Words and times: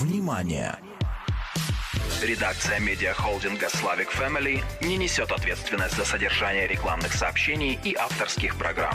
Внимание! 0.00 0.76
Редакция 2.22 2.78
медиахолдинга 2.80 3.70
«Славик 3.70 4.08
Family 4.12 4.60
не 4.82 4.98
несет 4.98 5.32
ответственность 5.32 5.96
за 5.96 6.04
содержание 6.04 6.66
рекламных 6.66 7.14
сообщений 7.14 7.78
и 7.82 7.94
авторских 7.94 8.58
программ. 8.58 8.94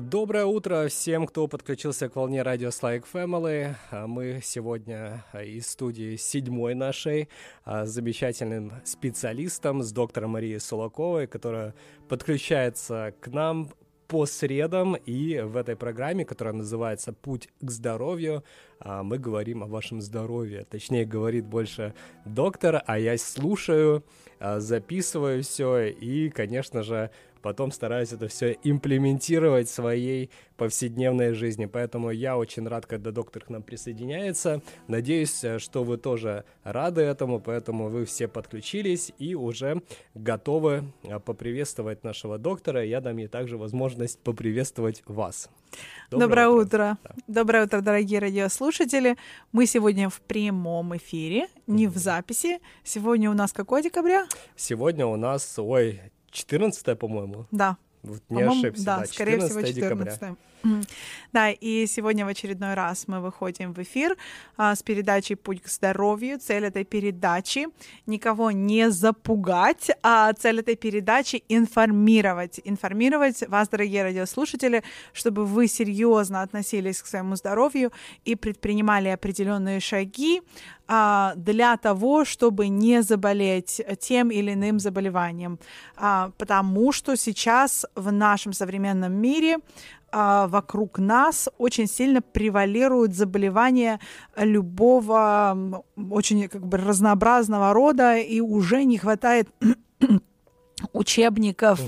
Доброе 0.00 0.44
утро 0.44 0.86
всем, 0.86 1.26
кто 1.26 1.48
подключился 1.48 2.08
к 2.08 2.14
волне 2.14 2.42
радио 2.42 2.70
Слайк 2.70 3.04
Family. 3.12 3.74
А 3.90 4.06
мы 4.06 4.40
сегодня 4.40 5.24
из 5.34 5.66
студии 5.66 6.14
седьмой 6.14 6.74
нашей 6.74 7.28
а, 7.64 7.84
замечательным 7.84 8.72
специалистом 8.84 9.82
с 9.82 9.90
доктором 9.90 10.30
Марией 10.30 10.60
Сулаковой, 10.60 11.26
которая 11.26 11.74
подключается 12.08 13.12
к 13.20 13.26
нам 13.26 13.70
по 14.14 14.26
средам, 14.26 14.94
и 14.94 15.40
в 15.40 15.56
этой 15.56 15.74
программе, 15.74 16.24
которая 16.24 16.54
называется 16.54 17.12
«Путь 17.12 17.48
к 17.60 17.68
здоровью», 17.68 18.44
а, 18.78 19.02
мы 19.02 19.18
говорим 19.18 19.64
о 19.64 19.66
вашем 19.66 20.00
здоровье. 20.00 20.64
Точнее, 20.70 21.04
говорит 21.04 21.46
больше 21.46 21.94
доктор, 22.24 22.80
а 22.86 22.96
я 22.96 23.18
слушаю, 23.18 24.04
а, 24.38 24.60
записываю 24.60 25.42
все 25.42 25.86
и, 25.86 26.30
конечно 26.30 26.84
же, 26.84 27.10
потом 27.44 27.72
стараюсь 27.72 28.10
это 28.10 28.26
все 28.26 28.56
имплементировать 28.64 29.68
в 29.68 29.74
своей 29.74 30.30
повседневной 30.56 31.34
жизни. 31.34 31.66
Поэтому 31.66 32.10
я 32.10 32.38
очень 32.38 32.66
рад, 32.66 32.86
когда 32.86 33.10
доктор 33.10 33.44
к 33.44 33.50
нам 33.50 33.62
присоединяется. 33.62 34.62
Надеюсь, 34.88 35.44
э, 35.44 35.58
что 35.58 35.84
вы 35.84 35.98
тоже 35.98 36.44
рады 36.62 37.02
этому, 37.02 37.40
поэтому 37.40 37.90
вы 37.90 38.06
все 38.06 38.28
подключились 38.28 39.12
и 39.18 39.34
уже 39.34 39.82
готовы 40.14 40.84
э, 41.02 41.20
поприветствовать 41.20 42.02
нашего 42.02 42.38
доктора. 42.38 42.82
Я 42.82 43.02
дам 43.02 43.18
ей 43.18 43.28
также 43.28 43.58
возможность 43.58 44.18
поприветствовать 44.20 45.02
вас. 45.04 45.50
Доброе, 46.10 46.26
Доброе 46.26 46.48
утро. 46.48 46.64
утро. 46.64 46.98
Да. 47.02 47.14
Доброе 47.26 47.64
утро, 47.64 47.80
дорогие 47.82 48.20
радиослушатели. 48.20 49.16
Мы 49.52 49.66
сегодня 49.66 50.08
в 50.08 50.20
прямом 50.22 50.96
эфире, 50.96 51.48
не 51.66 51.88
в 51.88 51.96
записи. 51.98 52.60
Сегодня 52.84 53.30
у 53.30 53.34
нас 53.34 53.52
какой 53.52 53.82
декабря? 53.82 54.26
Сегодня 54.56 55.04
у 55.04 55.16
нас, 55.16 55.58
ой, 55.58 56.00
14 56.34 56.98
по-моему. 56.98 57.46
Да. 57.50 57.78
Вот 58.02 58.22
не 58.28 58.42
ошибся, 58.42 58.84
да, 58.84 58.98
да 58.98 59.06
скорее 59.06 59.38
всего 59.38 59.62
14 59.62 59.74
декабря. 59.74 60.36
Да, 61.32 61.50
и 61.50 61.86
сегодня 61.86 62.24
в 62.24 62.28
очередной 62.28 62.74
раз 62.74 63.08
мы 63.08 63.20
выходим 63.20 63.72
в 63.72 63.82
эфир 63.82 64.16
а, 64.56 64.74
с 64.74 64.82
передачей 64.82 65.34
«Путь 65.34 65.62
к 65.62 65.68
здоровью». 65.68 66.38
Цель 66.38 66.64
этой 66.64 66.84
передачи— 66.84 67.66
никого 68.06 68.50
не 68.50 68.90
запугать, 68.90 69.90
а 70.02 70.32
цель 70.32 70.60
этой 70.60 70.76
передачи— 70.76 71.42
информировать. 71.48 72.60
Информировать 72.64 73.48
вас, 73.48 73.68
дорогие 73.68 74.04
радиослушатели, 74.04 74.82
чтобы 75.12 75.44
вы 75.44 75.66
серьезно 75.66 76.42
относились 76.42 77.02
к 77.02 77.06
своему 77.06 77.36
здоровью 77.36 77.92
и 78.24 78.36
предпринимали 78.36 79.08
определенные 79.08 79.80
шаги 79.80 80.42
а, 80.86 81.32
для 81.36 81.76
того, 81.76 82.24
чтобы 82.24 82.68
не 82.68 83.02
заболеть 83.02 83.80
тем 84.00 84.30
или 84.30 84.52
иным 84.52 84.78
заболеванием. 84.78 85.58
А, 85.96 86.30
потому 86.38 86.92
что 86.92 87.16
сейчас 87.16 87.86
в 87.94 88.12
нашем 88.12 88.52
современном 88.52 89.12
мире 89.12 89.58
а, 90.16 90.46
вокруг 90.46 91.00
нас 91.00 91.48
очень 91.58 91.88
сильно 91.88 92.22
превалируют 92.22 93.14
заболевания 93.14 93.98
любого 94.36 95.84
очень 95.96 96.48
как 96.48 96.64
бы 96.64 96.78
разнообразного 96.78 97.72
рода, 97.72 98.16
и 98.16 98.38
уже 98.40 98.84
не 98.84 98.96
хватает 98.96 99.48
учебников 100.92 101.80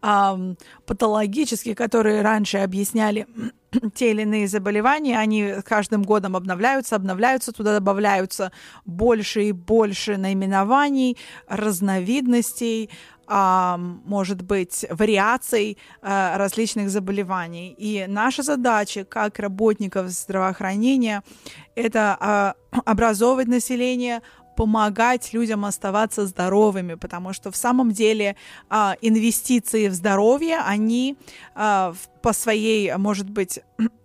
а, 0.00 0.38
патологических, 0.86 1.76
которые 1.76 2.22
раньше 2.22 2.58
объясняли 2.58 3.26
те 3.96 4.12
или 4.12 4.22
иные 4.22 4.46
заболевания, 4.46 5.18
они 5.18 5.54
каждым 5.64 6.04
годом 6.04 6.36
обновляются, 6.36 6.94
обновляются, 6.94 7.50
туда 7.50 7.74
добавляются 7.74 8.52
больше 8.84 9.42
и 9.46 9.52
больше 9.52 10.18
наименований, 10.18 11.16
разновидностей, 11.48 12.90
а, 13.34 13.78
может 13.78 14.42
быть, 14.42 14.84
вариаций 14.90 15.78
а, 16.02 16.36
различных 16.36 16.90
заболеваний. 16.90 17.74
И 17.78 18.04
наша 18.06 18.42
задача 18.42 19.06
как 19.06 19.38
работников 19.38 20.10
здравоохранения— 20.10 21.22
это 21.74 22.18
а, 22.20 22.54
образовывать 22.84 23.48
население, 23.48 24.20
помогать 24.54 25.32
людям 25.32 25.64
оставаться 25.64 26.26
здоровыми, 26.26 26.92
потому 26.92 27.32
что 27.32 27.50
в 27.50 27.56
самом 27.56 27.92
деле 27.92 28.36
а, 28.68 28.96
инвестиции 29.00 29.88
в 29.88 29.94
здоровье, 29.94 30.58
они 30.58 31.16
по 31.54 32.32
своей, 32.32 32.94
может 32.96 33.30
быть, 33.30 33.60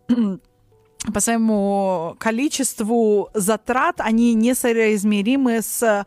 по 1.13 1.19
своему 1.19 2.15
количеству 2.17 3.29
затрат, 3.33 3.95
они 3.99 4.33
несоизмеримы 4.35 5.61
с 5.61 6.05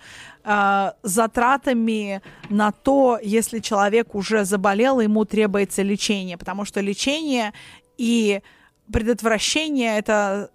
э, 0.50 0.92
затратами 1.02 2.22
на 2.48 2.72
то, 2.72 3.18
если 3.22 3.60
человек 3.60 4.14
уже 4.14 4.44
заболел, 4.44 5.00
ему 5.00 5.24
требуется 5.24 5.82
лечение, 5.82 6.36
потому 6.36 6.64
что 6.64 6.80
лечение 6.80 7.52
и 7.96 8.40
предотвращение 8.92 9.98
это 9.98 10.50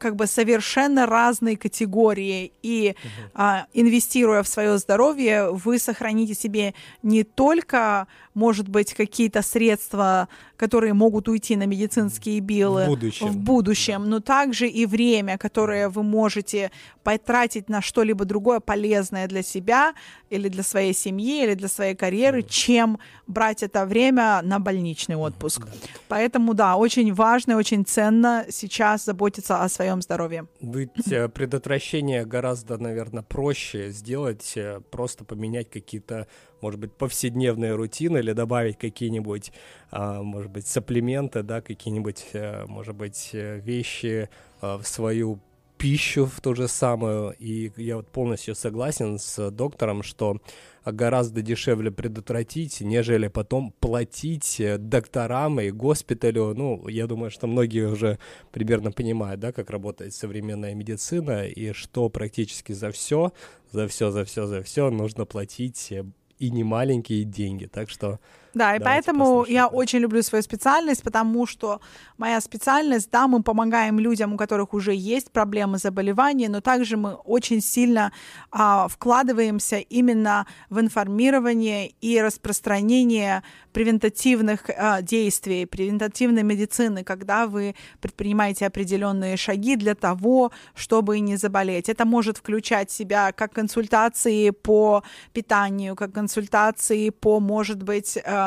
как 0.00 0.16
бы 0.16 0.26
совершенно 0.26 1.06
разные 1.06 1.56
категории, 1.56 2.52
и 2.62 2.88
uh-huh. 2.88 3.30
а, 3.34 3.66
инвестируя 3.74 4.42
в 4.42 4.48
свое 4.48 4.78
здоровье, 4.78 5.50
вы 5.52 5.78
сохраните 5.78 6.34
себе 6.34 6.74
не 7.02 7.22
только, 7.22 8.06
может 8.32 8.66
быть, 8.68 8.94
какие-то 8.94 9.42
средства, 9.42 10.28
которые 10.56 10.94
могут 10.94 11.28
уйти 11.28 11.54
на 11.54 11.66
медицинские 11.66 12.40
билы 12.40 12.84
в 12.84 12.88
будущем, 12.88 13.26
в 13.28 13.36
будущем 13.36 14.10
но 14.10 14.20
также 14.20 14.68
и 14.68 14.86
время, 14.86 15.36
которое 15.36 15.88
вы 15.90 16.02
можете 16.02 16.70
потратить 17.04 17.68
на 17.68 17.82
что-либо 17.82 18.24
другое 18.24 18.60
полезное 18.60 19.28
для 19.28 19.42
себя 19.42 19.94
или 20.30 20.48
для 20.48 20.62
своей 20.62 20.94
семьи 20.94 21.44
или 21.44 21.54
для 21.54 21.68
своей 21.68 21.94
карьеры, 21.94 22.42
чем 22.42 22.98
брать 23.26 23.62
это 23.62 23.84
время 23.84 24.40
на 24.42 24.58
больничный 24.58 25.16
отпуск. 25.16 25.60
Uh-huh. 25.62 25.90
Поэтому, 26.08 26.54
да, 26.54 26.76
очень 26.76 27.12
важно 27.12 27.52
и 27.52 27.54
очень 27.54 27.84
ценно 27.84 28.46
сейчас 28.48 29.04
заботиться 29.04 29.62
о 29.62 29.68
своем 29.68 29.89
своем 29.90 30.02
здоровье. 30.02 30.46
Ведь 30.60 31.10
э, 31.10 31.28
предотвращение 31.28 32.24
гораздо, 32.24 32.78
наверное, 32.78 33.22
проще 33.22 33.90
сделать, 33.90 34.52
э, 34.56 34.80
просто 34.90 35.24
поменять 35.24 35.68
какие-то, 35.68 36.28
может 36.60 36.78
быть, 36.78 36.92
повседневные 36.92 37.74
рутины 37.74 38.18
или 38.18 38.32
добавить 38.32 38.78
какие-нибудь, 38.78 39.52
а, 39.90 40.22
может 40.22 40.52
быть, 40.52 40.66
сапплименты, 40.66 41.42
да, 41.42 41.60
какие-нибудь, 41.60 42.26
э, 42.34 42.66
может 42.66 42.94
быть, 42.94 43.30
вещи 43.32 44.28
в 44.60 44.82
свою 44.84 45.40
пищу 45.80 46.26
в 46.26 46.40
ту 46.42 46.54
же 46.54 46.68
самую. 46.68 47.34
И 47.38 47.72
я 47.76 47.96
вот 47.96 48.06
полностью 48.08 48.54
согласен 48.54 49.18
с 49.18 49.50
доктором, 49.50 50.02
что 50.02 50.36
гораздо 50.84 51.40
дешевле 51.40 51.90
предотвратить, 51.90 52.82
нежели 52.82 53.28
потом 53.28 53.72
платить 53.80 54.60
э, 54.60 54.76
докторам 54.76 55.58
и 55.58 55.70
госпиталю. 55.70 56.54
Ну, 56.54 56.86
я 56.88 57.06
думаю, 57.06 57.30
что 57.30 57.46
многие 57.46 57.88
уже 57.88 58.18
примерно 58.52 58.92
понимают, 58.92 59.40
да, 59.40 59.52
как 59.52 59.70
работает 59.70 60.12
современная 60.12 60.74
медицина 60.74 61.46
и 61.46 61.72
что 61.72 62.10
практически 62.10 62.72
за 62.72 62.90
все, 62.90 63.32
за 63.72 63.88
все, 63.88 64.10
за 64.10 64.24
все, 64.24 64.46
за 64.46 64.62
все 64.62 64.90
нужно 64.90 65.24
платить 65.24 65.92
э, 65.92 66.04
и 66.38 66.50
не 66.50 66.62
маленькие 66.62 67.24
деньги. 67.24 67.66
Так 67.66 67.88
что 67.88 68.20
да, 68.54 68.76
и 68.76 68.80
поэтому 68.80 69.44
я 69.46 69.68
очень 69.68 70.00
люблю 70.00 70.22
свою 70.22 70.42
специальность, 70.42 71.02
потому 71.02 71.46
что 71.46 71.80
моя 72.18 72.40
специальность, 72.40 73.10
да, 73.10 73.28
мы 73.28 73.42
помогаем 73.42 73.98
людям, 73.98 74.34
у 74.34 74.36
которых 74.36 74.74
уже 74.74 74.94
есть 74.94 75.30
проблемы, 75.30 75.78
заболевания, 75.78 76.48
но 76.48 76.60
также 76.60 76.96
мы 76.96 77.14
очень 77.14 77.60
сильно 77.60 78.12
а, 78.50 78.88
вкладываемся 78.88 79.76
именно 79.76 80.46
в 80.68 80.80
информирование 80.80 81.92
и 82.00 82.20
распространение 82.20 83.42
превентативных 83.72 84.68
а, 84.76 85.00
действий, 85.00 85.66
превентативной 85.66 86.42
медицины, 86.42 87.04
когда 87.04 87.46
вы 87.46 87.74
предпринимаете 88.00 88.66
определенные 88.66 89.36
шаги 89.36 89.76
для 89.76 89.94
того, 89.94 90.50
чтобы 90.74 91.20
не 91.20 91.36
заболеть. 91.36 91.88
Это 91.88 92.04
может 92.04 92.38
включать 92.38 92.90
в 92.90 92.94
себя 92.94 93.32
как 93.32 93.52
консультации 93.52 94.50
по 94.50 95.02
питанию, 95.32 95.94
как 95.94 96.12
консультации 96.12 97.10
по, 97.10 97.38
может 97.38 97.82
быть, 97.82 98.16
э, 98.16 98.39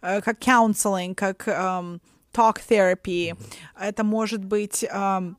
как 0.00 0.38
counseling, 0.40 1.14
как 1.14 1.48
um, 1.48 2.00
talk 2.32 2.58
therapy. 2.68 3.36
Это 3.78 4.04
может 4.04 4.44
быть 4.44 4.84
um, 4.84 5.36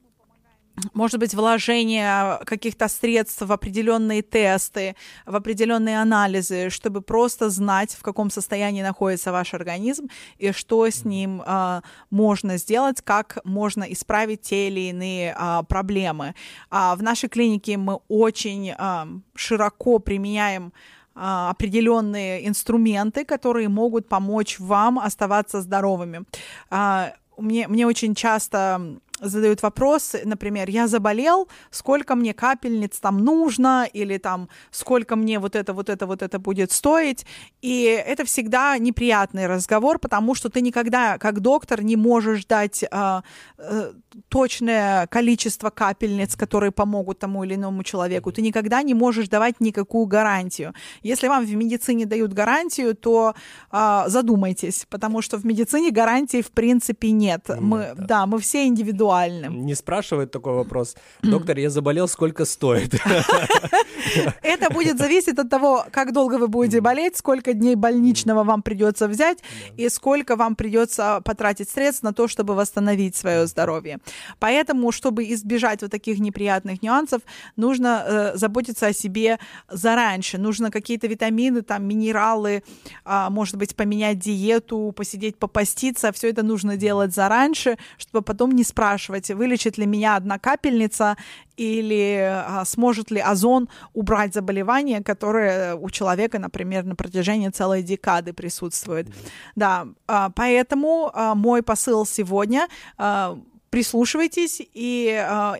может 0.93 1.19
быть, 1.19 1.33
вложение 1.33 2.39
каких-то 2.45 2.87
средств 2.87 3.41
в 3.41 3.51
определенные 3.51 4.21
тесты, 4.21 4.95
в 5.25 5.35
определенные 5.35 6.01
анализы, 6.01 6.69
чтобы 6.69 7.01
просто 7.01 7.49
знать, 7.49 7.93
в 7.93 8.01
каком 8.01 8.31
состоянии 8.31 8.81
находится 8.81 9.31
ваш 9.31 9.53
организм 9.53 10.09
и 10.37 10.51
что 10.51 10.87
с 10.87 11.05
ним 11.05 11.43
э, 11.45 11.81
можно 12.09 12.57
сделать, 12.57 13.01
как 13.01 13.37
можно 13.43 13.83
исправить 13.83 14.41
те 14.41 14.67
или 14.67 14.89
иные 14.89 15.35
э, 15.37 15.63
проблемы. 15.67 16.33
А 16.69 16.95
в 16.95 17.03
нашей 17.03 17.29
клинике 17.29 17.77
мы 17.77 17.99
очень 18.07 18.71
э, 18.71 19.05
широко 19.35 19.99
применяем 19.99 20.73
определенные 21.15 22.47
инструменты, 22.47 23.25
которые 23.25 23.69
могут 23.69 24.07
помочь 24.07 24.59
вам 24.59 24.99
оставаться 24.99 25.61
здоровыми. 25.61 26.23
А, 26.69 27.13
мне, 27.37 27.67
мне 27.67 27.85
очень 27.87 28.15
часто 28.15 28.99
задают 29.19 29.61
вопрос, 29.61 30.15
например, 30.23 30.69
я 30.69 30.87
заболел, 30.87 31.47
сколько 31.71 32.15
мне 32.15 32.33
капельниц 32.33 32.99
там 32.99 33.19
нужно, 33.19 33.87
или 33.93 34.17
там 34.17 34.49
сколько 34.71 35.15
мне 35.15 35.39
вот 35.39 35.55
это, 35.55 35.73
вот 35.73 35.89
это, 35.89 36.05
вот 36.05 36.21
это 36.21 36.39
будет 36.39 36.71
стоить. 36.71 37.25
И 37.61 37.83
это 37.83 38.25
всегда 38.25 38.77
неприятный 38.77 39.47
разговор, 39.47 39.99
потому 39.99 40.35
что 40.35 40.49
ты 40.49 40.61
никогда, 40.61 41.17
как 41.17 41.39
доктор, 41.39 41.83
не 41.83 41.95
можешь 41.95 42.45
дать 42.45 42.83
э, 42.83 43.21
э, 43.57 43.93
точное 44.29 45.07
количество 45.07 45.69
капельниц, 45.69 46.35
которые 46.35 46.71
помогут 46.71 47.19
тому 47.19 47.43
или 47.43 47.55
иному 47.55 47.83
человеку. 47.83 48.31
Ты 48.31 48.41
никогда 48.41 48.83
не 48.83 48.93
можешь 48.93 49.29
давать 49.29 49.59
никакую 49.59 50.05
гарантию. 50.05 50.73
Если 51.01 51.27
вам 51.27 51.45
в 51.45 51.55
медицине 51.55 52.05
дают 52.05 52.33
гарантию, 52.33 52.95
то 52.95 53.35
э, 53.71 54.03
задумайтесь, 54.07 54.85
потому 54.89 55.21
что 55.21 55.37
в 55.37 55.45
медицине 55.45 55.91
гарантии 55.91 56.41
в 56.41 56.51
принципе 56.51 57.11
нет. 57.11 57.47
нет 57.47 57.61
мы, 57.61 57.93
да. 57.95 58.05
да, 58.05 58.25
мы 58.25 58.39
все 58.39 58.67
индивидуальны. 59.03 59.47
Не 59.47 59.75
спрашивают 59.75 60.31
такой 60.31 60.53
вопрос. 60.53 60.95
Доктор, 61.21 61.57
я 61.57 61.69
заболел, 61.69 62.07
сколько 62.07 62.45
стоит? 62.45 62.93
Это 64.41 64.69
будет 64.69 64.97
зависеть 64.97 65.39
от 65.39 65.49
того, 65.49 65.85
как 65.91 66.13
долго 66.13 66.37
вы 66.37 66.47
будете 66.47 66.81
болеть, 66.81 67.17
сколько 67.17 67.53
дней 67.53 67.75
больничного 67.75 68.43
вам 68.43 68.61
придется 68.61 69.07
взять 69.07 69.39
и 69.77 69.89
сколько 69.89 70.35
вам 70.35 70.55
придется 70.55 71.21
потратить 71.23 71.69
средств 71.69 72.03
на 72.03 72.13
то, 72.13 72.27
чтобы 72.27 72.55
восстановить 72.55 73.15
свое 73.15 73.47
здоровье. 73.47 73.99
Поэтому, 74.39 74.91
чтобы 74.91 75.23
избежать 75.33 75.81
вот 75.81 75.91
таких 75.91 76.19
неприятных 76.19 76.81
нюансов, 76.83 77.21
нужно 77.55 78.03
э, 78.05 78.37
заботиться 78.37 78.87
о 78.87 78.93
себе 78.93 79.39
зараньше. 79.69 80.37
Нужно 80.37 80.71
какие-то 80.71 81.07
витамины, 81.07 81.61
там, 81.61 81.87
минералы, 81.87 82.63
э, 83.05 83.27
может 83.29 83.55
быть, 83.55 83.75
поменять 83.75 84.19
диету, 84.19 84.93
посидеть, 84.95 85.37
попаститься. 85.37 86.11
Все 86.11 86.29
это 86.29 86.43
нужно 86.43 86.77
делать 86.77 87.13
зараньше, 87.13 87.77
чтобы 87.97 88.23
потом 88.23 88.51
не 88.51 88.63
спрашивать, 88.63 88.92
вылечит 89.35 89.77
ли 89.77 89.85
меня 89.85 90.15
одна 90.15 90.39
капельница 90.39 91.17
или 91.57 92.19
а, 92.21 92.65
сможет 92.65 93.11
ли 93.11 93.19
озон 93.19 93.69
убрать 93.93 94.33
заболевание, 94.33 95.03
которое 95.03 95.75
у 95.75 95.89
человека, 95.89 96.39
например, 96.39 96.83
на 96.83 96.95
протяжении 96.95 97.49
целой 97.49 97.83
декады 97.83 98.33
присутствует. 98.33 99.07
Да, 99.55 99.87
а, 100.07 100.29
поэтому 100.29 101.11
а, 101.13 101.35
мой 101.35 101.61
посыл 101.61 102.05
сегодня 102.05 102.67
а, 102.97 103.37
прислушивайтесь 103.73 104.61
и, 104.75 105.09
а, 105.19 105.55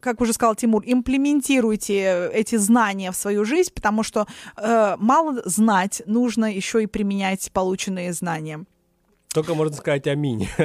как 0.00 0.22
уже 0.22 0.32
сказал 0.32 0.54
Тимур, 0.54 0.82
имплементируйте 0.86 2.30
эти 2.32 2.56
знания 2.56 3.12
в 3.12 3.16
свою 3.16 3.44
жизнь, 3.44 3.70
потому 3.74 4.02
что 4.02 4.26
э, 4.56 4.96
мало 4.98 5.42
знать, 5.44 6.00
нужно 6.06 6.50
еще 6.50 6.82
и 6.82 6.86
применять 6.86 7.52
полученные 7.52 8.14
знания. 8.14 8.64
Только 9.38 9.54
можно 9.54 9.76
сказать 9.76 10.08
аминь. 10.08 10.48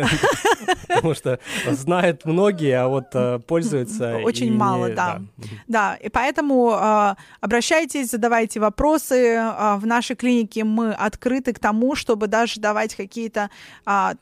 Потому 0.88 1.14
что 1.14 1.40
знают 1.70 2.26
многие, 2.26 2.74
а 2.74 2.88
вот 2.88 3.06
э, 3.14 3.40
пользуются... 3.48 4.18
Очень 4.24 4.56
мало, 4.56 4.90
да. 4.90 5.22
Да, 5.68 5.96
и 5.96 6.10
поэтому 6.10 6.72
э, 6.72 7.16
обращайтесь, 7.40 8.10
задавайте 8.10 8.60
вопросы. 8.60 9.36
Э, 9.36 9.76
в 9.78 9.86
нашей 9.86 10.16
клинике 10.16 10.64
мы 10.64 10.92
открыты 10.92 11.54
к 11.54 11.60
тому, 11.60 11.96
чтобы 11.96 12.28
даже 12.28 12.60
давать 12.60 12.96
какие-то 12.96 13.50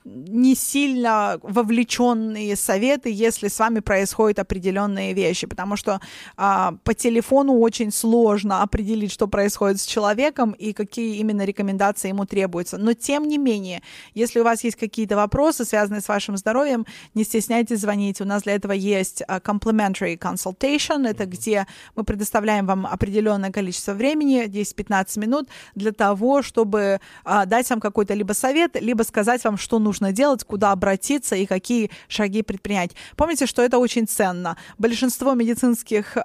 не 0.03 0.55
сильно 0.55 1.39
вовлеченные 1.43 2.55
советы, 2.55 3.09
если 3.09 3.47
с 3.47 3.59
вами 3.59 3.79
происходят 3.79 4.39
определенные 4.39 5.13
вещи. 5.13 5.47
Потому 5.47 5.75
что 5.75 5.99
по 6.35 6.93
телефону 6.95 7.59
очень 7.59 7.91
сложно 7.91 8.63
определить, 8.63 9.11
что 9.11 9.27
происходит 9.27 9.79
с 9.79 9.85
человеком 9.85 10.51
и 10.51 10.73
какие 10.73 11.17
именно 11.17 11.45
рекомендации 11.45 12.09
ему 12.09 12.25
требуются. 12.25 12.77
Но 12.77 12.93
тем 12.93 13.27
не 13.27 13.37
менее, 13.37 13.81
если 14.13 14.40
у 14.41 14.43
вас 14.43 14.63
есть 14.63 14.77
какие-то 14.77 15.15
вопросы, 15.15 15.65
связанные 15.65 16.01
с 16.01 16.07
вашим 16.07 16.37
здоровьем, 16.37 16.85
не 17.13 17.23
стесняйтесь 17.23 17.79
звонить. 17.79 18.21
У 18.21 18.25
нас 18.25 18.43
для 18.43 18.55
этого 18.55 18.73
есть 18.73 19.23
а, 19.27 19.39
complimentary 19.39 20.17
consultation. 20.17 21.07
Это 21.07 21.25
где 21.25 21.67
мы 21.95 22.03
предоставляем 22.03 22.65
вам 22.65 22.85
определенное 22.85 23.51
количество 23.51 23.93
времени, 23.93 24.45
10-15 24.45 25.19
минут, 25.19 25.49
для 25.75 25.91
того, 25.91 26.41
чтобы 26.41 26.99
а, 27.23 27.45
дать 27.45 27.69
вам 27.69 27.79
какой-то 27.79 28.13
либо 28.13 28.33
совет, 28.33 28.75
либо 28.79 29.03
сказать 29.03 29.43
вам, 29.43 29.57
что 29.57 29.79
нужно 29.79 30.11
делать, 30.11 30.43
куда 30.43 30.71
обратиться 30.71 31.35
и 31.35 31.45
какие 31.45 31.91
шаги 32.07 32.41
предпринять. 32.41 32.91
Помните, 33.15 33.45
что 33.45 33.61
это 33.61 33.77
очень 33.77 34.07
ценно. 34.07 34.57
Большинство 34.77 35.33
медицинских 35.33 36.17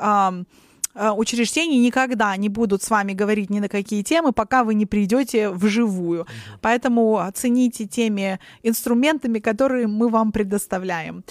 учреждений 1.16 1.78
никогда 1.78 2.37
не 2.37 2.48
будут 2.48 2.82
с 2.82 2.90
вами 2.90 3.12
говорить 3.12 3.50
ни 3.50 3.60
на 3.60 3.69
какие 3.69 4.02
темы, 4.02 4.32
пока 4.32 4.64
вы 4.64 4.75
не 4.75 4.87
придете 4.87 5.50
вживую. 5.50 6.22
Угу. 6.22 6.31
Поэтому 6.62 7.19
оцените 7.19 7.87
теми 7.87 8.38
инструментами, 8.62 9.38
которые 9.38 9.87
мы 9.87 10.08
вам 10.08 10.32
предоставляем. 10.32 11.25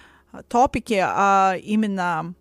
топике, 0.48 1.04
а 1.06 1.54
именно 1.62 2.34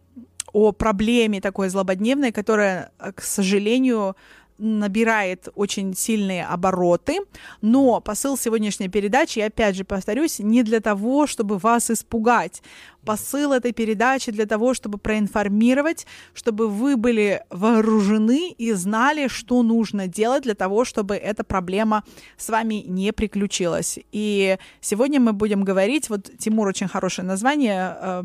о 0.54 0.72
проблеме 0.72 1.42
такой 1.42 1.69
злободневной, 1.69 2.31
которая, 2.31 2.92
э, 3.00 3.12
к 3.13 3.22
сожалению, 3.22 4.16
набирает 4.60 5.47
очень 5.56 5.95
сильные 5.95 6.45
обороты, 6.45 7.19
но 7.62 8.02
посыл 8.02 8.38
сегодняшней 8.38 8.90
передачи, 8.90 9.40
я 9.40 9.45
опять 9.45 9.76
же 9.76 9.85
повторюсь, 9.85 10.40
не 10.40 10.64
для 10.64 10.81
того, 10.81 11.28
чтобы 11.28 11.57
вас 11.57 11.90
испугать. 11.90 12.62
Посыл 13.06 13.54
этой 13.54 13.71
передачи 13.71 14.31
для 14.31 14.45
того, 14.45 14.73
чтобы 14.73 14.97
проинформировать, 14.97 16.06
чтобы 16.33 16.68
вы 16.68 16.97
были 16.97 17.44
вооружены 17.50 18.52
и 18.52 18.73
знали, 18.73 19.30
что 19.30 19.64
нужно 19.64 20.07
делать 20.07 20.44
для 20.44 20.56
того, 20.56 20.83
чтобы 20.83 21.16
эта 21.16 21.45
проблема 21.45 22.04
с 22.38 22.50
вами 22.50 22.83
не 22.85 23.14
приключилась. 23.14 24.00
И 24.12 24.57
сегодня 24.81 25.21
мы 25.21 25.31
будем 25.31 25.64
говорить, 25.64 26.09
вот 26.09 26.30
Тимур 26.38 26.68
очень 26.68 26.90
хорошее 26.90 27.26
название 27.26 27.97
э, 28.02 28.23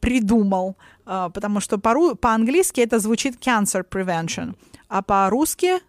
придумал, 0.00 0.76
потому 1.08 1.60
что 1.60 1.78
по-английски 1.78 2.80
это 2.82 2.98
звучит 2.98 3.36
cancer 3.36 3.82
prevention, 3.88 4.54
а 4.88 5.02
по-русски 5.02 5.80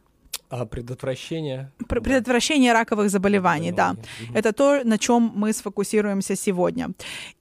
а 0.49 0.65
предотвращение? 0.65 1.71
Предотвращение 1.87 2.73
раковых 2.73 3.09
заболеваний, 3.09 3.71
да. 3.71 3.91
Угу. 3.91 4.37
Это 4.37 4.51
то, 4.51 4.81
на 4.83 4.97
чем 4.97 5.31
мы 5.35 5.53
сфокусируемся 5.53 6.35
сегодня. 6.35 6.89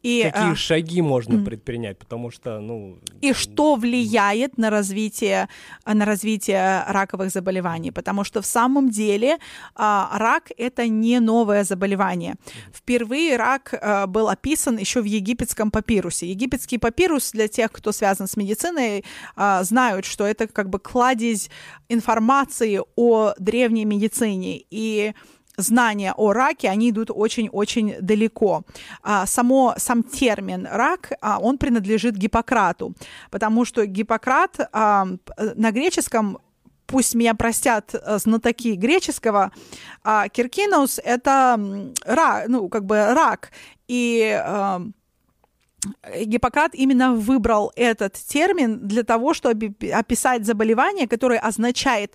И, 0.02 0.22
Какие 0.30 0.52
а... 0.52 0.56
шаги 0.56 1.00
можно 1.00 1.42
предпринять? 1.42 1.98
Потому 1.98 2.30
что, 2.30 2.60
ну... 2.60 2.98
И 3.22 3.32
что 3.32 3.76
влияет 3.76 4.58
на 4.58 4.68
развитие, 4.70 5.48
на 5.86 6.04
развитие 6.04 6.84
раковых 6.86 7.30
заболеваний? 7.30 7.92
Потому 7.92 8.24
что 8.24 8.42
в 8.42 8.46
самом 8.46 8.90
деле 8.90 9.38
а, 9.74 10.10
рак— 10.18 10.50
это 10.58 10.86
не 10.86 11.20
новое 11.20 11.64
заболевание. 11.64 12.34
Впервые 12.74 13.36
рак 13.36 13.72
а, 13.72 14.06
был 14.06 14.28
описан 14.28 14.76
еще 14.76 15.00
в 15.00 15.06
египетском 15.06 15.70
папирусе. 15.70 16.26
Египетский 16.26 16.76
папирус, 16.78 17.32
для 17.32 17.48
тех, 17.48 17.72
кто 17.72 17.92
связан 17.92 18.26
с 18.26 18.36
медициной, 18.36 19.04
а, 19.34 19.64
знают, 19.64 20.04
что 20.04 20.26
это 20.26 20.46
как 20.46 20.68
бы 20.68 20.78
кладезь 20.78 21.50
информации 21.88 22.82
о 22.98 23.32
древней 23.38 23.84
медицине 23.84 24.60
и 24.70 25.14
знания 25.56 26.12
о 26.16 26.32
раке, 26.32 26.68
они 26.68 26.90
идут 26.90 27.10
очень-очень 27.14 27.94
далеко. 28.00 28.64
А, 29.04 29.24
само, 29.24 29.74
сам 29.76 30.02
термин 30.02 30.66
рак, 30.68 31.12
а, 31.20 31.38
он 31.38 31.58
принадлежит 31.58 32.16
Гиппократу, 32.16 32.94
потому 33.30 33.64
что 33.64 33.86
Гиппократ 33.86 34.58
а, 34.72 35.06
на 35.54 35.70
греческом 35.70 36.38
пусть 36.86 37.14
меня 37.14 37.34
простят 37.34 37.94
э, 37.94 38.18
знатоки 38.18 38.74
греческого, 38.74 39.52
а 40.02 40.28
Киркинус— 40.28 40.98
это 41.04 41.60
рак, 42.06 42.48
ну, 42.48 42.68
как 42.70 42.86
бы 42.86 42.96
рак, 43.12 43.50
и 43.88 44.42
Гиппократ 46.24 46.74
именно 46.74 47.12
выбрал 47.12 47.72
этот 47.76 48.14
термин 48.14 48.88
для 48.88 49.02
того, 49.02 49.34
чтобы 49.34 49.74
описать 49.92 50.46
заболевание, 50.46 51.06
которое 51.06 51.38
означает 51.38 52.14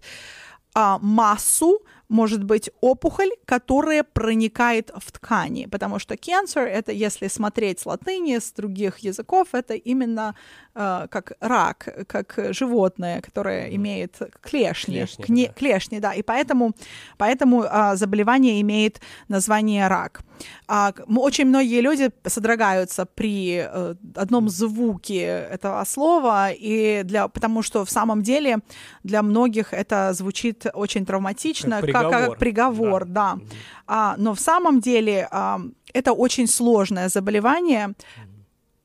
а, 0.75 0.99
массу 0.99 1.81
может 2.09 2.43
быть 2.43 2.69
опухоль, 2.81 3.31
которая 3.45 4.03
проникает 4.03 4.91
в 4.95 5.11
ткани, 5.11 5.65
потому 5.65 5.99
что 5.99 6.13
cancer— 6.13 6.61
это, 6.61 6.91
если 6.91 7.27
смотреть 7.27 7.79
с 7.79 7.85
латыни, 7.85 8.37
с 8.37 8.51
других 8.51 8.99
языков, 8.99 9.47
это 9.53 9.73
именно 9.73 10.35
э, 10.75 11.07
как 11.09 11.33
рак, 11.39 12.05
как 12.07 12.35
животное, 12.51 13.21
которое 13.21 13.75
имеет 13.75 14.19
клешни, 14.41 14.95
клешни, 14.95 15.23
кне, 15.25 15.47
да. 15.47 15.53
клешни 15.53 15.99
да, 15.99 16.13
и 16.13 16.21
поэтому, 16.21 16.73
поэтому 17.17 17.63
э, 17.63 17.95
заболевание 17.95 18.61
имеет 18.61 19.01
название 19.27 19.87
рак. 19.87 20.21
А, 20.67 20.93
очень 21.07 21.45
многие 21.45 21.81
люди 21.81 22.09
содрогаются 22.25 23.05
при 23.05 23.67
э, 23.67 23.95
одном 24.15 24.49
звуке 24.49 25.47
этого 25.51 25.83
слова, 25.85 26.51
и 26.51 27.03
для, 27.03 27.27
потому 27.27 27.61
что 27.61 27.85
в 27.85 27.89
самом 27.89 28.21
деле 28.21 28.59
для 29.03 29.21
многих 29.21 29.73
это 29.73 30.13
звучит 30.13 30.65
очень 30.73 31.05
травматично, 31.05 31.77
как 31.77 31.81
приговор. 31.81 32.29
Как, 32.29 32.39
приговор, 32.39 33.05
да. 33.05 33.35
да. 33.35 33.39
А, 33.87 34.15
но 34.17 34.33
в 34.33 34.39
самом 34.39 34.79
деле 34.79 35.27
а, 35.31 35.61
это 35.93 36.13
очень 36.13 36.47
сложное 36.47 37.09
заболевание. 37.09 37.93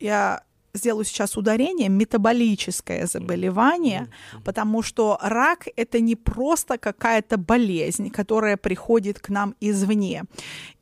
Я 0.00 0.42
сделаю 0.78 1.04
сейчас 1.04 1.36
ударение, 1.36 1.90
метаболическое 1.90 3.06
заболевание, 3.06 4.08
потому 4.44 4.82
что 4.82 5.18
рак— 5.20 5.68
это 5.76 6.00
не 6.00 6.16
просто 6.16 6.78
какая-то 6.78 7.36
болезнь, 7.36 8.10
которая 8.10 8.56
приходит 8.56 9.18
к 9.18 9.28
нам 9.28 9.54
извне. 9.60 10.24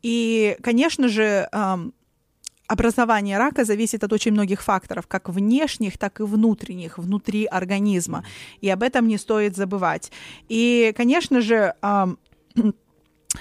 И, 0.03 0.57
конечно 0.63 1.09
же, 1.09 1.49
образование 2.69 3.39
рака 3.39 3.65
зависит 3.65 4.05
от 4.05 4.13
очень 4.13 4.33
многих 4.33 4.63
факторов, 4.63 5.07
как 5.07 5.29
внешних, 5.29 5.99
так 5.99 6.21
и 6.21 6.25
внутренних, 6.25 6.99
внутри 6.99 7.47
организма. 7.47 8.25
И 8.61 8.69
об 8.69 8.83
этом 8.83 9.09
не 9.09 9.19
стоит 9.19 9.57
забывать. 9.57 10.13
И, 10.49 10.93
конечно 10.97 11.41
же, 11.41 11.75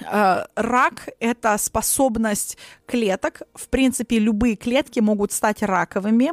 рак— 0.01 1.09
это 1.19 1.57
способность 1.57 2.57
клеток. 2.85 3.41
В 3.53 3.67
принципе, 3.69 4.19
любые 4.19 4.55
клетки 4.55 4.99
могут 4.99 5.31
стать 5.31 5.63
раковыми. 5.63 6.31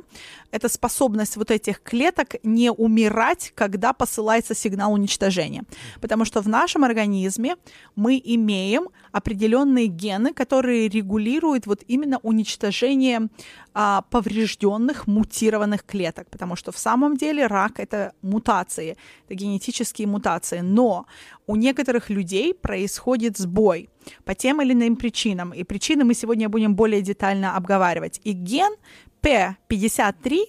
Это 0.53 0.69
способность 0.69 1.37
вот 1.37 1.51
этих 1.51 1.83
клеток 1.83 2.37
не 2.45 2.71
умирать, 2.71 3.53
когда 3.55 3.93
посылается 3.93 4.55
сигнал 4.55 4.93
уничтожения. 4.93 5.65
Потому 6.01 6.27
что 6.27 6.43
в 6.43 6.49
нашем 6.49 6.85
организме 6.85 7.57
мы 7.97 8.21
имеем 8.23 8.89
определенные 9.13 9.87
гены, 9.87 10.35
которые 10.35 10.89
регулируют 10.89 11.67
вот 11.67 11.83
именно 11.89 12.19
уничтожение 12.19 13.29
а, 13.75 14.03
поврежденных, 14.11 15.07
мутированных 15.07 15.85
клеток. 15.85 16.29
Потому 16.31 16.55
что 16.55 16.71
в 16.71 16.79
самом 16.79 17.17
деле 17.17 17.47
рак— 17.47 17.73
это 17.81 18.13
мутации, 18.21 18.99
это 19.27 19.35
генетические 19.35 20.07
мутации. 20.07 20.61
Но 20.61 21.07
у 21.47 21.57
некоторых 21.57 22.11
людей 22.11 22.53
происходит 22.53 23.39
сбой 23.39 23.89
по 24.25 24.35
тем 24.35 24.61
или 24.61 24.75
иным 24.75 24.97
причинам. 24.97 25.55
И 25.55 25.65
причины 25.65 26.05
мы 26.05 26.15
сегодня 26.15 26.49
будем 26.49 26.75
более 26.75 27.01
детально 27.01 27.57
обговаривать. 27.57 28.21
И 28.25 28.33
ген 28.33 28.75
P53 29.23 30.45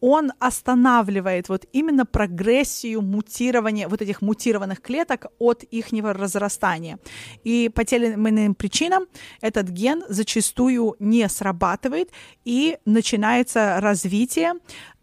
он 0.00 0.32
останавливает 0.38 1.48
вот 1.48 1.66
именно 1.72 2.06
прогрессию 2.06 3.02
мутирования 3.02 3.88
вот 3.88 4.02
этих 4.02 4.22
мутированных 4.22 4.80
клеток 4.80 5.26
от 5.38 5.64
их 5.64 5.92
разрастания. 5.92 6.98
И 7.44 7.68
по 7.68 7.84
тем 7.84 8.02
или 8.02 8.12
иным 8.12 8.54
причинам 8.54 9.06
этот 9.40 9.68
ген 9.68 10.04
зачастую 10.08 10.96
не 10.98 11.28
срабатывает 11.28 12.10
и 12.44 12.78
начинается 12.84 13.80
развитие 13.80 14.54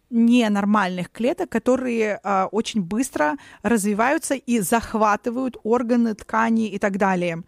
ненормальных 0.08 1.10
клеток, 1.10 1.50
которые 1.50 2.20
а, 2.22 2.48
очень 2.52 2.80
быстро 2.80 3.36
развиваются 3.62 4.34
и 4.34 4.60
захватывают 4.60 5.56
органы, 5.64 6.14
ткани 6.14 6.68
и 6.68 6.78
так 6.78 6.96
далее. 6.96 7.42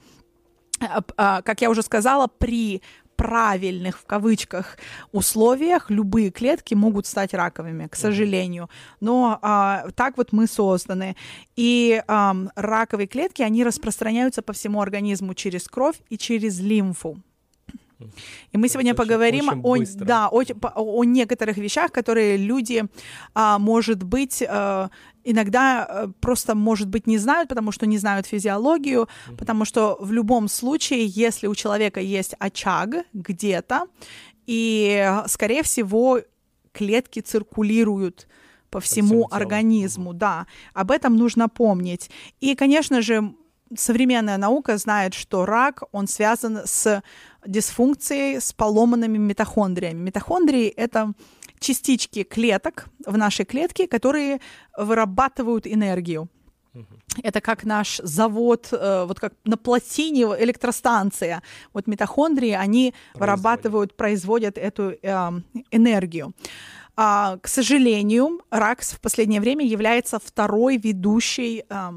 А, 0.81 1.03
а, 1.17 1.43
как 1.43 1.61
я 1.61 1.71
уже 1.71 1.83
сказала, 1.83 2.27
при 2.27 2.83
правильных 3.19 3.99
в 3.99 4.07
кавычках 4.07 4.79
условиях 5.11 5.91
любые 5.91 6.31
клетки 6.31 6.75
могут 6.75 7.05
стать 7.07 7.35
раковыми, 7.35 7.89
к 7.89 7.97
сожалению. 7.97 8.71
Но 9.01 9.41
а, 9.43 9.89
так 9.97 10.17
вот 10.17 10.33
мы 10.33 10.47
созданы. 10.47 11.17
И 11.57 12.01
а, 12.07 12.37
раковые 12.55 13.09
клетки, 13.09 13.43
они 13.43 13.65
распространяются 13.65 14.41
по 14.41 14.53
всему 14.53 14.81
организму 14.81 15.35
через 15.35 15.67
кровь 15.67 15.97
и 16.09 16.17
через 16.17 16.61
лимфу. 16.61 17.19
И 18.53 18.59
мы 18.59 18.69
сегодня 18.69 18.93
очень, 18.93 18.97
поговорим 18.97 19.49
очень 19.65 20.01
о, 20.01 20.05
да, 20.05 20.29
о, 20.29 20.43
о 20.75 21.05
некоторых 21.05 21.57
вещах, 21.57 21.91
которые 21.91 22.37
люди, 22.37 22.85
а, 23.35 23.59
может 23.59 24.05
быть, 24.05 24.45
а, 24.49 24.91
иногда 25.31 25.85
а, 25.85 26.09
просто, 26.21 26.55
может 26.55 26.89
быть, 26.89 27.07
не 27.07 27.19
знают, 27.19 27.49
потому 27.49 27.73
что 27.73 27.87
не 27.87 27.99
знают 27.99 28.27
физиологию, 28.27 29.03
mm-hmm. 29.03 29.37
потому 29.37 29.65
что 29.65 29.97
в 30.01 30.13
любом 30.13 30.49
случае, 30.49 31.07
если 31.07 31.47
у 31.47 31.55
человека 31.55 32.01
есть 32.01 32.35
очаг 32.39 33.05
где-то, 33.13 33.87
и, 34.47 35.13
скорее 35.27 35.63
всего, 35.63 36.21
клетки 36.73 37.21
циркулируют 37.21 38.27
по 38.71 38.81
всему 38.81 39.29
по 39.29 39.37
организму, 39.37 40.13
mm-hmm. 40.13 40.19
да, 40.19 40.47
об 40.73 40.91
этом 40.91 41.17
нужно 41.17 41.49
помнить. 41.49 42.11
И, 42.41 42.55
конечно 42.55 43.03
же, 43.03 43.35
современная 43.77 44.39
наука 44.39 44.79
знает, 44.79 45.15
что 45.15 45.45
рак, 45.45 45.83
он 45.93 46.09
связан 46.09 46.61
с 46.65 47.03
дисфункцией, 47.47 48.41
с 48.41 48.53
поломанными 48.53 49.19
митохондриями. 49.19 50.05
Митохондрии— 50.05 50.67
это 50.77 51.13
частички 51.59 52.23
клеток 52.23 52.87
в 53.07 53.17
нашей 53.17 53.45
клетке, 53.45 53.87
которые 53.87 54.41
вырабатывают 54.77 55.67
энергию. 55.67 56.29
Это 57.23 57.41
как 57.41 57.65
наш 57.65 57.97
завод, 58.05 58.69
э, 58.73 59.05
вот 59.09 59.19
как 59.19 59.33
на 59.45 59.57
плотине 59.57 60.23
электростанция. 60.23 61.43
Вот 61.73 61.89
митохондрии, 61.89 62.53
они 62.53 62.93
производят. 62.93 63.21
вырабатывают, 63.21 63.97
производят 63.97 64.59
эту 64.59 64.95
э, 65.03 65.31
энергию. 65.73 66.33
А, 66.97 67.39
к 67.43 67.49
сожалению, 67.49 68.41
рак 68.51 68.83
в 68.83 69.01
последнее 69.01 69.41
время 69.41 69.67
является 69.67 70.19
второй 70.19 70.77
ведущей 70.77 71.65
э, 71.69 71.93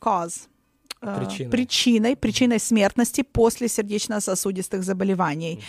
cause 0.00 0.48
Э, 0.50 0.59
причиной. 1.00 1.50
причиной, 1.50 2.16
причиной 2.16 2.60
смертности 2.60 3.22
после 3.22 3.68
сердечно-сосудистых 3.68 4.82
заболеваний. 4.82 5.62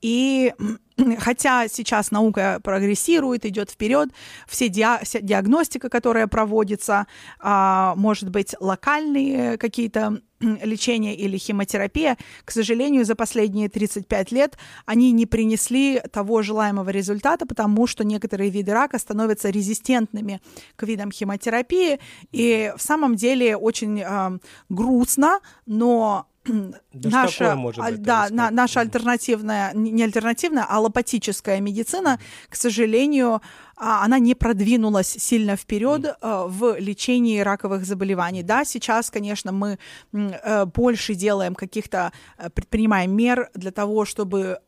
И 0.00 0.54
хотя 1.18 1.68
сейчас 1.68 2.10
наука 2.10 2.60
прогрессирует, 2.62 3.44
идет 3.44 3.70
вперед, 3.70 4.08
все 4.46 4.68
диа 4.68 5.00
вся 5.02 5.20
диагностика, 5.20 5.88
которая 5.88 6.26
проводится, 6.26 7.06
а, 7.38 7.94
может 7.96 8.30
быть, 8.30 8.54
локальные 8.60 9.58
какие-то 9.58 10.20
лечения 10.40 11.14
или 11.14 11.36
химиотерапия, 11.36 12.16
к 12.44 12.50
сожалению, 12.50 13.04
за 13.04 13.14
последние 13.14 13.68
35 13.68 14.32
лет 14.32 14.58
они 14.86 15.12
не 15.12 15.26
принесли 15.26 16.00
того 16.12 16.42
желаемого 16.42 16.90
результата, 16.90 17.46
потому 17.46 17.86
что 17.86 18.04
некоторые 18.04 18.50
виды 18.50 18.72
рака 18.72 18.98
становятся 18.98 19.50
резистентными 19.50 20.40
к 20.76 20.82
видам 20.84 21.10
химиотерапии. 21.10 21.98
И 22.32 22.72
в 22.76 22.82
самом 22.82 23.16
деле 23.16 23.56
очень 23.56 24.00
э, 24.00 24.38
грустно, 24.68 25.40
но 25.66 26.26
да 26.92 27.08
наша, 27.10 27.54
может 27.54 27.84
быть, 27.84 28.02
да, 28.02 28.28
на, 28.30 28.50
наша 28.50 28.80
альтернативная, 28.80 29.72
не 29.74 30.02
альтернативная, 30.02 30.64
а 30.64 30.76
аллопатическая 30.76 31.60
медицина, 31.60 32.18
к 32.48 32.56
сожалению, 32.56 33.40
а, 33.76 34.04
она 34.04 34.18
не 34.18 34.34
продвинулась 34.34 35.08
сильно 35.08 35.56
вперед 35.56 36.04
mm. 36.04 36.48
в 36.48 36.78
лечении 36.78 37.40
раковых 37.40 37.84
заболеваний. 37.84 38.42
Да, 38.42 38.64
сейчас, 38.64 39.10
конечно, 39.10 39.52
мы 39.52 39.78
э, 40.12 40.64
больше 40.66 41.14
делаем 41.14 41.54
каких-то, 41.54 42.12
э, 42.38 42.50
предпринимаем 42.50 43.14
мер 43.14 43.50
для 43.54 43.70
того, 43.70 44.04
чтобы 44.04 44.58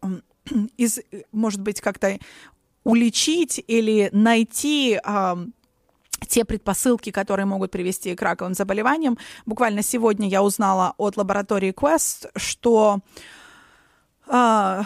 из, 0.77 1.01
может 1.33 1.61
быть, 1.61 1.81
как-то 1.81 2.19
уличить 2.85 3.63
или 3.67 4.09
найти 4.13 4.99
те 6.27 6.45
предпосылки, 6.45 7.11
которые 7.11 7.47
могут 7.47 7.71
привести 7.71 8.15
к 8.15 8.23
раковым 8.23 8.55
заболеваниям. 8.55 9.19
Буквально 9.47 9.83
сегодня 9.83 10.29
я 10.29 10.43
узнала 10.43 10.95
от 10.97 11.17
лаборатории 11.17 11.73
Quest, 11.73 12.31
что 12.37 13.01
э, 14.27 14.83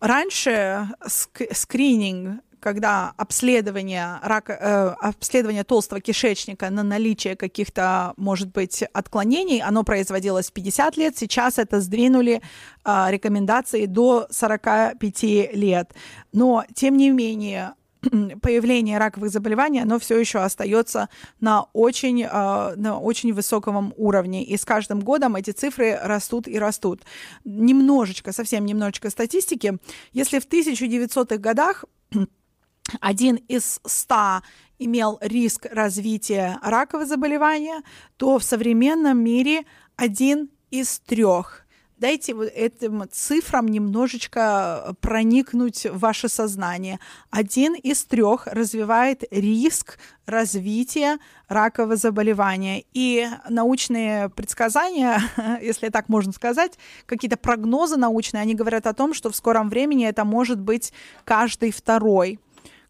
раньше 0.00 0.88
ск- 1.06 1.54
скрининг 1.54 2.40
когда 2.64 3.12
обследование, 3.18 4.18
рака, 4.22 4.54
э, 4.54 5.06
обследование 5.06 5.64
толстого 5.64 6.00
кишечника 6.00 6.70
на 6.70 6.82
наличие 6.82 7.36
каких-то, 7.36 8.14
может 8.16 8.52
быть, 8.52 8.82
отклонений, 8.94 9.60
оно 9.60 9.84
производилось 9.84 10.50
50 10.50 10.96
лет, 10.96 11.18
сейчас 11.18 11.58
это 11.58 11.82
сдвинули 11.82 12.40
э, 12.84 13.06
рекомендации 13.10 13.84
до 13.84 14.26
45 14.30 15.22
лет. 15.52 15.94
Но, 16.32 16.64
тем 16.74 16.96
не 16.96 17.10
менее, 17.10 17.74
появление 18.42 18.98
раковых 18.98 19.30
заболеваний, 19.30 19.80
оно 19.80 19.98
все 19.98 20.18
еще 20.18 20.38
остается 20.38 21.08
на 21.40 21.62
очень, 21.72 22.22
э, 22.22 22.74
на 22.76 22.98
очень 22.98 23.32
высоком 23.32 23.92
уровне. 23.96 24.44
И 24.44 24.56
с 24.56 24.64
каждым 24.64 25.00
годом 25.00 25.36
эти 25.36 25.50
цифры 25.50 25.98
растут 26.02 26.48
и 26.48 26.58
растут. 26.58 27.02
Немножечко, 27.44 28.32
совсем 28.32 28.66
немножечко 28.66 29.10
статистики. 29.10 29.78
Если 30.12 30.38
в 30.38 30.48
1900-х 30.48 31.36
годах 31.38 31.84
один 33.00 33.36
из 33.36 33.80
ста 33.86 34.42
имел 34.78 35.18
риск 35.20 35.66
развития 35.70 36.58
ракового 36.62 37.06
заболевания, 37.06 37.82
то 38.16 38.38
в 38.38 38.44
современном 38.44 39.18
мире 39.18 39.64
один 39.96 40.50
из 40.70 40.98
трех 41.00 41.63
дайте 42.04 42.34
вот 42.34 42.50
этим 42.54 43.04
цифрам 43.10 43.66
немножечко 43.66 44.94
проникнуть 45.00 45.86
в 45.86 46.00
ваше 46.00 46.28
сознание. 46.28 47.00
Один 47.30 47.74
из 47.74 48.04
трех 48.04 48.46
развивает 48.46 49.24
риск 49.30 49.98
развития 50.26 51.18
ракового 51.48 51.96
заболевания. 51.96 52.84
И 52.92 53.26
научные 53.48 54.28
предсказания, 54.28 55.18
если 55.62 55.88
так 55.88 56.10
можно 56.10 56.32
сказать, 56.32 56.78
какие-то 57.06 57.38
прогнозы 57.38 57.96
научные, 57.96 58.42
они 58.42 58.54
говорят 58.54 58.86
о 58.86 58.92
том, 58.92 59.14
что 59.14 59.30
в 59.30 59.36
скором 59.36 59.70
времени 59.70 60.06
это 60.06 60.26
может 60.26 60.60
быть 60.60 60.92
каждый 61.24 61.70
второй 61.70 62.38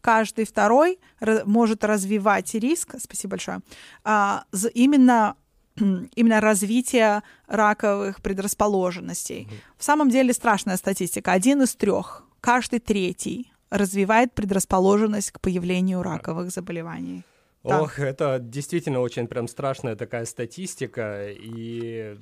каждый 0.01 0.45
второй 0.45 0.99
может 1.47 1.83
развивать 1.83 2.53
риск, 2.53 2.97
спасибо 2.99 3.31
большое, 3.31 3.61
а, 4.05 4.45
именно 4.75 5.35
именно 6.15 6.41
развития 6.41 7.23
раковых 7.47 8.21
предрасположенностей. 8.23 9.49
В 9.77 9.85
самом 9.85 10.11
деле 10.11 10.33
страшная 10.33 10.77
статистика. 10.77 11.33
Один 11.33 11.63
из 11.63 11.75
трех, 11.75 12.25
каждый 12.41 12.81
третий 12.81 13.53
развивает 13.71 14.33
предрасположенность 14.33 15.33
к 15.33 15.41
появлению 15.41 16.03
раковых 16.03 16.51
заболеваний. 16.51 17.25
Ох, 17.65 17.95
да. 17.97 18.07
это 18.07 18.39
действительно 18.39 19.01
очень 19.01 19.27
прям 19.27 19.49
страшная 19.49 19.97
такая 19.97 20.27
статистика, 20.27 21.31
и 21.31 22.17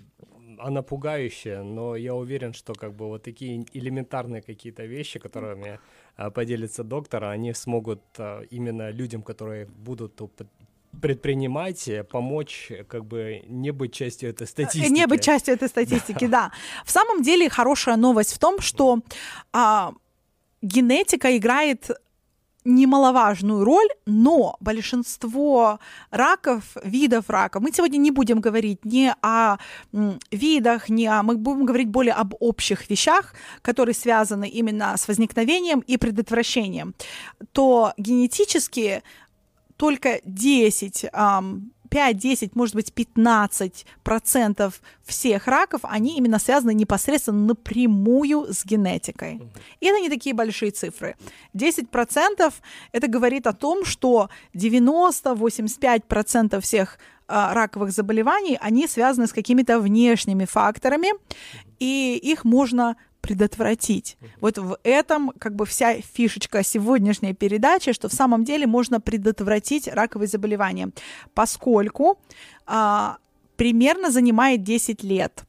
она 0.58 0.82
пугающая, 0.82 1.62
но 1.62 1.96
я 1.96 2.14
уверен, 2.14 2.52
что 2.52 2.74
как 2.74 2.94
бы 2.94 3.06
вот 3.08 3.24
такие 3.24 3.66
элементарные 3.72 4.40
какие-то 4.42 4.84
вещи, 4.84 5.18
которыми 5.18 5.80
а, 6.16 6.30
поделится 6.30 6.84
доктор, 6.84 7.24
они 7.24 7.52
смогут 7.54 8.02
а, 8.18 8.42
именно 8.50 8.90
людям, 8.90 9.22
которые 9.22 9.66
будут 9.66 10.20
предпринимать, 11.00 11.88
помочь, 12.10 12.70
как 12.88 13.04
бы 13.04 13.42
не 13.46 13.70
быть 13.70 13.92
частью 13.92 14.30
этой 14.30 14.46
статистики. 14.46 14.92
Не 14.92 15.06
быть 15.06 15.22
частью 15.22 15.54
этой 15.54 15.68
статистики, 15.68 16.26
да. 16.28 16.52
В 16.84 16.90
самом 16.90 17.22
деле 17.22 17.48
хорошая 17.48 17.96
новость 17.96 18.34
в 18.34 18.38
том, 18.38 18.60
что 18.60 19.00
а, 19.52 19.94
генетика 20.60 21.36
играет 21.36 21.90
немаловажную 22.64 23.64
роль, 23.64 23.88
но 24.06 24.56
большинство 24.60 25.80
раков, 26.10 26.76
видов 26.84 27.28
рака, 27.28 27.60
мы 27.60 27.72
сегодня 27.72 27.98
не 27.98 28.10
будем 28.10 28.40
говорить 28.40 28.84
ни 28.84 29.12
о 29.20 29.58
видах, 30.30 30.88
ни 30.88 31.06
о... 31.06 31.22
Мы 31.22 31.36
будем 31.36 31.66
говорить 31.66 31.88
более 31.88 32.14
об 32.14 32.34
общих 32.40 32.88
вещах, 32.88 33.34
которые 33.62 33.94
связаны 33.94 34.48
именно 34.48 34.96
с 34.96 35.08
возникновением 35.08 35.80
и 35.80 35.96
предотвращением, 35.96 36.94
то 37.52 37.92
генетически 37.96 39.02
только 39.82 40.20
10, 40.24 41.06
5, 41.10 42.16
10, 42.16 42.54
может 42.54 42.76
быть, 42.76 42.92
15 42.92 43.84
процентов 44.04 44.80
всех 45.04 45.48
раков, 45.48 45.80
они 45.82 46.16
именно 46.16 46.38
связаны 46.38 46.72
непосредственно 46.72 47.46
напрямую 47.46 48.54
с 48.54 48.64
генетикой. 48.64 49.40
И 49.80 49.86
это 49.86 49.98
не 49.98 50.08
такие 50.08 50.36
большие 50.36 50.70
цифры. 50.70 51.16
10 51.54 51.90
процентов 51.90 52.62
это 52.92 53.08
говорит 53.08 53.48
о 53.48 53.52
том, 53.54 53.84
что 53.84 54.30
90-85 54.54 56.02
процентов 56.06 56.62
всех 56.62 56.98
а, 57.26 57.52
раковых 57.52 57.90
заболеваний, 57.90 58.56
они 58.60 58.86
связаны 58.86 59.26
с 59.26 59.32
какими-то 59.32 59.80
внешними 59.80 60.44
факторами, 60.44 61.08
и 61.80 62.20
их 62.22 62.44
можно 62.44 62.94
предотвратить. 63.22 64.18
Вот 64.40 64.58
в 64.58 64.76
этом 64.82 65.32
как 65.38 65.54
бы 65.54 65.64
вся 65.64 65.94
фишечка 65.94 66.62
сегодняшней 66.62 67.32
передачи, 67.32 67.92
что 67.92 68.08
в 68.08 68.12
самом 68.12 68.44
деле 68.44 68.66
можно 68.66 69.00
предотвратить 69.00 69.88
раковые 69.88 70.28
заболевания, 70.28 70.90
поскольку 71.32 72.18
а, 72.66 73.16
примерно 73.56 74.10
занимает 74.10 74.62
10 74.64 75.02
лет 75.04 75.44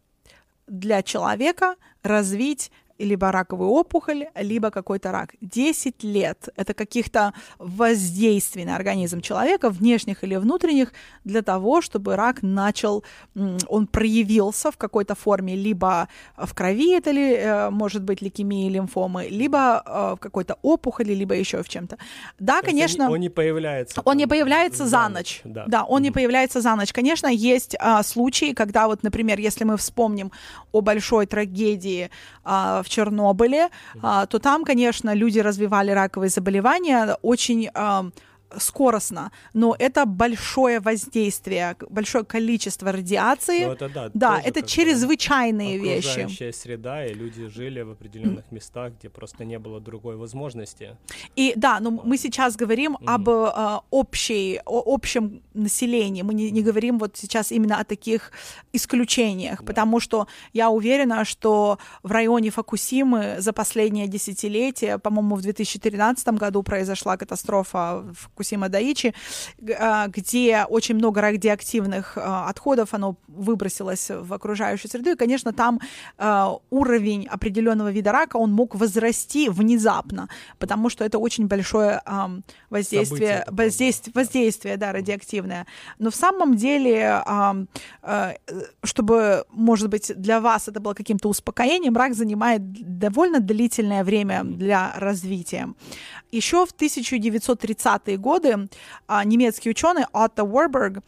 для 0.68 1.02
человека 1.02 1.76
развить 2.04 2.72
либо 3.04 3.32
раковую 3.32 3.70
опухоль, 3.70 4.28
либо 4.36 4.72
какой-то 4.72 5.12
рак. 5.12 5.36
10 5.42 6.04
лет— 6.04 6.50
это 6.56 6.74
каких-то 6.74 7.34
воздействий 7.60 8.66
на 8.66 8.76
организм 8.76 9.22
человека, 9.22 9.70
внешних 9.70 10.24
или 10.24 10.36
внутренних, 10.36 10.94
для 11.24 11.42
того, 11.42 11.82
чтобы 11.82 12.16
рак 12.16 12.44
начал, 12.44 13.04
он 13.68 13.88
проявился 13.88 14.72
в 14.72 14.78
какой-то 14.78 15.16
форме, 15.16 15.56
либо 15.56 16.08
в 16.38 16.54
крови 16.54 16.98
это 16.98 17.12
ли, 17.12 17.34
э, 17.34 17.70
может 17.70 18.04
быть 18.04 18.22
лейкемия, 18.22 18.70
лимфомы, 18.70 19.28
либо 19.30 19.84
э, 19.86 20.16
в 20.16 20.20
какой-то 20.20 20.58
опухоли, 20.62 21.14
либо 21.14 21.36
еще 21.36 21.62
в 21.64 21.70
чем-то. 21.70 21.98
Да, 22.40 22.62
То 22.62 22.68
конечно... 22.68 23.06
Он, 23.06 23.14
он 23.14 23.20
не 23.20 23.30
появляется. 23.30 24.02
Он 24.06 24.18
не 24.18 24.28
появляется 24.28 24.86
за 24.86 25.10
ночь. 25.10 25.42
Да, 25.44 25.66
да 25.68 25.84
он 25.84 26.00
mm-hmm. 26.00 26.04
не 26.04 26.12
появляется 26.12 26.62
за 26.62 26.76
ночь. 26.76 26.94
Конечно, 26.94 27.28
есть 27.28 27.76
а, 27.80 28.04
случаи, 28.04 28.54
когда 28.54 28.88
вот, 28.88 29.04
например, 29.04 29.40
если 29.40 29.64
мы 29.64 29.78
вспомним 29.78 30.32
о 30.72 30.82
большой 30.82 31.26
трагедии 31.26 32.10
а, 32.44 32.82
в 32.84 32.90
Чернобыле, 32.94 33.70
а, 34.02 34.26
то 34.26 34.40
там, 34.40 34.64
конечно, 34.64 35.14
люди 35.16 35.40
развивали 35.40 35.92
раковые 35.92 36.30
заболевания. 36.30 37.18
Очень 37.22 37.70
скоростно, 38.58 39.32
но 39.54 39.76
это 39.78 40.06
большое 40.06 40.80
воздействие, 40.80 41.76
большое 41.90 42.24
количество 42.24 42.92
радиации. 42.92 43.66
Ну, 43.66 43.72
это, 43.74 43.90
да, 43.90 44.12
да 44.14 44.42
это 44.44 44.62
чрезвычайные 44.62 45.78
вещи. 45.78 46.10
Окружающая 46.10 46.54
среда, 46.54 47.06
и 47.06 47.14
люди 47.14 47.48
жили 47.48 47.82
в 47.82 47.92
определенных 47.92 48.52
местах, 48.52 48.94
где 49.00 49.10
просто 49.10 49.46
не 49.46 49.60
было 49.60 49.80
другой 49.80 50.16
возможности. 50.16 50.96
И 51.36 51.54
да, 51.56 51.80
но 51.80 51.92
мы 51.92 52.18
сейчас 52.18 52.56
говорим 52.56 52.96
mm-hmm. 52.96 53.14
об 53.14 53.30
э, 53.30 53.82
общей, 53.92 54.60
о, 54.66 54.94
общем 54.94 55.42
населении, 55.54 56.22
мы 56.22 56.34
не, 56.34 56.52
не 56.52 56.62
говорим 56.62 57.00
вот 57.00 57.18
сейчас 57.18 57.52
именно 57.52 57.80
о 57.80 57.84
таких 57.84 58.32
исключениях, 58.74 59.60
да. 59.60 59.66
потому 59.66 60.00
что 60.00 60.28
я 60.54 60.70
уверена, 60.70 61.26
что 61.26 61.78
в 62.04 62.12
районе 62.12 62.50
Фукусимы 62.50 63.36
за 63.40 63.54
последнее 63.54 64.08
десятилетие, 64.08 64.98
по-моему, 65.00 65.36
в 65.36 65.42
2013 65.42 66.28
году 66.30 66.64
произошла 66.64 67.18
катастрофа 67.18 68.02
в 68.02 68.14
Фукусиме, 68.14 68.43
Фукусима 68.44 68.70
Даичи, 68.70 69.14
а, 69.80 70.08
где 70.08 70.66
очень 70.70 70.96
много 70.96 71.22
радиоактивных 71.22 72.18
а, 72.18 72.50
отходов, 72.50 72.94
оно 72.94 73.16
выбросилось 73.28 74.10
в 74.10 74.34
окружающую 74.34 74.92
среду, 74.92 75.12
и, 75.12 75.16
конечно, 75.16 75.54
там 75.54 75.80
а, 76.18 76.58
уровень 76.70 77.28
определенного 77.28 77.92
вида 77.92 78.12
рака, 78.12 78.38
он 78.38 78.52
мог 78.52 78.76
возрасти 78.76 79.50
внезапно, 79.50 80.28
потому 80.60 80.90
что 80.90 81.06
это 81.06 81.20
очень 81.20 81.48
большое 81.48 82.02
воздействие, 82.70 83.46
воздействие, 83.48 84.12
воздействие, 84.14 84.78
да, 84.78 84.92
радиоактивное. 84.92 85.66
Но 86.00 86.10
в 86.10 86.16
самом 86.16 86.56
деле, 86.56 87.24
чтобы, 88.84 89.46
может 89.52 89.90
быть, 89.90 90.12
для 90.16 90.42
вас 90.42 90.68
это 90.68 90.80
было 90.80 90.94
каким-то 90.94 91.30
успокоением, 91.30 91.96
рак 91.96 92.14
занимает 92.14 92.62
довольно 93.00 93.40
длительное 93.40 94.04
время 94.04 94.44
для 94.44 94.94
развития. 94.98 95.70
Еще 96.32 96.66
в 96.66 96.74
1930-е 96.74 98.18
годы 98.18 98.33
а, 99.08 99.24
немецкий 99.24 99.70
ученый 99.70 100.06
Отто 100.12 100.44
Warburg 100.44 101.02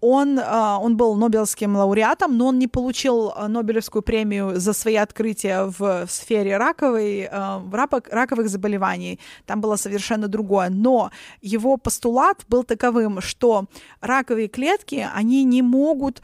он, 0.00 0.38
а, 0.38 0.78
он 0.78 0.96
был 0.96 1.14
Нобелевским 1.16 1.76
лауреатом, 1.76 2.36
но 2.36 2.48
он 2.48 2.58
не 2.58 2.68
получил 2.68 3.32
а, 3.34 3.48
Нобелевскую 3.48 4.02
премию 4.02 4.60
за 4.60 4.72
свои 4.72 4.96
открытия 4.96 5.72
в 5.78 6.06
сфере 6.08 6.56
раковой, 6.58 7.28
раковых 7.28 8.48
заболеваний. 8.48 9.18
Там 9.46 9.60
было 9.60 9.76
совершенно 9.76 10.28
другое. 10.28 10.68
Но 10.70 11.10
его 11.40 11.76
постулат 11.76 12.44
был 12.48 12.62
таковым, 12.62 13.20
что 13.20 13.66
раковые 14.00 14.48
клетки, 14.48 15.06
они 15.14 15.44
не 15.44 15.62
могут 15.62 16.22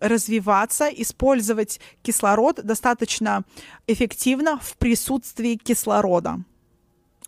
развиваться, 0.00 0.88
использовать 0.88 1.80
кислород 2.02 2.60
достаточно 2.62 3.44
эффективно 3.86 4.58
в 4.62 4.76
присутствии 4.76 5.56
кислорода. 5.56 6.40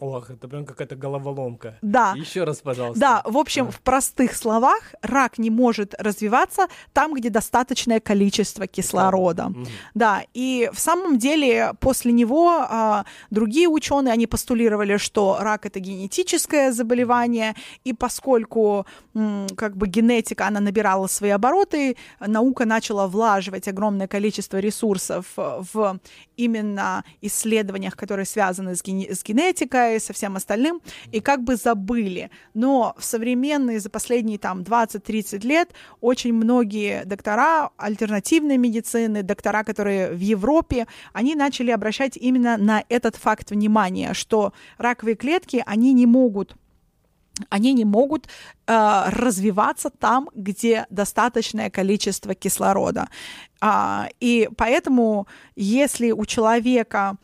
Ох, 0.01 0.31
это 0.31 0.47
прям 0.47 0.65
какая-то 0.65 0.95
головоломка. 0.95 1.77
Да. 1.83 2.15
Еще 2.17 2.45
раз, 2.45 2.59
пожалуйста. 2.59 3.01
Да, 3.01 3.23
в 3.25 3.37
общем, 3.37 3.67
а. 3.69 3.71
в 3.71 3.81
простых 3.81 4.37
словах, 4.37 4.95
рак 5.03 5.39
не 5.39 5.51
может 5.51 5.95
развиваться 5.99 6.69
там, 6.93 7.15
где 7.15 7.31
достаточное 7.31 7.99
количество 7.99 8.67
кислорода. 8.67 9.47
Угу. 9.47 9.67
Да, 9.95 10.23
и 10.35 10.71
в 10.73 10.79
самом 10.79 11.19
деле 11.19 11.73
после 11.81 12.13
него 12.13 12.49
а, 12.61 13.05
другие 13.31 13.67
ученые, 13.69 14.13
они 14.13 14.27
постулировали, 14.29 14.99
что 14.99 15.39
рак 15.41 15.67
это 15.67 15.81
генетическое 15.81 16.71
заболевание, 16.71 17.57
и 17.83 17.93
поскольку 17.93 18.87
м, 19.15 19.49
как 19.57 19.77
бы 19.77 19.89
генетика, 19.89 20.47
она 20.47 20.61
набирала 20.61 21.09
свои 21.09 21.31
обороты, 21.31 21.97
наука 22.21 22.65
начала 22.67 23.09
влаживать 23.09 23.67
огромное 23.67 24.07
количество 24.07 24.59
ресурсов 24.59 25.27
в 25.37 25.99
именно 26.37 27.05
исследованиях, 27.21 27.97
которые 27.97 28.27
связаны 28.27 28.77
с, 28.77 28.83
ген- 28.83 29.11
с 29.13 29.25
генетикой, 29.25 29.88
диабетикой, 29.89 30.01
со 30.01 30.13
всем 30.13 30.37
остальным, 30.37 30.81
и 31.13 31.21
как 31.21 31.43
бы 31.43 31.57
забыли. 31.57 32.31
Но 32.55 32.95
в 32.99 33.05
современные, 33.05 33.81
за 33.81 33.91
последние 33.91 34.39
там 34.39 34.63
20-30 34.63 35.47
лет, 35.47 35.73
очень 36.01 36.33
многие 36.33 37.05
доктора 37.05 37.71
альтернативной 37.77 38.59
медицины, 38.59 39.23
доктора, 39.23 39.65
которые 39.65 40.11
в 40.11 40.21
Европе, 40.21 40.87
они 41.13 41.35
начали 41.35 41.71
обращать 41.71 42.17
именно 42.17 42.57
на 42.57 42.85
этот 42.89 43.17
факт 43.17 43.51
внимания, 43.51 44.15
что 44.15 44.53
раковые 44.79 45.17
клетки, 45.17 45.63
они 45.67 45.93
не 45.93 46.07
могут 46.07 46.55
они 47.51 47.73
не 47.73 47.85
могут 47.85 48.27
э, 48.27 49.05
развиваться 49.11 49.91
там, 49.91 50.29
где 50.35 50.87
достаточное 50.91 51.71
количество 51.71 52.35
кислорода. 52.35 53.09
А, 53.61 54.09
и 54.19 54.49
поэтому, 54.57 55.29
если 55.55 56.11
у 56.11 56.25
человека 56.27 57.17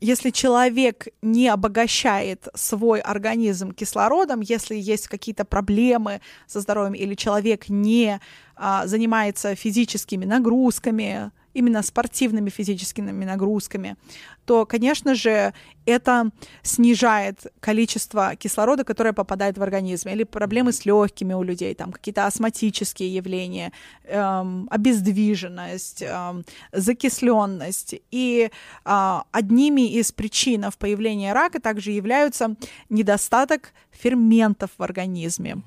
если 0.00 0.30
человек 0.30 1.06
не 1.22 1.48
обогащает 1.48 2.48
свой 2.54 3.00
организм 3.00 3.72
кислородом, 3.72 4.40
если 4.40 4.74
есть 4.74 5.06
какие-то 5.06 5.44
проблемы 5.44 6.20
со 6.46 6.60
здоровьем 6.60 6.94
или 6.94 7.14
человек 7.14 7.68
не 7.68 8.20
а, 8.56 8.86
занимается 8.86 9.54
физическими 9.54 10.24
нагрузками, 10.24 11.30
именно 11.54 11.82
спортивными 11.82 12.50
физическими 12.50 13.24
нагрузками, 13.24 13.96
то, 14.44 14.66
конечно 14.66 15.14
же, 15.14 15.52
это 15.86 16.30
снижает 16.62 17.46
количество 17.60 18.36
кислорода, 18.36 18.84
которое 18.84 19.12
попадает 19.12 19.58
в 19.58 19.62
организм, 19.62 20.08
или 20.10 20.24
проблемы 20.24 20.72
с 20.72 20.84
легкими 20.84 21.34
у 21.34 21.42
людей, 21.42 21.74
там 21.74 21.92
какие-то 21.92 22.26
астматические 22.26 23.14
явления, 23.14 23.72
эм, 24.04 24.68
обездвиженность, 24.70 26.02
эм, 26.02 26.44
закисленность. 26.72 27.94
И 28.10 28.50
э, 28.84 29.18
одними 29.32 29.92
из 29.92 30.12
причин 30.12 30.64
появления 30.78 31.32
рака 31.32 31.60
также 31.60 31.90
являются 31.90 32.54
недостаток 32.88 33.72
ферментов 33.90 34.70
в 34.78 34.82
организме. 34.82 35.62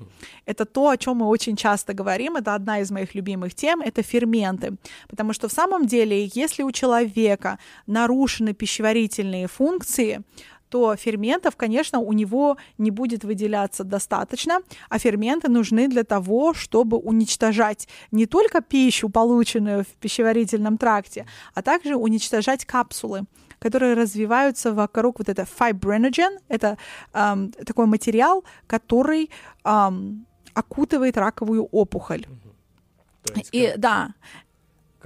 Это 0.46 0.64
то, 0.64 0.88
о 0.88 0.96
чем 0.96 1.18
мы 1.18 1.26
очень 1.26 1.56
часто 1.56 1.94
говорим, 1.94 2.36
это 2.36 2.54
одна 2.54 2.80
из 2.80 2.90
моих 2.90 3.14
любимых 3.14 3.54
тем, 3.54 3.80
это 3.80 4.02
ферменты. 4.02 4.76
Потому 5.08 5.32
что 5.32 5.48
в 5.48 5.52
самом 5.52 5.86
деле, 5.86 6.30
если 6.34 6.62
у 6.62 6.72
человека 6.72 7.58
нарушены 7.86 8.54
пищеварительные 8.66 9.46
функции, 9.46 10.22
то 10.68 10.96
ферментов, 10.96 11.54
конечно, 11.54 12.00
у 12.00 12.12
него 12.12 12.56
не 12.78 12.90
будет 12.90 13.22
выделяться 13.22 13.84
достаточно, 13.84 14.58
а 14.88 14.98
ферменты 14.98 15.48
нужны 15.48 15.86
для 15.86 16.02
того, 16.02 16.52
чтобы 16.52 16.96
уничтожать 16.96 17.86
не 18.10 18.26
только 18.26 18.60
пищу, 18.60 19.08
полученную 19.08 19.84
в 19.84 19.86
пищеварительном 20.00 20.78
тракте, 20.78 21.26
а 21.54 21.62
также 21.62 21.94
уничтожать 21.94 22.64
капсулы 22.64 23.26
которые 23.58 23.94
развиваются 23.94 24.70
вокруг 24.74 25.18
вот 25.18 25.30
это 25.30 25.46
fibrinogen, 25.58 26.38
это 26.48 26.76
эм, 27.14 27.52
такой 27.52 27.86
материал, 27.86 28.44
который 28.66 29.30
эм, 29.64 30.26
окутывает 30.52 31.16
раковую 31.16 31.64
опухоль. 31.72 32.26
И 33.52 33.72
да, 33.76 34.14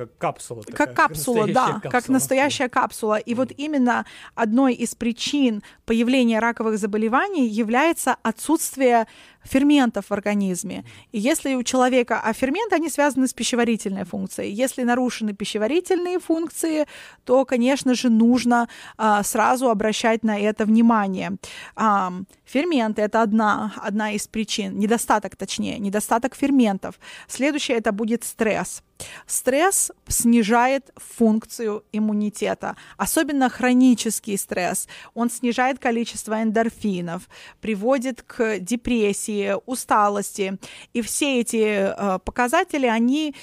как 0.06 0.18
капсула. 0.18 0.62
Такая, 0.62 0.86
как 0.86 0.96
капсула, 0.96 1.46
да, 1.46 1.66
капсула. 1.66 1.90
как 1.90 2.08
настоящая 2.08 2.68
капсула. 2.68 3.18
И 3.18 3.32
mm. 3.32 3.36
вот 3.36 3.52
именно 3.56 4.06
одной 4.34 4.74
из 4.74 4.94
причин 4.94 5.62
появления 5.86 6.38
раковых 6.38 6.78
заболеваний 6.78 7.46
является 7.46 8.16
отсутствие 8.22 9.06
ферментов 9.44 10.06
в 10.10 10.12
организме. 10.12 10.84
И 11.12 11.18
если 11.18 11.54
у 11.54 11.62
человека, 11.62 12.20
а 12.22 12.32
ферменты, 12.32 12.76
они 12.76 12.88
связаны 12.90 13.26
с 13.26 13.32
пищеварительной 13.32 14.04
функцией. 14.04 14.52
Если 14.52 14.82
нарушены 14.82 15.32
пищеварительные 15.32 16.18
функции, 16.18 16.86
то, 17.24 17.44
конечно 17.44 17.94
же, 17.94 18.10
нужно 18.10 18.68
а, 18.96 19.22
сразу 19.22 19.70
обращать 19.70 20.22
на 20.22 20.38
это 20.38 20.64
внимание. 20.64 21.32
А, 21.76 22.12
ферменты– 22.44 23.02
это 23.02 23.22
одна, 23.22 23.72
одна 23.76 24.12
из 24.12 24.26
причин, 24.26 24.78
недостаток, 24.78 25.36
точнее, 25.36 25.78
недостаток 25.78 26.34
ферментов. 26.34 26.98
Следующее– 27.28 27.78
это 27.78 27.92
будет 27.92 28.24
стресс. 28.24 28.82
Стресс 29.26 29.90
снижает 30.08 30.90
функцию 30.96 31.84
иммунитета, 31.92 32.76
особенно 32.96 33.48
хронический 33.48 34.36
стресс. 34.36 34.88
Он 35.14 35.30
снижает 35.30 35.78
количество 35.78 36.42
эндорфинов, 36.42 37.28
приводит 37.60 38.22
к 38.22 38.58
депрессии, 38.58 39.29
усталости. 39.66 40.58
И 40.92 41.02
все 41.02 41.40
эти 41.40 41.56
э, 41.56 42.18
показатели, 42.24 42.86
они 42.86 43.34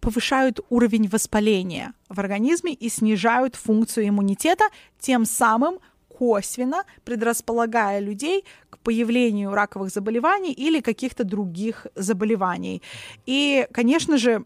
повышают 0.00 0.60
уровень 0.70 1.08
воспаления 1.08 1.92
в 2.08 2.18
организме 2.20 2.72
и 2.72 2.88
снижают 2.88 3.54
функцию 3.54 4.08
иммунитета, 4.08 4.64
тем 4.98 5.24
самым 5.24 5.78
косвенно 6.08 6.84
предрасполагая 7.04 8.00
людей 8.00 8.44
к 8.68 8.78
появлению 8.78 9.52
раковых 9.52 9.90
заболеваний 9.90 10.52
или 10.52 10.80
каких-то 10.80 11.24
других 11.24 11.86
заболеваний. 11.94 12.82
И, 13.26 13.66
конечно 13.72 14.18
же, 14.18 14.44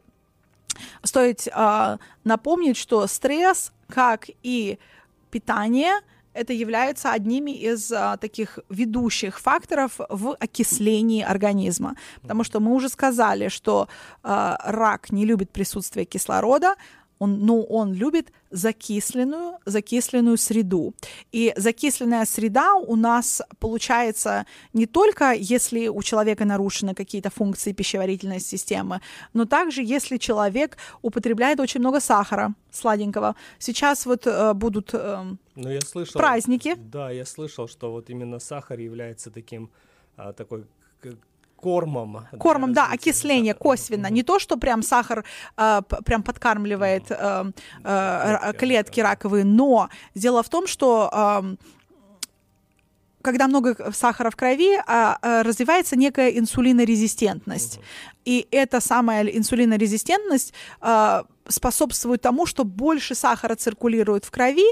стоит 1.03 1.47
э, 1.47 1.99
напомнить, 2.25 2.77
что 2.77 3.07
стресс, 3.07 3.73
как 3.89 4.27
и 4.43 4.79
питание, 5.31 5.95
это 6.35 6.53
является 6.53 7.13
одними 7.13 7.53
из 7.53 7.91
а, 7.93 8.17
таких 8.17 8.59
ведущих 8.69 9.41
факторов 9.41 9.93
в 10.09 10.37
окислении 10.41 11.23
организма. 11.23 11.97
Потому 12.21 12.45
что 12.45 12.61
мы 12.61 12.73
уже 12.75 12.89
сказали, 12.89 13.49
что 13.49 13.89
а, 14.23 14.59
рак 14.65 15.11
не 15.11 15.25
любит 15.25 15.51
присутствие 15.51 16.05
кислорода, 16.05 16.75
он, 17.25 17.47
но 17.47 17.63
он 17.63 17.93
любит 17.93 18.33
закисленную, 18.51 19.59
закисленную 19.67 20.37
среду. 20.37 20.95
И 21.33 21.53
закисленная 21.57 22.25
среда 22.25 22.75
у 22.75 22.97
нас 22.97 23.43
получается 23.59 24.47
не 24.73 24.87
только 24.87 25.33
если 25.33 25.89
у 25.89 26.03
человека 26.03 26.45
нарушены 26.45 26.95
какие-то 26.95 27.31
функции 27.31 27.73
пищеварительной 27.73 28.41
системы, 28.41 29.01
но 29.33 29.45
также 29.45 29.83
если 29.83 30.19
человек 30.19 30.77
употребляет 31.03 31.61
очень 31.61 31.81
много 31.81 32.01
сахара 32.01 32.55
сладенького. 32.71 33.35
Сейчас 33.59 34.07
вот 34.07 34.27
э, 34.27 34.55
будут 34.55 34.91
э, 34.95 35.25
ну, 35.57 35.71
я 35.71 35.81
слышал, 35.81 36.21
праздники. 36.21 36.75
Да, 36.77 37.11
я 37.11 37.25
слышал, 37.25 37.69
что 37.69 37.93
вот 37.93 38.11
именно 38.11 38.39
сахар 38.39 38.79
является 38.79 39.31
таким 39.31 39.71
а, 40.17 40.33
такой 40.33 40.65
кормом. 41.65 42.27
Кормом, 42.39 42.75
да, 42.75 42.91
окисление 42.93 43.55
косвенно. 43.55 44.11
Не 44.11 44.23
то, 44.23 44.39
что 44.39 44.59
прям 44.59 44.83
сахар 44.83 45.25
э, 45.57 45.81
прям 46.05 46.23
подкармливает 46.23 47.11
э, 47.11 47.53
э, 47.85 48.53
клетки 48.59 49.01
раковые, 49.01 49.45
но 49.45 49.89
дело 50.15 50.43
в 50.43 50.49
том, 50.51 50.67
что 50.67 51.09
э, 51.11 51.57
когда 53.25 53.49
много 53.49 53.93
сахара 53.93 54.31
в 54.31 54.37
крови, 54.37 54.77
а, 54.87 55.19
а, 55.21 55.43
развивается 55.43 55.97
некая 55.97 56.29
инсулинорезистентность. 56.39 57.81
И 58.25 58.47
эта 58.51 58.81
самая 58.81 59.25
инсулинорезистентность 59.25 60.53
а, 60.81 61.25
способствует 61.49 62.21
тому, 62.21 62.47
что 62.47 62.65
больше 62.65 63.15
сахара 63.15 63.55
циркулирует 63.55 64.25
в 64.25 64.31
крови, 64.31 64.67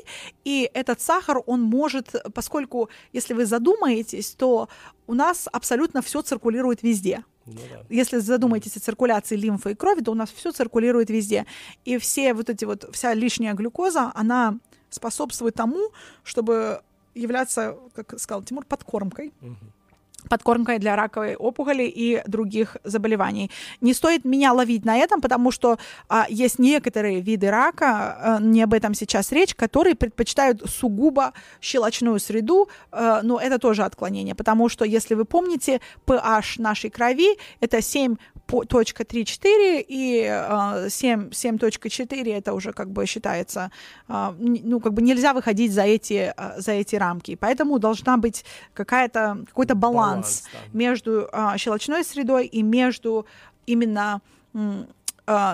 и 0.45 0.71
этот 0.75 1.01
сахар, 1.01 1.39
он 1.47 1.63
может, 1.63 2.15
поскольку, 2.35 2.91
если 3.13 3.35
вы 3.35 3.47
задумаетесь, 3.47 4.31
то 4.33 4.69
у 5.07 5.15
нас 5.15 5.49
абсолютно 5.51 6.03
все 6.03 6.23
циркулирует 6.23 6.83
везде. 6.83 7.25
Ну, 7.47 7.55
да. 7.55 7.85
Если 7.89 8.19
задумаетесь 8.19 8.77
о 8.77 8.81
циркуляции 8.81 9.37
лимфы 9.37 9.73
и 9.73 9.75
крови, 9.75 10.03
то 10.03 10.13
у 10.13 10.15
нас 10.15 10.31
все 10.31 10.53
циркулирует 10.53 11.11
везде. 11.11 11.47
И 11.85 11.99
все 11.99 12.35
вот 12.35 12.51
эти 12.51 12.65
вот, 12.65 12.89
вся 12.93 13.15
лишняя 13.15 13.55
глюкоза, 13.55 14.13
она 14.15 14.59
способствует 14.91 15.55
тому, 15.55 15.91
чтобы 16.23 16.83
являться, 17.15 17.77
как 17.95 18.19
сказал 18.19 18.43
Тимур, 18.43 18.65
подкормкой. 18.65 19.33
Угу 19.43 19.57
подкормкой 20.29 20.79
для 20.79 20.97
раковой 20.97 21.37
опухоли 21.37 21.85
и 21.85 22.23
других 22.27 22.77
заболеваний. 22.85 23.51
Не 23.81 23.95
стоит 23.95 24.25
меня 24.25 24.53
ловить 24.53 24.85
на 24.85 24.97
этом, 24.97 25.21
потому 25.21 25.51
что 25.51 25.79
а, 26.09 26.27
есть 26.29 26.59
некоторые 26.59 27.21
виды 27.21 27.51
рака, 27.51 27.87
а, 27.87 28.39
не 28.41 28.63
об 28.63 28.75
этом 28.75 28.95
сейчас 28.95 29.33
речь, 29.33 29.55
которые 29.55 29.95
предпочитают 29.95 30.63
сугубо 30.71 31.33
щелочную 31.61 32.19
среду, 32.19 32.69
а, 32.91 33.23
но 33.23 33.41
это 33.41 33.59
тоже 33.59 33.83
отклонение, 33.83 34.35
потому 34.35 34.69
что, 34.69 34.85
если 34.85 35.15
вы 35.15 35.25
помните, 35.25 35.81
pH 36.07 36.61
нашей 36.61 36.91
крови 36.91 37.39
это 37.61 37.83
7 37.83 38.17
точка 38.47 39.05
3,4 39.05 39.85
и 39.89 40.27
э, 40.29 40.89
7, 40.91 41.31
7.4 41.31 42.35
это 42.35 42.53
уже 42.53 42.73
как 42.73 42.91
бы 42.91 43.07
считается, 43.07 43.71
э, 44.09 44.33
ну, 44.39 44.81
как 44.81 44.93
бы 44.93 45.03
нельзя 45.03 45.33
выходить 45.33 45.73
за 45.73 45.83
эти, 45.83 46.33
э, 46.37 46.61
за 46.61 46.73
эти 46.73 46.97
рамки. 46.97 47.35
Поэтому 47.37 47.79
должна 47.79 48.17
быть 48.17 48.45
какая-то, 48.75 49.39
какой-то 49.47 49.75
баланс, 49.75 50.03
баланс 50.03 50.45
да. 50.53 50.79
между 50.79 51.29
щелочной 51.57 52.05
средой 52.05 52.47
и 52.47 52.63
между 52.63 53.27
именно 53.67 54.21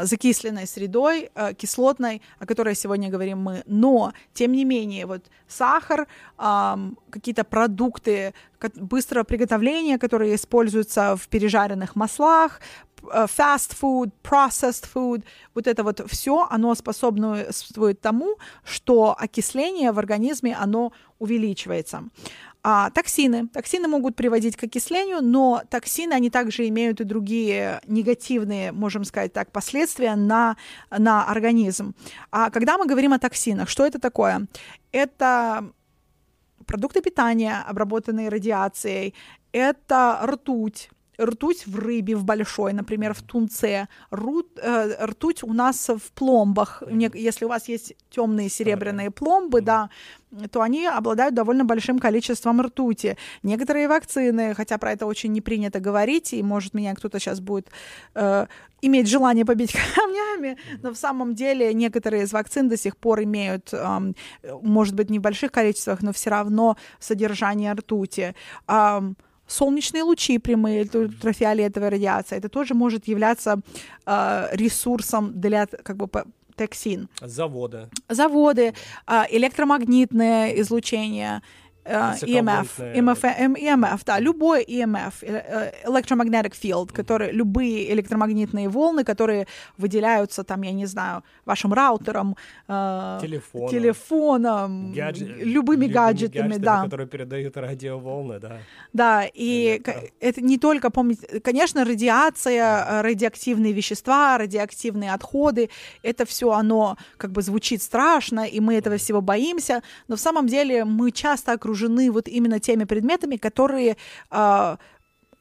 закисленной 0.03 0.67
средой, 0.67 1.31
э, 1.35 1.55
кислотной, 1.55 2.23
о 2.39 2.47
которой 2.47 2.75
сегодня 2.75 3.11
говорим 3.11 3.39
мы. 3.39 3.63
Но, 3.67 4.13
тем 4.33 4.53
не 4.53 4.65
менее, 4.65 5.07
вот 5.07 5.23
сахар, 5.47 6.07
э, 6.39 6.77
какие-то 7.11 7.45
продукты 7.45 8.33
быстрого 8.77 9.25
приготовления, 9.25 9.99
которые 9.99 10.35
используются 10.35 11.17
в 11.17 11.29
пережаренных 11.29 11.97
маслах, 11.97 12.61
fast 13.03 13.77
food, 13.81 14.11
processed 14.25 14.87
food, 14.93 15.23
вот 15.55 15.67
это 15.67 15.85
вот 15.85 16.01
все, 16.11 16.47
оно 16.51 16.75
способствует 16.75 18.01
тому, 18.01 18.39
что 18.65 19.15
окисление 19.17 19.93
в 19.93 19.99
организме, 19.99 20.57
оно 20.61 20.93
увеличивается. 21.21 22.03
А, 22.71 22.91
токсины. 22.91 23.49
Токсины 23.49 23.89
могут 23.89 24.15
приводить 24.15 24.55
к 24.55 24.65
окислению, 24.65 25.23
но 25.23 25.63
токсины, 25.71 26.13
они 26.13 26.29
также 26.29 26.69
имеют 26.69 27.01
и 27.01 27.05
другие 27.05 27.81
негативные, 27.87 28.73
можем 28.73 29.05
сказать 29.05 29.33
так, 29.33 29.51
последствия 29.53 30.17
на, 30.17 30.59
на 30.91 31.25
организм. 31.25 31.95
А 32.31 32.51
когда 32.51 32.77
мы 32.77 32.85
говорим 32.85 33.15
о 33.15 33.19
токсинах, 33.19 33.71
что 33.71 33.87
это 33.87 33.99
такое? 33.99 34.47
Это 34.93 35.65
продукты 36.67 37.01
питания, 37.01 37.65
обработанные 37.67 38.29
радиацией, 38.29 39.15
это 39.53 40.21
ртуть, 40.27 40.91
ртуть 41.21 41.67
в 41.67 41.79
рыбе, 41.79 42.17
в 42.17 42.25
большой, 42.25 42.73
например, 42.73 43.15
в 43.15 43.23
тунце, 43.23 43.89
рут, 44.11 44.59
э, 44.63 45.07
ртуть 45.07 45.43
у 45.43 45.53
нас 45.53 45.89
в 45.89 46.13
пломбах. 46.13 46.83
Если 47.15 47.45
у 47.45 47.49
вас 47.49 47.69
есть 47.69 47.95
темные 48.11 48.49
серебряные 48.49 49.11
пломбы, 49.11 49.61
да, 49.61 49.91
то 50.51 50.61
они 50.61 50.87
обладают 50.87 51.35
довольно 51.35 51.65
большим 51.65 51.99
количеством 51.99 52.61
ртути. 52.61 53.17
Некоторые 53.43 53.89
вакцины, 53.89 54.55
хотя 54.55 54.79
про 54.79 54.93
это 54.93 55.07
очень 55.07 55.33
не 55.33 55.41
принято 55.41 55.81
говорить, 55.81 56.33
и, 56.33 56.43
может, 56.43 56.75
меня 56.75 56.95
кто-то 56.95 57.19
сейчас 57.19 57.41
будет 57.41 57.69
э, 58.15 58.47
иметь 58.83 59.09
желание 59.09 59.45
побить 59.45 59.73
камнями, 59.95 60.59
но 60.83 60.93
в 60.93 60.97
самом 60.97 61.35
деле 61.35 61.73
некоторые 61.75 62.25
из 62.25 62.33
вакцин 62.33 62.69
до 62.69 62.77
сих 62.77 62.97
пор 62.97 63.23
имеют, 63.23 63.71
э, 63.73 64.13
может 64.63 64.95
быть, 64.95 65.11
не 65.11 65.19
в 65.19 65.23
больших 65.23 65.51
количествах, 65.51 66.03
но 66.03 66.13
все 66.13 66.31
равно 66.31 66.77
содержание 67.01 67.73
ртути. 67.73 68.35
Э, 68.69 69.01
солнечные 69.49 70.05
лучи 70.05 70.39
прямые, 70.39 70.89
ультрафиолетовая 70.93 71.91
радиация, 71.91 72.39
это 72.39 72.49
тоже 72.49 72.75
может 72.75 73.09
являться 73.09 73.61
э, 74.07 74.49
ресурсом 74.53 75.33
для 75.41 75.67
как 75.67 75.97
бы 75.97 76.09
токсин. 76.55 77.09
Заводы. 77.21 77.89
Заводы, 78.09 78.75
э, 79.07 79.23
электромагнитное 79.31 80.61
излучение, 80.61 81.43
EMF, 81.89 82.69
EMF, 82.79 83.57
EMF, 83.57 84.01
да, 84.05 84.21
любой 84.21 84.65
EMF, 84.65 85.13
electromagnetic 85.85 86.53
field, 86.53 86.93
которые, 86.93 87.33
любые 87.33 87.93
электромагнитные 87.93 88.69
волны, 88.69 89.05
которые 89.05 89.47
выделяются 89.77 90.45
там, 90.45 90.63
я 90.63 90.73
не 90.73 90.87
знаю, 90.87 91.23
вашим 91.45 91.73
раутером, 91.73 92.37
телефоном, 92.67 93.69
телефоном 93.71 94.93
гадж... 94.93 95.23
любыми 95.23 95.87
гаджетами, 95.87 96.49
гаджетами, 96.49 96.65
да. 96.65 96.85
которые 96.85 97.07
передают 97.07 97.57
радиоволны, 97.57 98.39
да. 98.39 98.59
Да, 98.93 99.25
и 99.33 99.77
Электро. 99.77 100.03
это 100.21 100.41
не 100.41 100.59
только, 100.59 100.91
помните, 100.91 101.41
конечно, 101.41 101.85
радиация, 101.85 103.03
радиоактивные 103.03 103.73
вещества, 103.73 104.39
радиоактивные 104.39 105.13
отходы, 105.13 105.71
это 106.03 106.25
все 106.27 106.53
оно 106.53 106.97
как 107.17 107.33
бы 107.33 107.43
звучит 107.43 107.83
страшно, 107.83 108.47
и 108.47 108.61
мы 108.61 108.75
этого 108.75 108.97
всего 108.97 109.21
боимся, 109.21 109.83
но 110.09 110.17
в 110.17 110.21
самом 110.21 110.47
деле 110.47 110.85
мы 110.85 111.11
часто 111.11 111.53
окружены 111.53 111.78
окружены 111.79 112.11
вот 112.11 112.29
именно 112.29 112.59
теми 112.61 112.85
предметами, 112.85 113.37
которые 113.37 113.97
э, 114.31 114.77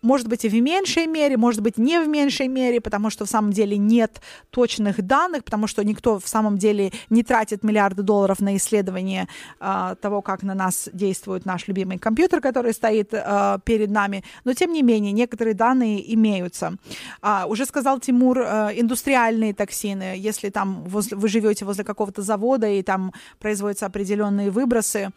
может 0.08 0.28
быть, 0.28 0.46
и 0.46 0.50
в 0.50 0.62
меньшей 0.62 1.06
мере, 1.06 1.38
может 1.38 1.62
быть, 1.62 1.78
не 1.78 2.00
в 2.00 2.08
меньшей 2.08 2.48
мере, 2.48 2.80
потому 2.80 3.10
что 3.10 3.26
в 3.26 3.30
самом 3.30 3.52
деле 3.52 3.78
нет 3.78 4.22
точных 4.50 5.02
данных, 5.02 5.44
потому 5.44 5.68
что 5.68 5.84
никто 5.84 6.18
в 6.20 6.28
самом 6.28 6.58
деле 6.58 6.92
не 7.10 7.24
тратит 7.24 7.64
миллиарды 7.64 8.04
долларов 8.04 8.40
на 8.40 8.56
исследование 8.56 9.28
э, 9.60 9.96
того, 10.02 10.22
как 10.22 10.44
на 10.44 10.56
нас 10.56 10.90
действует 10.94 11.46
наш 11.46 11.68
любимый 11.68 11.98
компьютер, 12.00 12.42
который 12.42 12.74
стоит 12.74 13.10
э, 13.14 13.60
перед 13.66 13.92
нами. 13.92 14.24
Но, 14.46 14.54
тем 14.54 14.72
не 14.72 14.82
менее, 14.82 15.12
некоторые 15.12 15.54
данные 15.54 16.14
имеются. 16.14 16.78
А, 17.22 17.46
уже 17.46 17.66
сказал 17.66 18.00
Тимур, 18.00 18.40
э, 18.40 18.72
индустриальные 18.80 19.54
токсины, 19.54 20.16
если 20.16 20.50
там 20.50 20.84
возле, 20.86 21.18
вы 21.18 21.28
живете 21.28 21.66
возле 21.66 21.84
какого-то 21.84 22.22
завода 22.22 22.68
и 22.68 22.82
там 22.82 23.12
производятся 23.40 23.86
определенные 23.86 24.52
выбросы, 24.52 25.12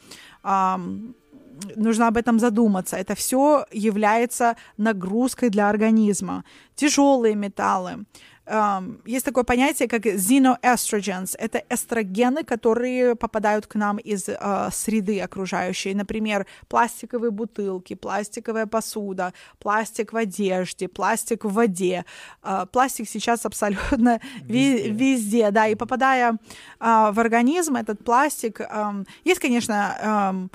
нужно 1.77 2.09
об 2.09 2.17
этом 2.17 2.39
задуматься. 2.39 2.97
Это 2.97 3.15
все 3.15 3.65
является 3.73 4.57
нагрузкой 4.77 5.51
для 5.51 5.69
организма. 5.69 6.45
Тяжелые 6.75 7.35
металлы. 7.35 8.05
Есть 9.07 9.25
такое 9.27 9.45
понятие, 9.45 9.87
как 9.87 10.07
xenoestrogens. 10.07 11.37
Это 11.39 11.63
эстрогены, 11.71 12.43
которые 12.43 13.15
попадают 13.15 13.69
к 13.69 13.77
нам 13.77 13.99
из 13.99 14.29
uh, 14.29 14.73
среды 14.73 15.21
окружающей. 15.21 15.95
Например, 15.95 16.47
пластиковые 16.69 17.31
бутылки, 17.31 17.95
пластиковая 17.95 18.67
посуда, 18.67 19.35
пластик 19.61 20.13
в 20.13 20.17
одежде, 20.17 20.89
пластик 20.89 21.45
в 21.45 21.53
воде. 21.53 22.05
Uh, 22.43 22.67
пластик 22.67 23.09
сейчас 23.09 23.47
абсолютно 23.47 24.21
везде, 24.43 24.91
везде 24.91 25.51
да. 25.53 25.69
И 25.69 25.77
попадая 25.77 26.37
uh, 26.81 27.13
в 27.13 27.21
организм, 27.21 27.77
этот 27.77 28.03
пластик... 28.03 28.61
Um, 28.61 29.07
есть, 29.23 29.41
конечно... 29.41 30.51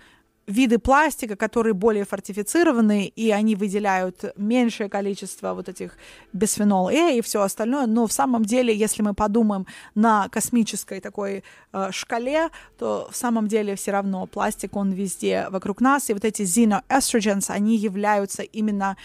Виды 0.47 0.77
пластика, 0.77 1.36
которые 1.36 1.73
более 1.73 2.05
фортифицированы, 2.05 3.08
и 3.08 3.31
они 3.31 3.55
выделяют 3.55 4.25
меньшее 4.38 4.89
количество 4.89 5.55
вот 5.55 5.69
этих 5.69 5.97
бисфенол 6.34 6.89
Э 6.89 7.17
и 7.17 7.21
все 7.21 7.41
остальное, 7.41 7.88
но 7.88 8.05
в 8.05 8.12
самом 8.12 8.45
деле, 8.45 8.75
если 8.75 9.01
мы 9.01 9.15
подумаем 9.15 9.65
на 9.95 10.29
космической 10.29 10.99
такой 10.99 11.43
э, 11.73 11.91
шкале, 11.91 12.49
то 12.77 13.08
в 13.12 13.15
самом 13.15 13.47
деле 13.47 13.75
все 13.75 13.91
равно 13.91 14.27
пластик, 14.27 14.75
он 14.75 14.91
везде 14.91 15.47
вокруг 15.49 15.81
нас, 15.81 16.12
и 16.12 16.13
вот 16.13 16.23
эти 16.23 16.43
xenoestrogens, 16.43 17.49
они 17.49 17.75
являются 17.75 18.43
именно 18.43 18.97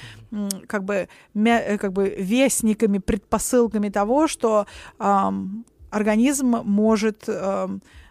как 0.67 0.85
бы, 0.85 1.09
э, 1.35 1.79
как 1.79 1.93
бы 1.95 2.15
вестниками, 2.19 2.99
предпосылками 2.99 3.89
того, 3.89 4.29
что 4.29 4.67
э, 4.99 5.31
организм 5.91 6.61
может 6.65 7.25
э, 7.29 7.69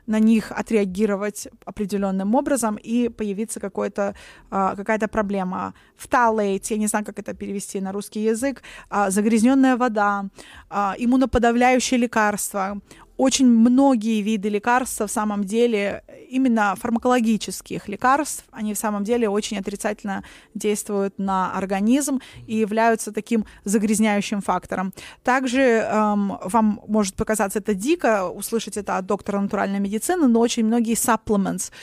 на 0.09 0.19
них 0.19 0.51
отреагировать 0.51 1.47
определенным 1.65 2.35
образом 2.35 2.75
и 2.75 3.09
появиться 3.09 3.59
какой-то, 3.59 4.15
а, 4.49 4.75
какая-то 4.75 5.07
проблема. 5.07 5.73
Фталейт, 5.97 6.65
я 6.71 6.77
не 6.77 6.87
знаю, 6.87 7.05
как 7.05 7.19
это 7.19 7.33
перевести 7.33 7.79
на 7.79 7.91
русский 7.91 8.23
язык, 8.23 8.63
а, 8.89 9.11
загрязненная 9.11 9.77
вода, 9.77 10.25
а, 10.69 10.95
иммуноподавляющие 10.97 11.99
лекарства, 11.99 12.81
очень 13.19 13.47
многие 13.47 14.21
виды 14.21 14.47
лекарств 14.47 15.01
в 15.01 15.09
самом 15.09 15.43
деле, 15.43 16.03
именно 16.29 16.73
фармакологических 16.77 17.89
лекарств, 17.89 18.45
они 18.49 18.73
в 18.73 18.77
самом 18.77 19.03
деле 19.03 19.27
очень 19.27 19.57
отрицательно 19.57 20.23
действуют 20.53 21.19
на 21.19 21.51
организм 21.51 22.21
и 22.47 22.55
являются 22.55 23.11
таким 23.11 23.45
загрязняющим 23.65 24.39
фактором. 24.41 24.93
Также 25.21 25.61
эм, 25.61 26.37
вам 26.45 26.79
может 26.87 27.15
показаться 27.15 27.59
это 27.59 27.73
дико, 27.73 28.29
услышать 28.29 28.77
это 28.77 28.97
от 28.97 29.05
доктора 29.05 29.41
натуральной 29.41 29.79
медицины, 29.79 30.27
но 30.27 30.39
очень 30.39 30.65
многие 30.65 30.95
supplements, 30.95 31.73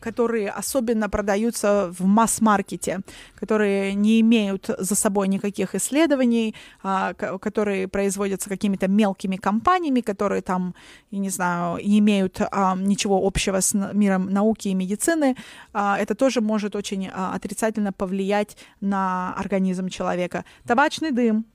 которые 0.00 0.50
особенно 0.50 1.08
продаются 1.08 1.94
в 1.96 2.04
масс-маркете, 2.04 3.02
которые 3.36 3.94
не 3.94 4.20
имеют 4.20 4.68
за 4.78 4.96
собой 4.96 5.28
никаких 5.28 5.76
исследований, 5.76 6.56
э, 6.82 7.14
которые 7.40 7.86
производятся 7.86 8.48
какими-то 8.48 8.88
мелкими 8.88 9.36
компаниями, 9.36 10.00
которые 10.00 10.42
там 10.42 10.71
я 11.10 11.18
не 11.18 11.30
знаю, 11.30 11.78
не 11.84 11.98
имеют 11.98 12.40
а, 12.40 12.76
ничего 12.76 13.26
общего 13.26 13.60
с 13.60 13.74
миром 13.74 14.30
науки 14.30 14.68
и 14.68 14.74
медицины, 14.74 15.36
а, 15.72 15.98
это 15.98 16.14
тоже 16.14 16.40
может 16.40 16.76
очень 16.76 17.08
а, 17.12 17.34
отрицательно 17.34 17.92
повлиять 17.92 18.56
на 18.80 19.34
организм 19.34 19.88
человека. 19.88 20.44
Табачный 20.66 21.10
дым, 21.10 21.46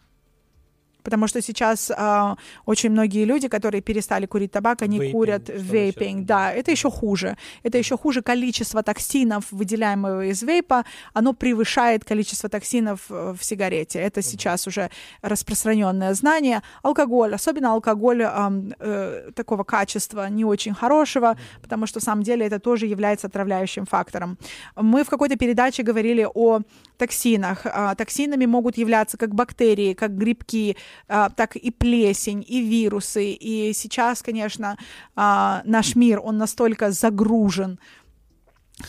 потому 1.04 1.28
что 1.28 1.42
сейчас 1.42 1.92
э, 1.92 2.36
очень 2.66 2.90
многие 2.90 3.26
люди, 3.26 3.48
которые 3.48 3.82
перестали 3.82 4.26
курить 4.26 4.52
табак, 4.52 4.82
они 4.82 5.00
вейпинг, 5.00 5.14
курят 5.14 5.50
вейпинг. 5.50 6.26
Да, 6.26 6.52
это 6.52 6.72
еще 6.72 6.90
хуже. 6.90 7.38
Это 7.64 7.78
еще 7.78 7.98
хуже. 7.98 8.22
Количество 8.22 8.84
токсинов, 8.84 9.46
выделяемого 9.52 10.26
из 10.26 10.44
вейпа, 10.44 10.84
оно 11.14 11.34
превышает 11.34 12.04
количество 12.04 12.50
токсинов 12.50 13.10
в 13.10 13.38
сигарете. 13.42 14.00
Это 14.00 14.22
сейчас 14.22 14.68
уже 14.68 14.90
распространенное 15.22 16.14
знание. 16.14 16.62
Алкоголь, 16.84 17.34
особенно 17.36 17.74
алкоголь 17.74 18.22
э, 18.22 18.52
э, 18.80 19.32
такого 19.36 19.64
качества 19.64 20.30
не 20.30 20.46
очень 20.46 20.74
хорошего, 20.74 21.38
потому 21.62 21.88
что 21.88 22.00
в 22.00 22.04
самом 22.04 22.24
деле 22.24 22.46
это 22.46 22.60
тоже 22.60 22.86
является 22.86 23.28
отравляющим 23.28 23.86
фактором. 23.86 24.38
Мы 24.76 25.04
в 25.04 25.10
какой-то 25.10 25.38
передаче 25.38 25.84
говорили 25.84 26.28
о 26.34 26.62
токсинах. 26.98 27.66
Э, 27.66 27.94
токсинами 27.98 28.46
могут 28.46 28.78
являться 28.78 29.18
как 29.18 29.34
бактерии, 29.34 29.94
как 29.94 30.18
грибки, 30.18 30.76
а, 31.08 31.30
так 31.30 31.56
и 31.56 31.72
плесень, 31.72 32.44
и 32.48 32.62
вирусы. 32.62 33.32
И 33.32 33.74
сейчас, 33.74 34.22
конечно, 34.22 34.78
а, 35.16 35.62
наш 35.66 35.96
мир, 35.96 36.20
он 36.24 36.38
настолько 36.38 36.92
загружен 36.92 37.80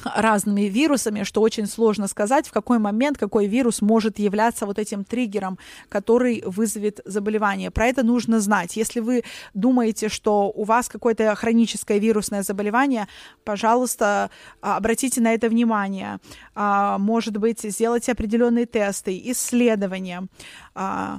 разными 0.05 0.63
вирусами, 0.63 1.23
что 1.23 1.41
очень 1.41 1.67
сложно 1.67 2.09
сказать, 2.09 2.47
в 2.47 2.53
какой 2.53 2.79
момент 2.79 3.17
какой 3.17 3.47
вирус 3.47 3.81
может 3.81 4.19
являться 4.19 4.67
вот 4.67 4.79
этим 4.79 5.05
триггером, 5.05 5.59
который 5.89 6.43
вызовет 6.45 7.01
заболевание. 7.05 7.71
Про 7.71 7.87
это 7.87 8.03
нужно 8.03 8.41
знать. 8.41 8.77
Если 8.77 9.01
вы 9.01 9.25
думаете, 9.55 10.09
что 10.09 10.53
у 10.55 10.65
вас 10.65 10.89
какое-то 10.89 11.35
хроническое 11.35 11.99
вирусное 11.99 12.43
заболевание, 12.43 13.09
пожалуйста, 13.45 14.31
обратите 14.61 15.21
на 15.23 15.33
это 15.33 15.49
внимание. 15.49 16.19
А, 16.55 16.99
может 16.99 17.39
быть, 17.39 17.63
сделайте 17.63 18.13
определенные 18.13 18.67
тесты, 18.67 19.19
исследования 19.25 20.27
э, 20.75 21.19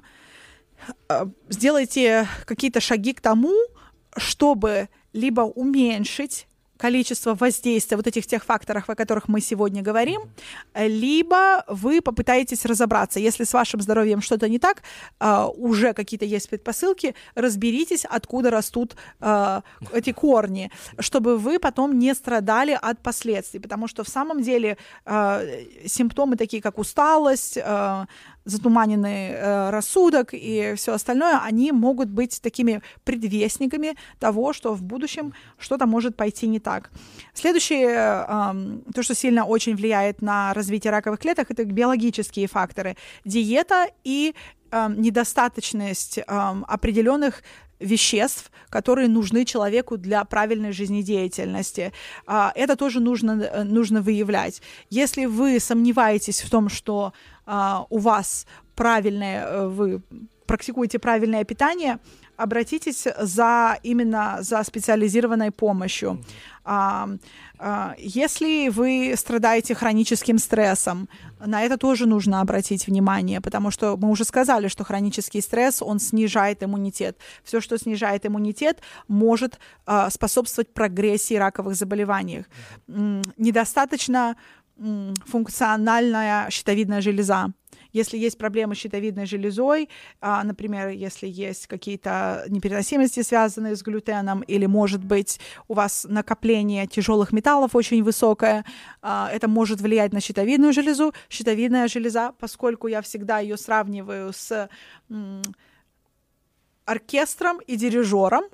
сделайте 1.49 2.27
какие-то 2.45 2.79
шаги 2.79 3.13
к 3.13 3.21
тому, 3.21 3.55
чтобы 4.15 4.89
либо 5.13 5.41
уменьшить 5.41 6.47
количество 6.80 7.36
воздействия 7.36 7.98
вот 7.98 8.08
этих 8.08 8.26
тех 8.26 8.44
факторов, 8.46 8.89
о 8.89 8.96
которых 8.96 9.28
мы 9.28 9.42
сегодня 9.42 9.82
говорим, 9.82 10.22
либо 10.74 11.65
вы 11.68 12.02
попытаетесь 12.02 12.65
разобраться, 12.65 13.20
если 13.20 13.44
с 13.44 13.54
вашим 13.54 13.82
здоровьем 13.82 14.22
что-то 14.22 14.48
не 14.48 14.60
так, 14.60 14.84
э, 15.20 15.46
уже 15.58 15.94
какие-то 15.94 16.26
есть 16.26 16.50
предпосылки, 16.50 17.15
разберитесь, 17.36 18.06
откуда 18.06 18.50
растут 18.50 18.96
э, 19.20 19.62
эти 19.94 20.13
корни, 20.13 20.72
чтобы 21.00 21.38
вы 21.38 21.60
потом 21.60 22.00
не 22.00 22.15
страдали 22.15 22.80
от 22.82 23.00
последствий, 23.04 23.60
потому 23.60 23.88
что 23.88 24.04
в 24.04 24.10
самом 24.10 24.42
деле 24.42 24.78
э, 25.06 25.63
симптомы 25.86 26.38
такие, 26.38 26.62
как 26.62 26.80
усталость, 26.80 27.60
затуманенный 28.45 29.30
э, 29.32 29.69
рассудок 29.69 30.30
и 30.34 30.73
все 30.75 30.93
остальное, 30.93 31.39
они 31.43 31.71
могут 31.71 32.10
быть 32.10 32.41
такими 32.41 32.82
предвестниками 33.04 33.95
того, 34.19 34.54
что 34.54 34.73
в 34.73 34.82
будущем 34.82 35.34
что-то 35.58 35.86
может 35.86 36.15
пойти 36.15 36.47
не 36.47 36.60
так. 36.60 36.89
Следующее, 37.34 37.89
э, 37.89 38.91
то, 38.93 39.04
что 39.04 39.15
сильно 39.15 39.45
очень 39.45 39.75
влияет 39.75 40.21
на 40.21 40.54
развитие 40.54 40.91
раковых 40.91 41.19
клеток, 41.19 41.52
это 41.52 41.65
биологические 41.65 42.47
факторы. 42.47 42.95
Диета 43.25 43.88
и 44.04 44.34
недостаточность 44.71 46.19
э, 46.19 46.23
определенных 46.28 47.41
веществ, 47.80 48.52
которые 48.70 49.08
нужны 49.08 49.46
человеку 49.46 49.98
для 49.98 50.24
правильной 50.26 50.72
жизнедеятельности. 50.72 51.92
А, 52.26 52.52
это 52.56 52.76
тоже 52.76 53.00
нужно, 53.00 53.42
э, 53.42 53.63
нужно 53.63 54.02
выявлять. 54.02 54.62
Если 54.89 55.26
вы 55.26 55.60
сомневаетесь 55.60 56.42
в 56.42 56.50
том, 56.50 56.70
что 56.70 57.13
а, 57.46 57.86
у 57.89 57.98
вас 57.98 58.46
правильное, 58.76 59.46
э, 59.46 59.68
вы 59.68 60.02
практикуете 60.46 61.00
правильное 61.00 61.44
питание, 61.44 62.00
обратитесь 62.39 63.06
за 63.19 63.78
именно 63.84 64.38
за 64.39 64.63
специализированной 64.63 65.52
помощью. 65.52 66.23
А, 66.63 67.10
а, 67.58 67.95
если 67.97 68.69
вы 68.69 69.13
страдаете 69.17 69.75
хроническим 69.75 70.38
стрессом, 70.38 71.10
на 71.45 71.63
это 71.63 71.78
тоже 71.78 72.06
нужно 72.06 72.39
обратить 72.41 72.88
внимание, 72.88 73.41
потому 73.41 73.71
что 73.71 73.97
мы 73.97 74.10
уже 74.10 74.23
сказали, 74.23 74.69
что 74.69 74.86
хронический 74.86 75.41
стресс, 75.41 75.82
он 75.82 75.99
снижает 75.99 76.63
иммунитет. 76.63 77.17
Все, 77.43 77.60
что 77.60 77.78
снижает 77.78 78.25
иммунитет, 78.25 78.82
может 79.10 79.60
а, 79.86 80.10
способствовать 80.10 80.73
прогрессии 80.73 81.36
раковых 81.36 81.75
заболеваний. 81.75 82.45
Недостаточно 82.88 84.36
функциональная 85.25 86.49
щитовидная 86.49 87.02
железа. 87.02 87.52
Если 87.91 88.17
есть 88.17 88.38
проблемы 88.38 88.75
с 88.75 88.78
щитовидной 88.78 89.25
железой, 89.25 89.89
а, 90.21 90.43
например, 90.43 90.89
если 90.89 91.28
есть 91.28 91.67
какие-то 91.67 92.45
непереносимости, 92.47 93.21
связанные 93.21 93.75
с 93.75 93.82
глютеном, 93.82 94.41
или, 94.41 94.65
может 94.65 95.04
быть, 95.04 95.39
у 95.67 95.73
вас 95.73 96.06
накопление 96.10 96.88
тяжелых 96.88 97.32
металлов 97.32 97.75
очень 97.75 98.04
высокое, 98.04 98.65
а, 99.02 99.30
это 99.32 99.47
может 99.47 99.82
влиять 99.82 100.13
на 100.13 100.21
щитовидную 100.21 100.73
железу. 100.73 101.13
Щитовидная 101.30 101.88
железа, 101.88 102.34
поскольку 102.39 102.88
я 102.88 103.02
всегда 103.02 103.39
ее 103.39 103.58
сравниваю 103.58 104.34
с 104.34 104.69
оркестром 106.86 107.60
и 107.67 107.75
дирижером, 107.75 108.45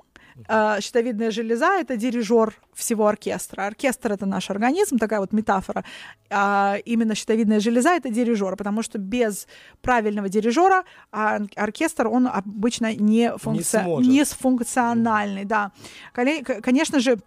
Uh, 0.48 0.80
щитовидная 0.80 1.30
железа— 1.30 1.78
это 1.80 1.96
дирижер 1.96 2.54
всего 2.74 3.06
оркестра. 3.06 3.66
Оркестр— 3.66 4.12
это 4.14 4.26
наш 4.26 4.50
организм, 4.50 4.98
такая 4.98 5.20
вот 5.20 5.32
метафора. 5.32 5.84
А 6.30 6.76
именно 6.84 7.14
щитовидная 7.14 7.60
железа— 7.60 7.90
это 7.96 8.10
дирижер, 8.10 8.56
потому 8.56 8.82
что 8.82 8.98
без 8.98 9.48
правильного 9.80 10.28
дирижера 10.28 10.84
а 11.10 11.40
оркестр, 11.56 12.08
он 12.08 12.26
обычно 12.26 12.94
не, 12.94 13.32
функци... 13.38 13.82
не, 14.00 14.08
не 14.08 14.24
функциональный. 14.24 15.44
Да. 15.44 15.72
Конечно 16.12 17.00
же, 17.00 17.18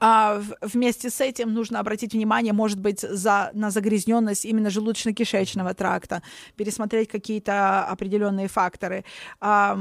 а 0.00 0.42
вместе 0.60 1.10
с 1.10 1.20
этим 1.20 1.54
нужно 1.54 1.80
обратить 1.80 2.12
внимание, 2.12 2.52
может 2.52 2.80
быть, 2.80 3.00
за, 3.00 3.50
на 3.54 3.70
загрязненность 3.70 4.44
именно 4.44 4.68
желудочно-кишечного 4.68 5.74
тракта, 5.74 6.22
пересмотреть 6.56 7.08
какие-то 7.08 7.84
определенные 7.84 8.48
факторы. 8.48 9.04
А, 9.40 9.78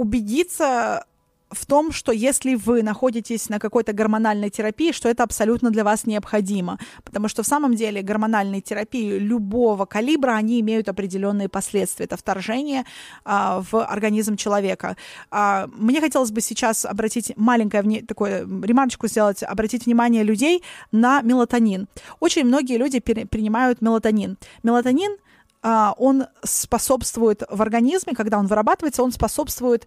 убедиться 0.00 1.04
в 1.50 1.66
том, 1.66 1.92
что 1.92 2.12
если 2.12 2.54
вы 2.54 2.82
находитесь 2.82 3.48
на 3.48 3.58
какой-то 3.58 3.92
гормональной 3.92 4.50
терапии, 4.50 4.92
что 4.92 5.08
это 5.08 5.24
абсолютно 5.24 5.70
для 5.70 5.84
вас 5.84 6.06
необходимо. 6.06 6.78
Потому 7.04 7.28
что 7.28 7.42
в 7.42 7.46
самом 7.46 7.74
деле 7.74 8.02
гормональные 8.02 8.60
терапии 8.60 9.18
любого 9.18 9.84
калибра, 9.84 10.32
они 10.32 10.60
имеют 10.60 10.88
определенные 10.88 11.48
последствия. 11.48 12.06
Это 12.06 12.16
вторжение 12.16 12.84
а, 13.24 13.62
в 13.70 13.84
организм 13.84 14.36
человека. 14.36 14.96
А, 15.30 15.68
мне 15.74 16.00
хотелось 16.00 16.30
бы 16.30 16.40
сейчас 16.40 16.84
обратить 16.84 17.32
маленькое 17.36 17.82
вне, 17.82 18.02
такое 18.02 18.42
ремарочку 18.42 19.08
сделать, 19.08 19.42
обратить 19.42 19.86
внимание 19.86 20.22
людей 20.22 20.62
на 20.92 21.20
мелатонин. 21.20 21.88
Очень 22.20 22.44
многие 22.44 22.78
люди 22.78 23.00
пере, 23.00 23.26
принимают 23.26 23.82
мелатонин. 23.82 24.38
Мелатонин 24.62 25.16
он 25.62 26.26
способствует 26.42 27.42
в 27.50 27.60
организме, 27.60 28.14
когда 28.14 28.38
он 28.38 28.46
вырабатывается, 28.46 29.02
он 29.02 29.12
способствует 29.12 29.86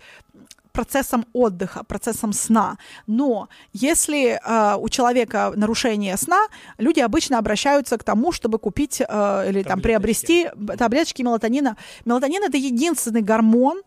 процессом 0.74 1.26
отдыха, 1.34 1.84
процессом 1.84 2.34
сна. 2.34 2.78
Но 3.08 3.48
если 3.72 4.40
э, 4.44 4.76
у 4.78 4.90
человека 4.90 5.54
нарушение 5.56 6.18
сна, 6.18 6.48
люди 6.80 7.00
обычно 7.00 7.38
обращаются 7.38 7.98
к 7.98 8.04
тому, 8.04 8.32
чтобы 8.32 8.58
купить 8.58 9.00
э, 9.00 9.50
или 9.50 9.64
там 9.64 9.80
приобрести 9.80 10.50
таблеточки 10.78 11.22
мелатонина. 11.22 11.78
Мелатонин 12.06 12.44
это 12.44 12.58
единственный 12.58 13.22
гормон, 13.22 13.84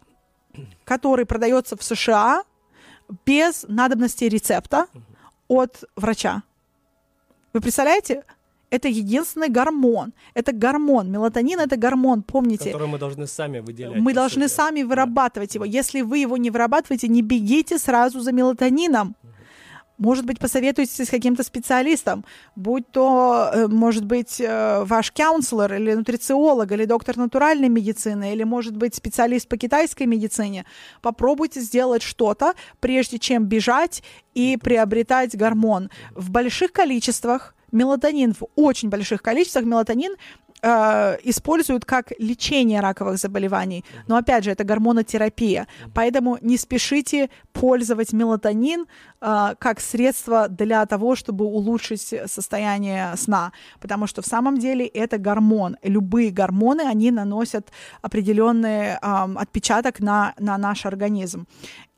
который 0.84 1.26
продается 1.26 1.76
в 1.76 1.82
США 1.82 2.44
без 3.26 3.64
надобности 3.68 4.24
рецепта 4.24 4.86
от 5.48 5.84
врача. 5.96 6.42
Вы 7.52 7.60
представляете? 7.60 8.24
Это 8.70 8.88
единственный 8.88 9.48
гормон. 9.48 10.12
Это 10.34 10.52
гормон. 10.52 11.10
Мелатонин 11.10 11.60
это 11.60 11.76
гормон, 11.76 12.22
помните? 12.22 12.72
Который 12.72 12.88
мы 12.88 12.98
должны 12.98 13.26
сами 13.26 13.60
выделять. 13.60 14.00
Мы 14.00 14.12
должны 14.12 14.48
себе. 14.48 14.56
сами 14.56 14.82
вырабатывать 14.82 15.52
да. 15.52 15.56
его. 15.58 15.64
Если 15.64 16.00
вы 16.00 16.18
его 16.18 16.36
не 16.36 16.50
вырабатываете, 16.50 17.08
не 17.08 17.22
бегите 17.22 17.78
сразу 17.78 18.20
за 18.20 18.32
мелатонином. 18.32 19.14
Может 19.98 20.26
быть, 20.26 20.38
посоветуйтесь 20.38 21.06
с 21.06 21.10
каким-то 21.10 21.42
специалистом, 21.42 22.24
будь 22.54 22.90
то, 22.90 23.50
э, 23.54 23.66
может 23.66 24.04
быть, 24.04 24.40
э, 24.40 24.84
ваш 24.84 25.10
каунселор 25.10 25.72
или 25.72 25.94
нутрициолог, 25.94 26.70
или 26.70 26.84
доктор 26.84 27.16
натуральной 27.16 27.70
медицины, 27.70 28.34
или, 28.34 28.44
может 28.44 28.76
быть, 28.76 28.94
специалист 28.94 29.48
по 29.48 29.56
китайской 29.56 30.02
медицине. 30.02 30.66
Попробуйте 31.00 31.60
сделать 31.60 32.02
что-то, 32.02 32.52
прежде 32.78 33.18
чем 33.18 33.46
бежать 33.46 34.02
и 34.34 34.58
приобретать 34.58 35.34
гормон. 35.34 35.88
В 36.14 36.30
больших 36.30 36.72
количествах 36.72 37.55
мелатонин 37.76 38.32
в 38.32 38.46
очень 38.56 38.88
больших 38.88 39.22
количествах, 39.22 39.64
мелатонин 39.64 40.16
э, 40.62 41.16
используют 41.24 41.84
как 41.84 42.12
лечение 42.18 42.80
раковых 42.80 43.18
заболеваний. 43.18 43.84
Но 44.08 44.16
опять 44.16 44.44
же, 44.44 44.50
это 44.50 44.64
гормонотерапия. 44.64 45.66
Поэтому 45.94 46.38
не 46.40 46.56
спешите 46.56 47.28
пользовать 47.52 48.12
мелатонин 48.12 48.86
э, 49.20 49.54
как 49.58 49.80
средство 49.80 50.48
для 50.48 50.86
того, 50.86 51.14
чтобы 51.16 51.44
улучшить 51.44 52.14
состояние 52.26 53.16
сна. 53.16 53.52
Потому 53.80 54.06
что 54.06 54.22
в 54.22 54.26
самом 54.26 54.58
деле 54.58 54.86
это 54.86 55.18
гормон. 55.18 55.76
Любые 55.82 56.30
гормоны, 56.30 56.82
они 56.82 57.10
наносят 57.10 57.70
определенный 58.02 58.94
э, 58.94 58.96
отпечаток 59.36 60.00
на, 60.00 60.34
на 60.38 60.58
наш 60.58 60.86
организм. 60.86 61.46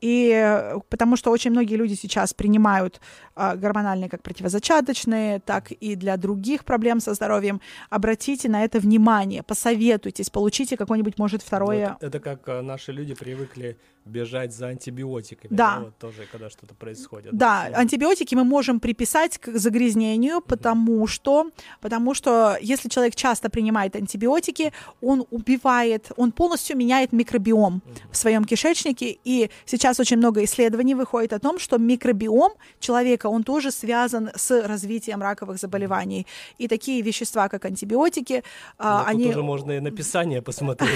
И 0.01 0.31
э, 0.33 0.79
потому 0.89 1.17
что 1.17 1.31
очень 1.31 1.51
многие 1.51 1.75
люди 1.75 1.93
сейчас 1.93 2.33
принимают 2.33 3.01
э, 3.35 3.55
гормональные 3.55 4.09
как 4.09 4.21
противозачаточные, 4.21 5.39
так 5.39 5.71
и 5.71 5.95
для 5.95 6.15
других 6.17 6.63
проблем 6.63 7.01
со 7.01 7.13
здоровьем. 7.13 7.59
Обратите 7.89 8.49
на 8.49 8.63
это 8.63 8.79
внимание, 8.79 9.43
посоветуйтесь, 9.43 10.29
получите 10.29 10.77
какое-нибудь, 10.77 11.17
может, 11.17 11.41
второе... 11.41 11.97
Вот 11.99 12.03
это 12.03 12.19
как 12.19 12.47
э, 12.47 12.61
наши 12.61 12.93
люди 12.93 13.13
привыкли 13.13 13.77
бежать 14.09 14.53
за 14.53 14.67
антибиотиками, 14.67 15.55
да. 15.55 15.75
да 15.75 15.79
вот 15.85 15.97
тоже, 15.97 16.27
когда 16.31 16.49
что-то 16.49 16.73
происходит. 16.73 17.31
Да, 17.33 17.69
да, 17.69 17.77
антибиотики 17.77 18.35
мы 18.35 18.43
можем 18.43 18.79
приписать 18.79 19.37
к 19.37 19.57
загрязнению, 19.57 20.41
потому 20.41 21.03
mm-hmm. 21.03 21.07
что, 21.07 21.51
потому 21.81 22.13
что 22.13 22.57
если 22.61 22.89
человек 22.89 23.15
часто 23.15 23.49
принимает 23.49 23.95
антибиотики, 23.95 24.73
он 25.01 25.25
убивает, 25.31 26.11
он 26.17 26.31
полностью 26.31 26.77
меняет 26.77 27.13
микробиом 27.13 27.81
mm-hmm. 27.85 28.11
в 28.11 28.17
своем 28.17 28.45
кишечнике, 28.45 29.17
и 29.23 29.49
сейчас 29.65 29.99
очень 29.99 30.17
много 30.17 30.43
исследований 30.43 30.95
выходит 30.95 31.33
о 31.33 31.39
том, 31.39 31.59
что 31.59 31.77
микробиом 31.77 32.51
человека, 32.79 33.27
он 33.27 33.43
тоже 33.43 33.71
связан 33.71 34.31
с 34.35 34.67
развитием 34.67 35.21
раковых 35.21 35.59
заболеваний, 35.59 36.25
и 36.57 36.67
такие 36.67 37.01
вещества, 37.01 37.49
как 37.49 37.65
антибиотики, 37.65 38.43
а, 38.77 39.03
Но 39.03 39.09
они... 39.09 39.23
Тут 39.25 39.31
уже 39.31 39.43
можно 39.43 39.71
и 39.73 39.79
написание 39.79 40.41
посмотреть, 40.41 40.89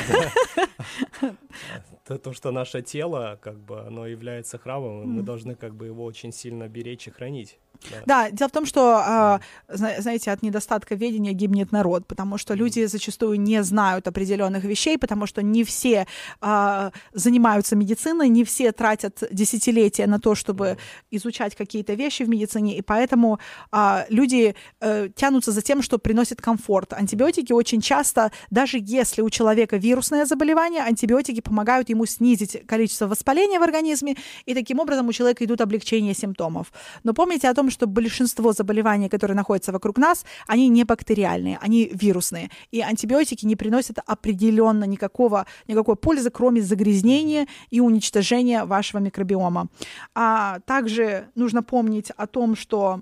то, 2.03 2.33
что 2.33 2.51
наше 2.51 2.81
тело, 2.81 3.39
как 3.41 3.59
бы, 3.59 3.81
оно 3.81 4.05
является 4.07 4.57
храмом, 4.57 5.03
mm. 5.03 5.05
мы 5.05 5.23
должны 5.23 5.55
как 5.55 5.75
бы 5.75 5.85
его 5.85 6.03
очень 6.03 6.31
сильно 6.31 6.67
беречь 6.67 7.07
и 7.07 7.11
хранить. 7.11 7.59
Да, 8.05 8.29
дело 8.31 8.49
в 8.49 8.51
том, 8.51 8.65
что, 8.65 8.97
а, 8.97 9.41
знаете, 9.67 10.31
от 10.31 10.41
недостатка 10.41 10.95
ведения 10.95 11.33
гибнет 11.33 11.71
народ, 11.71 12.07
потому 12.07 12.37
что 12.37 12.53
люди 12.53 12.85
зачастую 12.85 13.39
не 13.39 13.63
знают 13.63 14.07
определенных 14.07 14.63
вещей, 14.63 14.97
потому 14.97 15.25
что 15.27 15.41
не 15.41 15.63
все 15.63 16.07
а, 16.41 16.91
занимаются 17.13 17.75
медициной, 17.75 18.29
не 18.29 18.43
все 18.43 18.71
тратят 18.71 19.23
десятилетия 19.31 20.07
на 20.07 20.19
то, 20.19 20.35
чтобы 20.35 20.77
изучать 21.11 21.55
какие-то 21.55 21.93
вещи 21.93 22.23
в 22.23 22.29
медицине, 22.29 22.77
и 22.77 22.81
поэтому 22.81 23.39
а, 23.71 24.05
люди 24.09 24.55
э, 24.79 25.09
тянутся 25.15 25.51
за 25.51 25.61
тем, 25.61 25.81
что 25.81 25.97
приносит 25.97 26.41
комфорт. 26.41 26.93
Антибиотики 26.93 27.53
очень 27.53 27.81
часто, 27.81 28.31
даже 28.49 28.77
если 28.81 29.21
у 29.21 29.29
человека 29.29 29.77
вирусное 29.77 30.25
заболевание, 30.25 30.83
антибиотики 30.83 31.41
помогают 31.41 31.89
ему 31.89 32.05
снизить 32.05 32.65
количество 32.67 33.07
воспаления 33.07 33.59
в 33.59 33.63
организме, 33.63 34.15
и 34.45 34.53
таким 34.53 34.79
образом 34.79 35.07
у 35.07 35.13
человека 35.13 35.43
идут 35.45 35.61
облегчения 35.61 36.13
симптомов. 36.13 36.71
Но 37.03 37.13
помните 37.13 37.49
о 37.49 37.53
том, 37.53 37.69
что 37.73 37.87
большинство 37.87 38.53
заболеваний, 38.53 39.09
которые 39.09 39.35
находятся 39.35 39.71
вокруг 39.71 39.97
нас, 39.97 40.25
они 40.47 40.69
не 40.69 40.85
бактериальные, 40.85 41.57
они 41.61 41.89
вирусные. 41.93 42.49
И 42.71 42.81
антибиотики 42.81 43.45
не 43.45 43.55
приносят 43.55 43.97
определенно 44.05 44.85
никакого, 44.85 45.45
никакой 45.67 45.95
пользы, 45.95 46.29
кроме 46.29 46.61
загрязнения 46.61 47.47
и 47.69 47.81
уничтожения 47.81 48.63
вашего 48.63 48.99
микробиома. 48.99 49.67
А 50.15 50.59
также 50.61 51.27
нужно 51.35 51.63
помнить 51.63 52.11
о 52.11 52.27
том, 52.27 52.55
что 52.55 53.01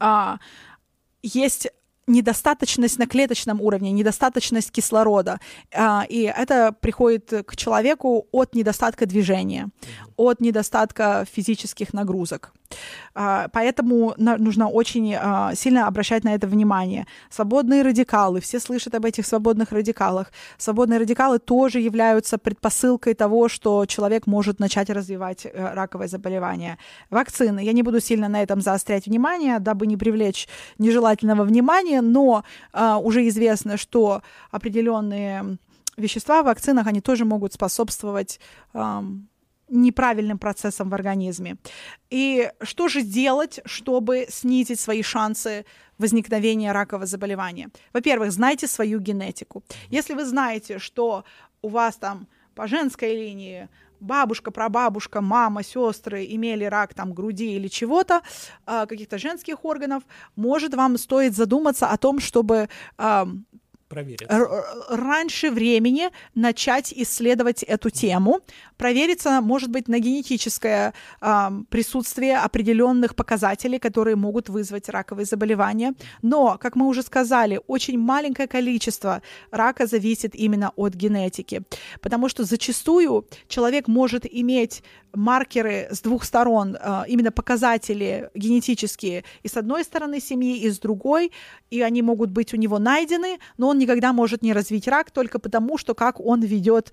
а, 0.00 0.38
есть 1.22 1.68
недостаточность 2.06 2.98
на 2.98 3.06
клеточном 3.06 3.60
уровне, 3.60 3.92
недостаточность 3.92 4.70
кислорода. 4.70 5.40
А, 5.74 6.04
и 6.08 6.22
это 6.22 6.72
приходит 6.80 7.32
к 7.46 7.56
человеку 7.56 8.26
от 8.32 8.54
недостатка 8.54 9.06
движения, 9.06 9.68
от 10.16 10.40
недостатка 10.40 11.26
физических 11.30 11.92
нагрузок. 11.92 12.52
А, 13.14 13.48
поэтому 13.52 14.14
нужно 14.16 14.68
очень 14.68 15.14
а, 15.14 15.54
сильно 15.54 15.86
обращать 15.86 16.24
на 16.24 16.34
это 16.34 16.46
внимание. 16.46 17.06
Свободные 17.30 17.82
радикалы, 17.82 18.40
все 18.40 18.60
слышат 18.60 18.94
об 18.94 19.04
этих 19.04 19.26
свободных 19.26 19.72
радикалах. 19.72 20.32
Свободные 20.58 21.00
радикалы 21.00 21.38
тоже 21.38 21.80
являются 21.80 22.38
предпосылкой 22.38 23.14
того, 23.14 23.48
что 23.48 23.86
человек 23.86 24.26
может 24.26 24.60
начать 24.60 24.90
развивать 24.90 25.46
э, 25.46 25.74
раковое 25.74 26.08
заболевание. 26.08 26.78
Вакцины. 27.10 27.60
Я 27.60 27.72
не 27.72 27.82
буду 27.82 28.00
сильно 28.00 28.28
на 28.28 28.42
этом 28.42 28.60
заострять 28.60 29.06
внимание, 29.06 29.58
дабы 29.58 29.86
не 29.86 29.96
привлечь 29.96 30.48
нежелательного 30.78 31.44
внимания, 31.44 31.95
но 32.00 32.44
а, 32.72 32.98
уже 32.98 33.26
известно, 33.28 33.76
что 33.76 34.22
определенные 34.50 35.58
вещества 35.96 36.42
в 36.42 36.46
вакцинах, 36.46 36.86
они 36.86 37.00
тоже 37.00 37.24
могут 37.24 37.52
способствовать 37.54 38.40
неправильным 39.68 40.38
процессом 40.38 40.90
в 40.90 40.94
организме. 40.94 41.56
И 42.10 42.50
что 42.62 42.88
же 42.88 43.02
делать, 43.02 43.60
чтобы 43.64 44.26
снизить 44.28 44.80
свои 44.80 45.02
шансы 45.02 45.64
возникновения 45.98 46.72
ракового 46.72 47.06
заболевания? 47.06 47.68
Во-первых, 47.92 48.30
знайте 48.32 48.66
свою 48.66 49.00
генетику. 49.00 49.64
Если 49.88 50.14
вы 50.14 50.24
знаете, 50.24 50.78
что 50.78 51.24
у 51.62 51.68
вас 51.68 51.96
там 51.96 52.28
по 52.54 52.66
женской 52.66 53.14
линии 53.16 53.68
бабушка, 54.00 54.50
прабабушка, 54.50 55.20
мама, 55.20 55.62
сестры 55.62 56.26
имели 56.28 56.64
рак 56.64 56.94
там 56.94 57.12
груди 57.12 57.56
или 57.56 57.68
чего-то, 57.68 58.22
а, 58.64 58.86
каких-то 58.86 59.18
женских 59.18 59.64
органов, 59.64 60.02
может 60.36 60.74
вам 60.74 60.98
стоит 60.98 61.34
задуматься 61.34 61.86
о 61.86 61.96
том, 61.96 62.20
чтобы 62.20 62.68
провериться. 63.88 64.48
раньше 64.90 65.50
времени 65.50 66.10
начать 66.34 66.92
исследовать 66.92 67.62
эту 67.62 67.90
тему, 67.90 68.40
провериться, 68.76 69.40
может 69.40 69.70
быть, 69.70 69.88
на 69.88 69.98
генетическое 69.98 70.92
э, 71.20 71.50
присутствие 71.70 72.38
определенных 72.38 73.14
показателей, 73.14 73.78
которые 73.78 74.16
могут 74.16 74.48
вызвать 74.48 74.88
раковые 74.88 75.26
заболевания. 75.26 75.94
Но, 76.22 76.58
как 76.58 76.76
мы 76.76 76.86
уже 76.86 77.02
сказали, 77.02 77.60
очень 77.66 77.98
маленькое 77.98 78.48
количество 78.48 79.22
рака 79.50 79.86
зависит 79.86 80.34
именно 80.34 80.72
от 80.76 80.94
генетики, 80.94 81.62
потому 82.00 82.28
что 82.28 82.44
зачастую 82.44 83.26
человек 83.48 83.88
может 83.88 84.26
иметь 84.30 84.82
маркеры 85.16 85.88
с 85.90 86.00
двух 86.00 86.24
сторон, 86.24 86.76
э, 86.76 87.04
именно 87.08 87.32
показатели 87.32 88.30
генетические 88.34 89.24
и 89.42 89.48
с 89.48 89.56
одной 89.56 89.84
стороны 89.84 90.20
семьи, 90.20 90.58
и 90.58 90.70
с 90.70 90.78
другой, 90.78 91.32
и 91.70 91.80
они 91.80 92.02
могут 92.02 92.30
быть 92.30 92.54
у 92.54 92.56
него 92.56 92.78
найдены, 92.78 93.38
но 93.58 93.68
он 93.68 93.78
никогда 93.78 94.12
может 94.12 94.42
не 94.42 94.52
развить 94.52 94.86
рак 94.86 95.10
только 95.10 95.38
потому, 95.38 95.78
что 95.78 95.94
как 95.94 96.20
он 96.20 96.40
ведет 96.42 96.92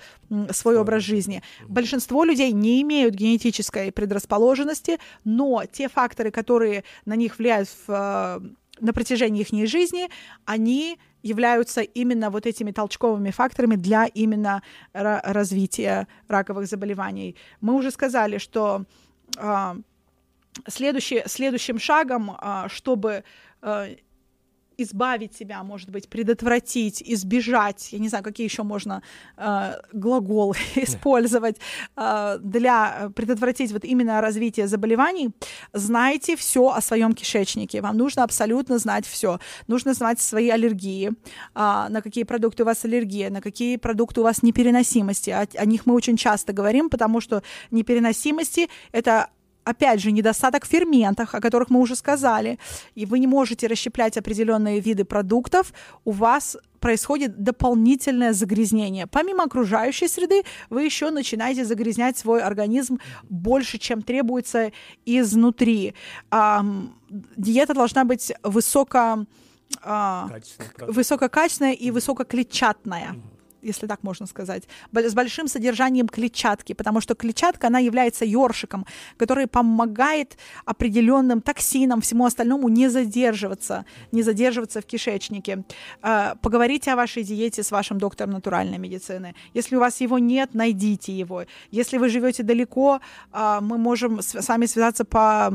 свой 0.52 0.78
образ 0.78 1.04
жизни. 1.04 1.44
Большинство 1.68 2.24
людей 2.24 2.52
не 2.52 2.82
имеют 2.82 3.16
генетической 3.16 3.92
предрасположенности, 3.92 5.00
но 5.24 5.64
те 5.72 5.90
факторы, 5.90 6.32
которые 6.32 6.84
на 7.06 7.16
них 7.16 7.38
влияют 7.38 7.70
в, 7.70 7.90
э, 7.90 8.40
на 8.80 8.94
протяжении 8.94 9.42
их 9.42 9.70
жизни, 9.70 10.10
они 10.46 10.98
являются 11.24 11.82
именно 11.82 12.30
вот 12.30 12.46
этими 12.46 12.72
толчковыми 12.72 13.32
факторами 13.32 13.76
для 13.76 14.06
именно 14.06 14.62
развития 14.94 16.08
раковых 16.28 16.68
заболеваний. 16.68 17.36
Мы 17.62 17.74
уже 17.74 17.92
сказали, 17.92 18.38
что 18.38 18.84
э, 19.38 19.76
следующий, 20.68 21.24
следующим 21.26 21.80
шагом, 21.80 22.32
э, 22.32 22.68
чтобы 22.70 23.24
э, 23.62 23.96
избавить 24.84 25.36
себя, 25.36 25.64
может 25.64 25.90
быть, 25.90 26.10
предотвратить, 26.10 27.02
избежать, 27.02 27.92
я 27.92 28.00
не 28.00 28.10
знаю, 28.10 28.24
какие 28.24 28.46
еще 28.46 28.64
можно 28.64 29.02
э, 29.38 29.74
глаголы 29.94 30.56
использовать 30.76 31.58
э, 31.96 32.38
для 32.42 33.12
предотвратить 33.16 33.72
вот 33.72 33.86
именно 33.86 34.22
развитие 34.22 34.68
заболеваний, 34.68 35.32
знайте 35.74 36.36
все 36.36 36.70
о 36.70 36.82
своем 36.82 37.14
кишечнике. 37.14 37.82
Вам 37.82 37.98
нужно 37.98 38.24
абсолютно 38.24 38.78
знать 38.78 39.06
все. 39.06 39.40
Нужно 39.68 39.94
знать 39.94 40.22
свои 40.22 40.50
аллергии, 40.50 41.10
э, 41.10 41.14
на 41.56 42.02
какие 42.02 42.24
продукты 42.24 42.64
у 42.64 42.66
вас 42.66 42.86
аллергия, 42.86 43.30
на 43.30 43.42
какие 43.42 43.78
продукты 43.78 44.22
у 44.22 44.24
вас 44.24 44.44
непереносимости. 44.44 45.30
О, 45.30 45.48
о 45.58 45.66
них 45.66 45.86
мы 45.86 45.94
очень 45.96 46.18
часто 46.18 46.54
говорим, 46.54 46.90
потому 46.90 47.22
что 47.22 47.44
непереносимости 47.72 48.70
это 48.92 49.30
опять 49.64 50.02
же, 50.02 50.12
недостаток 50.12 50.66
в 50.66 50.68
ферментах, 50.68 51.36
о 51.36 51.42
которых 51.42 51.70
мы 51.70 51.80
уже 51.80 51.96
сказали, 51.96 52.60
и 52.96 53.06
вы 53.06 53.20
не 53.20 53.28
можете 53.28 53.68
расщеплять 53.68 54.18
определенные 54.18 54.80
виды 54.80 55.06
продуктов, 55.06 55.74
у 56.06 56.12
вас 56.12 56.58
происходит 56.80 57.42
дополнительное 57.42 58.34
загрязнение. 58.34 59.08
Помимо 59.08 59.44
окружающей 59.44 60.10
среды, 60.10 60.44
вы 60.70 60.84
еще 60.84 61.12
начинаете 61.12 61.64
загрязнять 61.64 62.18
свой 62.18 62.42
организм 62.42 63.00
больше, 63.30 63.78
чем 63.78 64.02
требуется 64.02 64.72
изнутри. 65.06 65.94
А, 66.30 66.66
диета 67.38 67.74
должна 67.74 68.04
быть 68.04 68.34
высоко, 68.44 69.26
а, 69.82 70.30
высококачественная 70.78 71.74
и 71.74 71.90
высококлетчатная 71.90 73.16
если 73.64 73.88
так 73.88 74.04
можно 74.04 74.28
сказать, 74.28 74.64
с 74.94 75.14
большим 75.14 75.48
содержанием 75.48 76.08
клетчатки, 76.08 76.74
потому 76.74 77.02
что 77.02 77.16
клетчатка, 77.16 77.68
она 77.68 77.80
является 77.80 78.26
ёршиком, 78.26 78.86
который 79.18 79.48
помогает 79.48 80.38
определенным 80.66 81.42
токсинам, 81.42 82.02
всему 82.02 82.26
остальному 82.26 82.70
не 82.70 82.90
задерживаться, 82.90 83.86
не 84.12 84.24
задерживаться 84.24 84.82
в 84.82 84.86
кишечнике. 84.86 85.64
А, 86.02 86.36
поговорите 86.42 86.92
о 86.92 86.96
вашей 86.96 87.24
диете 87.24 87.64
с 87.64 87.72
вашим 87.72 87.98
доктором 87.98 88.32
натуральной 88.32 88.78
медицины. 88.78 89.36
Если 89.54 89.76
у 89.76 89.80
вас 89.80 90.02
его 90.02 90.20
нет, 90.20 90.54
найдите 90.54 91.14
его. 91.14 91.44
Если 91.72 91.98
вы 91.98 92.10
живете 92.10 92.44
далеко, 92.44 93.00
а, 93.32 93.62
мы 93.62 93.78
можем 93.78 94.22
с 94.22 94.48
вами 94.48 94.66
связаться 94.66 95.06
по 95.06 95.54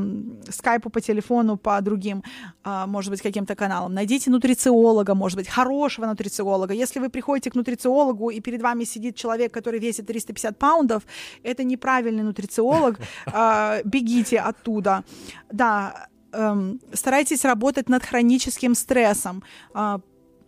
скайпу, 0.49 0.89
по 0.89 1.01
телефону, 1.01 1.57
по 1.57 1.81
другим, 1.81 2.23
а, 2.63 2.87
может 2.87 3.11
быть, 3.11 3.21
каким-то 3.21 3.55
каналам. 3.55 3.93
Найдите 3.93 4.31
нутрициолога, 4.31 5.15
может 5.15 5.37
быть, 5.37 5.47
хорошего 5.47 6.05
нутрициолога. 6.05 6.73
Если 6.73 6.99
вы 6.99 7.09
приходите 7.09 7.51
к 7.51 7.55
нутрициологу, 7.55 7.98
нутрициологу, 7.99 8.29
и 8.31 8.41
перед 8.41 8.61
вами 8.61 8.85
сидит 8.85 9.15
человек, 9.15 9.53
который 9.53 9.79
весит 9.79 10.07
350 10.07 10.57
паундов, 10.57 11.03
это 11.43 11.63
неправильный 11.63 12.23
нутрициолог, 12.23 12.99
а, 13.25 13.81
бегите 13.83 14.39
оттуда. 14.39 15.03
Да, 15.51 16.07
эм, 16.33 16.79
старайтесь 16.93 17.45
работать 17.45 17.89
над 17.89 18.03
хроническим 18.03 18.75
стрессом, 18.75 19.43
а, 19.73 19.99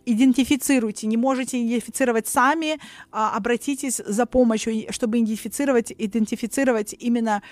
идентифицируйте, 0.06 1.06
не 1.06 1.16
можете 1.16 1.56
идентифицировать 1.58 2.26
сами, 2.26 2.78
а, 3.10 3.36
обратитесь 3.36 4.02
за 4.06 4.26
помощью, 4.26 4.92
чтобы 4.92 5.18
идентифицировать, 5.18 5.92
идентифицировать 5.98 6.94
именно 7.00 7.42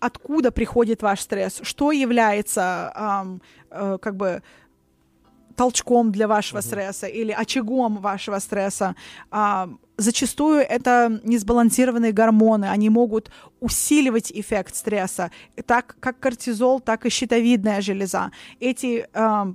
откуда 0.00 0.50
приходит 0.50 1.02
ваш 1.02 1.20
стресс, 1.20 1.60
что 1.62 1.92
является 1.92 2.92
э, 3.70 3.98
как 4.02 4.16
бы 4.16 4.42
толчком 5.56 6.12
для 6.12 6.28
вашего 6.28 6.58
uh-huh. 6.58 6.66
стресса 6.66 7.06
или 7.06 7.32
очагом 7.32 7.98
вашего 7.98 8.38
стресса. 8.38 8.94
А, 9.30 9.68
зачастую 9.96 10.60
это 10.60 11.20
несбалансированные 11.24 12.12
гормоны, 12.12 12.66
они 12.66 12.90
могут 12.90 13.30
усиливать 13.60 14.32
эффект 14.32 14.74
стресса, 14.76 15.30
так 15.66 15.96
как 16.00 16.18
кортизол, 16.18 16.80
так 16.80 17.06
и 17.06 17.10
щитовидная 17.10 17.80
железа. 17.80 18.30
Эти 18.60 19.06
а, 19.14 19.52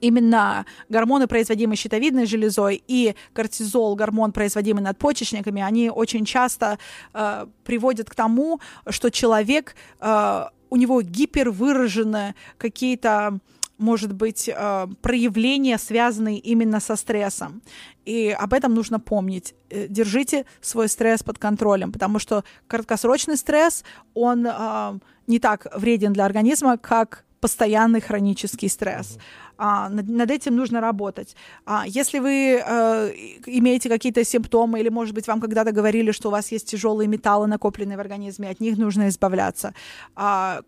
именно 0.00 0.66
гормоны, 0.88 1.26
производимые 1.26 1.76
щитовидной 1.76 2.26
железой, 2.26 2.82
и 2.86 3.14
кортизол, 3.32 3.96
гормон, 3.96 4.32
производимый 4.32 4.82
надпочечниками, 4.82 5.62
они 5.62 5.90
очень 5.90 6.24
часто 6.24 6.78
э, 7.12 7.46
приводят 7.64 8.08
к 8.08 8.14
тому, 8.14 8.60
что 8.88 9.10
человек 9.10 9.74
э, 10.00 10.44
у 10.70 10.76
него 10.76 11.02
гипервыражены 11.02 12.34
какие-то 12.58 13.38
может 13.78 14.12
быть, 14.12 14.48
э, 14.48 14.86
проявления, 15.02 15.78
связанные 15.78 16.38
именно 16.38 16.80
со 16.80 16.96
стрессом. 16.96 17.62
И 18.04 18.36
об 18.38 18.52
этом 18.52 18.74
нужно 18.74 19.00
помнить. 19.00 19.54
Э, 19.70 19.86
держите 19.88 20.46
свой 20.60 20.88
стресс 20.88 21.22
под 21.22 21.38
контролем, 21.38 21.92
потому 21.92 22.18
что 22.18 22.44
краткосрочный 22.66 23.36
стресс, 23.36 23.84
он 24.14 24.46
э, 24.46 24.98
не 25.26 25.38
так 25.38 25.66
вреден 25.74 26.12
для 26.12 26.24
организма, 26.24 26.78
как 26.78 27.24
постоянный 27.40 28.00
хронический 28.00 28.68
стресс. 28.68 29.18
А, 29.58 29.88
над, 29.90 30.08
над 30.08 30.30
этим 30.30 30.56
нужно 30.56 30.80
работать. 30.80 31.36
А, 31.66 31.84
если 31.86 32.18
вы 32.18 32.62
э, 32.64 33.10
имеете 33.46 33.88
какие-то 33.88 34.24
симптомы, 34.24 34.80
или, 34.80 34.88
может 34.88 35.14
быть, 35.14 35.28
вам 35.28 35.40
когда-то 35.40 35.70
говорили, 35.70 36.10
что 36.12 36.28
у 36.28 36.32
вас 36.32 36.52
есть 36.52 36.70
тяжелые 36.70 37.06
металлы, 37.06 37.46
накопленные 37.46 37.98
в 37.98 38.00
организме, 38.00 38.48
от 38.48 38.60
них 38.60 38.78
нужно 38.78 39.08
избавляться. 39.08 39.74
А, 40.16 40.62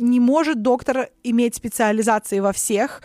не 0.00 0.18
может 0.18 0.62
доктор 0.62 1.10
иметь 1.22 1.54
специализации 1.54 2.40
во 2.40 2.52
всех 2.52 3.02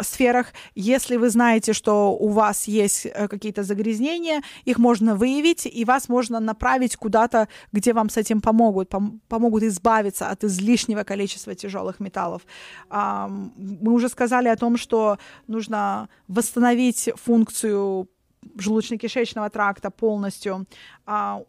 сферах. 0.00 0.52
Если 0.74 1.16
вы 1.16 1.30
знаете, 1.30 1.72
что 1.72 2.16
у 2.16 2.28
вас 2.28 2.68
есть 2.68 3.06
э, 3.06 3.28
какие-то 3.28 3.62
загрязнения, 3.62 4.42
их 4.64 4.78
можно 4.78 5.14
выявить, 5.14 5.66
и 5.66 5.84
вас 5.84 6.08
можно 6.08 6.40
направить 6.40 6.96
куда-то, 6.96 7.48
где 7.72 7.92
вам 7.92 8.08
с 8.08 8.16
этим 8.16 8.40
помогут, 8.40 8.88
пом- 8.88 9.18
помогут 9.28 9.62
избавиться 9.64 10.30
от 10.30 10.44
излишнего 10.44 11.04
количества 11.04 11.54
тяжелых 11.54 12.00
металлов. 12.00 12.42
А, 12.88 13.28
мы 13.28 13.92
уже 13.92 14.08
сказали 14.08 14.48
о 14.48 14.56
том, 14.56 14.76
что 14.76 15.18
нужно 15.46 16.08
восстановить 16.28 17.10
функцию 17.16 18.08
желудочно-кишечного 18.56 19.50
тракта 19.50 19.90
полностью. 19.90 20.66
А, 21.06 21.42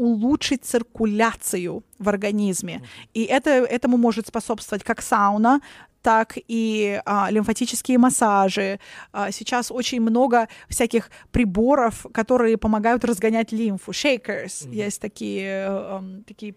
улучшить 0.00 0.64
циркуляцию 0.64 1.82
в 1.98 2.08
организме. 2.08 2.82
И 3.12 3.24
это, 3.24 3.50
этому 3.50 3.98
может 3.98 4.26
способствовать 4.26 4.82
как 4.82 5.02
сауна, 5.02 5.60
так 6.02 6.38
и 6.48 7.00
а, 7.04 7.30
лимфатические 7.30 7.98
массажи. 7.98 8.78
А, 9.12 9.30
сейчас 9.30 9.70
очень 9.70 10.00
много 10.00 10.48
всяких 10.68 11.10
приборов, 11.30 12.06
которые 12.14 12.56
помогают 12.56 13.04
разгонять 13.04 13.52
лимфу. 13.52 13.92
Shakers 13.92 14.46
mm-hmm. 14.46 14.86
есть 14.86 15.00
такие, 15.02 15.66
а, 15.68 16.02
такие 16.26 16.54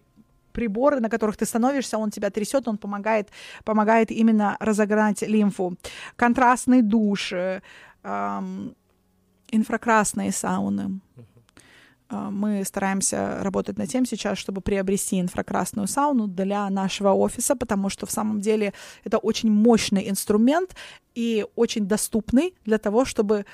приборы, 0.52 1.00
на 1.00 1.10
которых 1.10 1.36
ты 1.36 1.44
становишься, 1.44 1.98
он 1.98 2.10
тебя 2.10 2.30
трясет, 2.30 2.66
он 2.66 2.78
помогает, 2.78 3.28
помогает 3.64 4.10
именно 4.10 4.56
разогнать 4.60 5.20
лимфу. 5.22 5.76
Контрастный 6.16 6.80
душ, 6.80 7.32
э, 7.32 7.60
инфракрасные 9.50 10.32
сауны. 10.32 10.80
Mm-hmm. 10.80 11.33
А, 12.14 12.30
мы 12.30 12.64
стараемся 12.64 13.38
работать 13.42 13.78
над 13.78 13.88
тем 13.88 14.06
сейчас, 14.06 14.38
чтобы 14.38 14.60
приобрести 14.60 15.20
инфракрасную 15.20 15.88
сауну 15.88 16.28
для 16.28 16.70
нашего 16.70 17.12
офиса, 17.12 17.56
потому 17.56 17.88
что 17.88 18.06
в 18.06 18.10
самом 18.10 18.40
деле 18.40 18.72
это 19.04 19.18
очень 19.18 19.50
мощный 19.50 20.08
инструмент 20.08 20.76
и 21.14 21.44
очень 21.56 21.86
доступный 21.86 22.54
для 22.64 22.78
того, 22.78 23.04
чтобы 23.04 23.46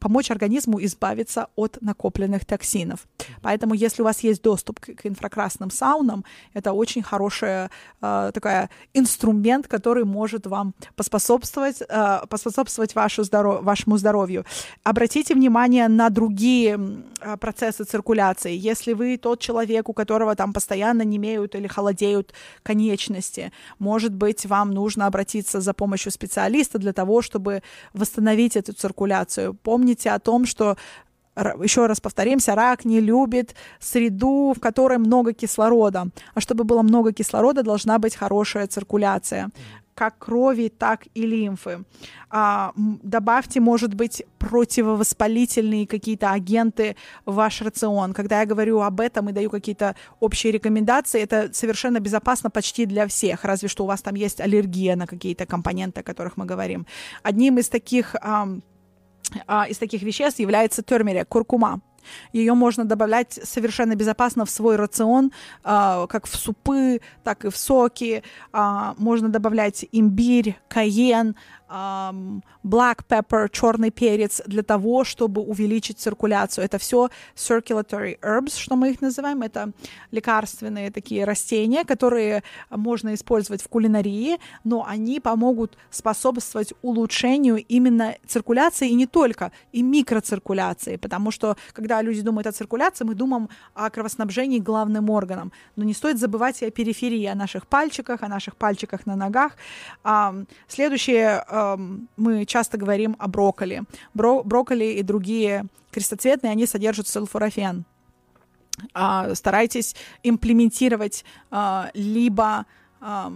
помочь 0.00 0.30
организму 0.30 0.82
избавиться 0.84 1.46
от 1.54 1.78
накопленных 1.80 2.44
токсинов. 2.44 3.06
Поэтому, 3.42 3.74
если 3.74 4.02
у 4.02 4.04
вас 4.04 4.24
есть 4.24 4.42
доступ 4.42 4.80
к, 4.80 4.94
к 4.94 5.06
инфракрасным 5.06 5.70
саунам, 5.70 6.24
это 6.54 6.72
очень 6.72 7.02
хороший 7.02 7.68
э, 8.02 8.30
такой 8.34 8.68
инструмент, 8.94 9.68
который 9.68 10.04
может 10.04 10.46
вам 10.46 10.74
поспособствовать, 10.96 11.82
э, 11.88 12.26
поспособствовать 12.28 12.94
вашу 12.94 13.24
здоров 13.24 13.62
вашему 13.62 13.98
здоровью. 13.98 14.44
Обратите 14.82 15.34
внимание 15.34 15.88
на 15.88 16.10
другие 16.10 16.78
э, 17.20 17.36
процессы 17.36 17.84
циркуляции. 17.84 18.56
Если 18.56 18.94
вы 18.94 19.18
тот 19.18 19.40
человек, 19.40 19.88
у 19.88 19.92
которого 19.92 20.34
там 20.34 20.52
постоянно 20.52 21.02
не 21.02 21.16
имеют 21.16 21.54
или 21.54 21.68
холодеют 21.68 22.32
конечности, 22.62 23.52
может 23.78 24.12
быть, 24.14 24.46
вам 24.46 24.70
нужно 24.70 25.06
обратиться 25.06 25.60
за 25.60 25.72
помощью 25.74 26.10
специалиста 26.12 26.78
для 26.78 26.92
того, 26.92 27.22
чтобы 27.22 27.62
восстановить 27.92 28.56
эту 28.56 28.72
циркуляцию. 28.72 29.54
Помните, 29.54 29.89
помните 29.90 30.10
о 30.10 30.18
том, 30.18 30.46
что 30.46 30.76
еще 31.62 31.86
раз 31.86 32.00
повторимся, 32.00 32.54
рак 32.54 32.84
не 32.84 33.00
любит 33.00 33.54
среду, 33.80 34.52
в 34.56 34.60
которой 34.60 34.98
много 34.98 35.32
кислорода. 35.32 36.08
А 36.34 36.40
чтобы 36.40 36.64
было 36.64 36.82
много 36.82 37.12
кислорода, 37.12 37.62
должна 37.62 37.98
быть 37.98 38.16
хорошая 38.16 38.66
циркуляция 38.66 39.50
как 39.94 40.16
крови, 40.18 40.68
так 40.78 41.06
и 41.14 41.26
лимфы. 41.26 41.84
А, 42.30 42.72
добавьте, 43.02 43.60
может 43.60 43.92
быть, 43.92 44.22
противовоспалительные 44.38 45.86
какие-то 45.86 46.30
агенты 46.30 46.96
в 47.26 47.34
ваш 47.34 47.60
рацион. 47.60 48.14
Когда 48.14 48.40
я 48.40 48.46
говорю 48.46 48.80
об 48.80 49.00
этом 49.00 49.28
и 49.28 49.32
даю 49.32 49.50
какие-то 49.50 49.94
общие 50.20 50.52
рекомендации, 50.52 51.20
это 51.20 51.50
совершенно 51.52 52.00
безопасно 52.00 52.48
почти 52.50 52.86
для 52.86 53.06
всех, 53.06 53.44
разве 53.44 53.68
что 53.68 53.84
у 53.84 53.86
вас 53.86 54.00
там 54.00 54.14
есть 54.14 54.40
аллергия 54.40 54.96
на 54.96 55.06
какие-то 55.06 55.44
компоненты, 55.44 56.00
о 56.00 56.02
которых 56.02 56.38
мы 56.38 56.46
говорим. 56.46 56.86
Одним 57.22 57.58
из 57.58 57.68
таких 57.68 58.16
а, 58.22 58.48
из 59.68 59.78
таких 59.78 60.02
веществ 60.02 60.40
является 60.40 60.82
термерия, 60.82 61.24
куркума. 61.24 61.80
Ее 62.32 62.54
можно 62.54 62.84
добавлять 62.84 63.38
совершенно 63.42 63.94
безопасно 63.94 64.44
в 64.44 64.50
свой 64.50 64.76
рацион, 64.76 65.32
а, 65.62 66.06
как 66.06 66.26
в 66.26 66.36
супы, 66.36 67.00
так 67.24 67.44
и 67.44 67.50
в 67.50 67.56
соки. 67.56 68.22
А, 68.52 68.94
можно 68.98 69.28
добавлять 69.28 69.86
имбирь, 69.92 70.58
каен, 70.68 71.36
black 71.70 73.04
pepper, 73.08 73.48
черный 73.50 73.90
перец 73.90 74.42
для 74.46 74.62
того, 74.62 75.04
чтобы 75.04 75.40
увеличить 75.40 75.98
циркуляцию. 75.98 76.64
Это 76.64 76.78
все 76.78 77.10
circulatory 77.36 78.18
herbs, 78.20 78.58
что 78.58 78.74
мы 78.74 78.90
их 78.90 79.00
называем. 79.00 79.42
Это 79.42 79.70
лекарственные 80.10 80.90
такие 80.90 81.24
растения, 81.24 81.84
которые 81.84 82.42
можно 82.70 83.14
использовать 83.14 83.62
в 83.62 83.68
кулинарии, 83.68 84.38
но 84.64 84.84
они 84.84 85.20
помогут 85.20 85.76
способствовать 85.90 86.74
улучшению 86.82 87.64
именно 87.68 88.14
циркуляции 88.26 88.88
и 88.88 88.94
не 88.94 89.06
только, 89.06 89.52
и 89.72 89.82
микроциркуляции, 89.82 90.96
потому 90.96 91.30
что 91.30 91.56
когда 91.72 92.02
люди 92.02 92.20
думают 92.22 92.46
о 92.46 92.52
циркуляции, 92.52 93.04
мы 93.04 93.14
думаем 93.14 93.48
о 93.74 93.90
кровоснабжении 93.90 94.58
главным 94.58 95.10
органом, 95.10 95.52
но 95.76 95.84
не 95.84 95.94
стоит 95.94 96.18
забывать 96.18 96.62
и 96.62 96.66
о 96.66 96.70
периферии, 96.70 97.26
о 97.26 97.34
наших 97.34 97.66
пальчиках, 97.66 98.22
о 98.22 98.28
наших 98.28 98.56
пальчиках 98.56 99.06
на 99.06 99.16
ногах. 99.16 99.52
Следующее 100.68 101.44
мы 102.16 102.44
часто 102.46 102.78
говорим 102.78 103.16
о 103.18 103.28
брокколи. 103.28 103.82
Бро 104.14 104.42
брокколи 104.42 104.84
и 104.84 105.02
другие 105.02 105.66
крестоцветные, 105.90 106.52
они 106.52 106.66
содержат 106.66 107.08
сульфурофен. 107.08 107.84
А, 108.94 109.34
старайтесь 109.34 109.94
имплементировать 110.22 111.24
а, 111.50 111.90
либо 111.94 112.66
а, 113.00 113.32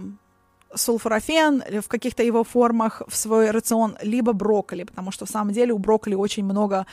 сульфурофен 0.73 1.63
в 1.81 1.87
каких-то 1.87 2.23
его 2.23 2.43
формах 2.43 3.01
в 3.07 3.15
свой 3.15 3.51
рацион, 3.51 3.97
либо 4.01 4.33
брокколи, 4.33 4.83
потому 4.83 5.11
что 5.11 5.25
в 5.25 5.29
самом 5.29 5.53
деле 5.53 5.73
у 5.73 5.77
брокколи 5.77 6.15
очень 6.15 6.43
много 6.43 6.85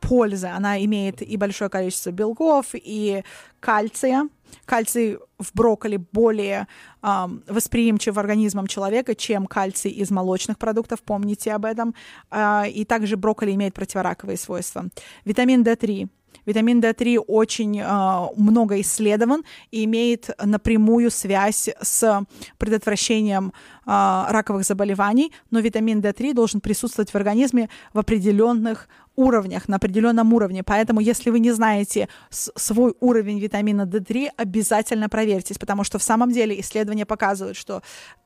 пользы. 0.00 0.46
Она 0.46 0.82
имеет 0.84 1.20
и 1.20 1.36
большое 1.36 1.68
количество 1.68 2.10
белков, 2.10 2.68
и 2.72 3.22
кальция. 3.60 4.28
Кальций 4.64 5.18
в 5.38 5.50
брокколи 5.54 5.96
более 5.96 6.66
э, 7.02 7.26
восприимчив 7.48 8.16
организмом 8.18 8.66
человека, 8.66 9.14
чем 9.14 9.46
кальций 9.46 9.90
из 9.90 10.10
молочных 10.10 10.58
продуктов, 10.58 11.02
помните 11.02 11.52
об 11.52 11.64
этом. 11.64 11.94
Э, 12.30 12.68
и 12.68 12.84
также 12.84 13.16
брокколи 13.16 13.52
имеет 13.52 13.74
противораковые 13.74 14.36
свойства. 14.36 14.86
Витамин 15.24 15.62
D3 15.62 16.08
Витамин 16.46 16.80
D3 16.80 17.18
очень 17.18 17.80
э, 17.80 18.28
много 18.36 18.80
исследован 18.80 19.44
и 19.70 19.84
имеет 19.84 20.30
напрямую 20.42 21.10
связь 21.10 21.68
с 21.80 22.24
предотвращением 22.58 23.52
э, 23.86 24.24
раковых 24.28 24.64
заболеваний, 24.64 25.32
но 25.50 25.60
витамин 25.60 26.00
D3 26.00 26.34
должен 26.34 26.60
присутствовать 26.60 27.10
в 27.10 27.14
организме 27.14 27.68
в 27.92 27.98
определенных 27.98 28.88
уровнях, 29.16 29.68
на 29.68 29.76
определенном 29.76 30.32
уровне. 30.32 30.62
Поэтому, 30.62 31.00
если 31.00 31.30
вы 31.30 31.40
не 31.40 31.52
знаете 31.52 32.08
свой 32.30 32.94
уровень 33.00 33.38
витамина 33.38 33.82
D3, 33.82 34.30
обязательно 34.36 35.08
проверьтесь, 35.08 35.58
потому 35.58 35.84
что 35.84 35.98
в 35.98 36.02
самом 36.02 36.32
деле 36.32 36.58
исследования 36.60 37.06
показывают, 37.06 37.56
что 37.56 37.82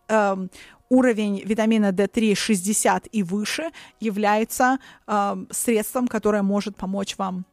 э, 0.09 0.37
уровень 0.89 1.43
витамина 1.45 1.91
D3 1.91 2.35
60 2.35 3.09
и 3.13 3.23
выше 3.23 3.71
является 4.01 4.79
э, 5.07 5.37
средством, 5.51 6.07
которое 6.09 6.43
может 6.43 6.77
помочь 6.77 7.17
вам 7.19 7.45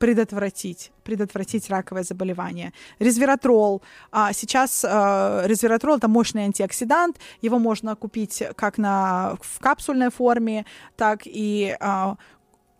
предотвратить, 0.00 0.92
предотвратить 1.04 1.68
раковое 1.68 2.04
заболевание. 2.04 2.72
Резвератрол. 2.98 3.82
А 4.10 4.32
сейчас 4.32 4.82
а, 4.88 5.42
резвератрол 5.44 5.98
это 5.98 6.08
мощный 6.08 6.44
антиоксидант. 6.44 7.18
Его 7.42 7.58
можно 7.58 7.94
купить 7.96 8.42
как 8.56 8.78
на, 8.78 9.36
в 9.42 9.60
капсульной 9.60 10.10
форме, 10.10 10.64
так 10.96 11.20
и 11.26 11.76
а, 11.80 12.16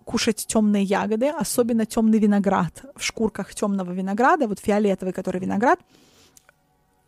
кушать 0.07 0.47
темные 0.47 0.83
ягоды, 0.83 1.29
особенно 1.29 1.85
темный 1.85 2.19
виноград. 2.19 2.85
В 2.97 3.05
шкурках 3.05 3.55
темного 3.55 3.93
винограда, 3.93 4.49
вот 4.49 4.59
фиолетовый, 4.59 5.13
который 5.13 5.43
виноград, 5.43 5.79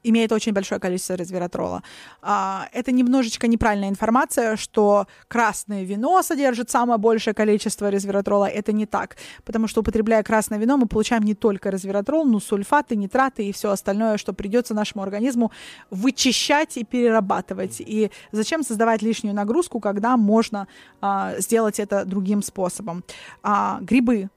имеет 0.02 0.32
очень 0.32 0.52
большое 0.52 0.80
количество 0.80 1.14
resveratroла. 1.14 1.82
А, 2.20 2.68
это 2.72 2.92
немножечко 2.92 3.46
неправильная 3.46 3.88
информация, 3.88 4.56
что 4.56 5.06
красное 5.28 5.84
вино 5.84 6.22
содержит 6.22 6.70
самое 6.70 6.98
большее 6.98 7.34
количество 7.34 7.90
resveratroла. 7.90 8.46
Это 8.46 8.72
не 8.72 8.86
так, 8.86 9.16
потому 9.44 9.68
что 9.68 9.80
употребляя 9.80 10.22
красное 10.22 10.58
вино, 10.58 10.76
мы 10.76 10.86
получаем 10.86 11.22
не 11.22 11.34
только 11.34 11.68
resveratrol, 11.68 12.24
но 12.24 12.40
сульфаты, 12.40 12.96
нитраты 12.96 13.48
и 13.48 13.52
все 13.52 13.70
остальное, 13.70 14.18
что 14.18 14.32
придется 14.32 14.74
нашему 14.74 15.02
организму 15.02 15.52
вычищать 15.90 16.76
и 16.76 16.84
перерабатывать. 16.84 17.80
И 17.80 18.10
зачем 18.32 18.62
создавать 18.62 19.02
лишнюю 19.02 19.34
нагрузку, 19.34 19.80
когда 19.80 20.16
можно 20.16 20.66
а, 21.00 21.34
сделать 21.38 21.80
это 21.80 22.04
другим 22.04 22.42
способом? 22.42 23.04
А, 23.42 23.78
грибы 23.80 24.30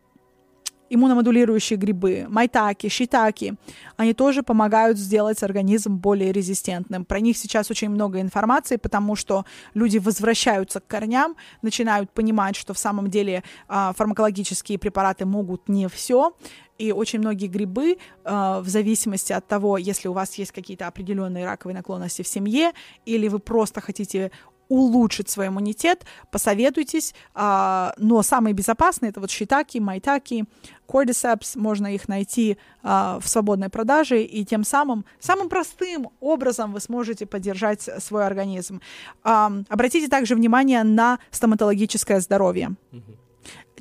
иммуномодулирующие 0.95 1.77
грибы, 1.77 2.25
майтаки, 2.29 2.89
шитаки, 2.89 3.55
они 3.97 4.13
тоже 4.13 4.43
помогают 4.43 4.97
сделать 4.97 5.43
организм 5.43 5.97
более 5.97 6.31
резистентным. 6.31 7.05
Про 7.05 7.19
них 7.19 7.37
сейчас 7.37 7.69
очень 7.71 7.89
много 7.89 8.19
информации, 8.21 8.77
потому 8.77 9.15
что 9.15 9.45
люди 9.73 9.97
возвращаются 9.97 10.79
к 10.79 10.87
корням, 10.87 11.35
начинают 11.61 12.11
понимать, 12.11 12.55
что 12.55 12.73
в 12.73 12.77
самом 12.77 13.09
деле 13.09 13.43
э, 13.69 13.91
фармакологические 13.95 14.79
препараты 14.79 15.25
могут 15.25 15.69
не 15.69 15.87
все, 15.87 16.33
и 16.77 16.91
очень 16.91 17.19
многие 17.19 17.47
грибы, 17.47 17.97
э, 18.23 18.59
в 18.61 18.67
зависимости 18.67 19.33
от 19.33 19.47
того, 19.47 19.77
если 19.77 20.09
у 20.09 20.13
вас 20.13 20.35
есть 20.35 20.51
какие-то 20.51 20.87
определенные 20.87 21.45
раковые 21.45 21.75
наклонности 21.75 22.21
в 22.21 22.27
семье, 22.27 22.71
или 23.05 23.27
вы 23.29 23.39
просто 23.39 23.81
хотите 23.81 24.31
улучшить 24.69 25.29
свой 25.29 25.47
иммунитет, 25.47 26.05
посоветуйтесь. 26.31 27.13
А, 27.33 27.93
но 27.97 28.21
самые 28.23 28.53
безопасные 28.53 29.09
это 29.09 29.19
вот 29.19 29.31
шитаки, 29.31 29.79
майтаки, 29.79 30.45
cordyceps, 30.87 31.57
можно 31.57 31.93
их 31.93 32.07
найти 32.07 32.57
а, 32.83 33.19
в 33.19 33.27
свободной 33.27 33.69
продаже, 33.69 34.23
и 34.23 34.45
тем 34.45 34.63
самым, 34.63 35.05
самым 35.19 35.49
простым 35.49 36.09
образом 36.19 36.73
вы 36.73 36.79
сможете 36.79 37.25
поддержать 37.25 37.89
свой 37.99 38.25
организм. 38.25 38.81
Обратите 39.23 40.07
также 40.07 40.35
внимание 40.35 40.83
на 40.83 41.19
стоматологическое 41.31 42.19
здоровье. 42.19 42.75
Mm-hmm 42.91 43.24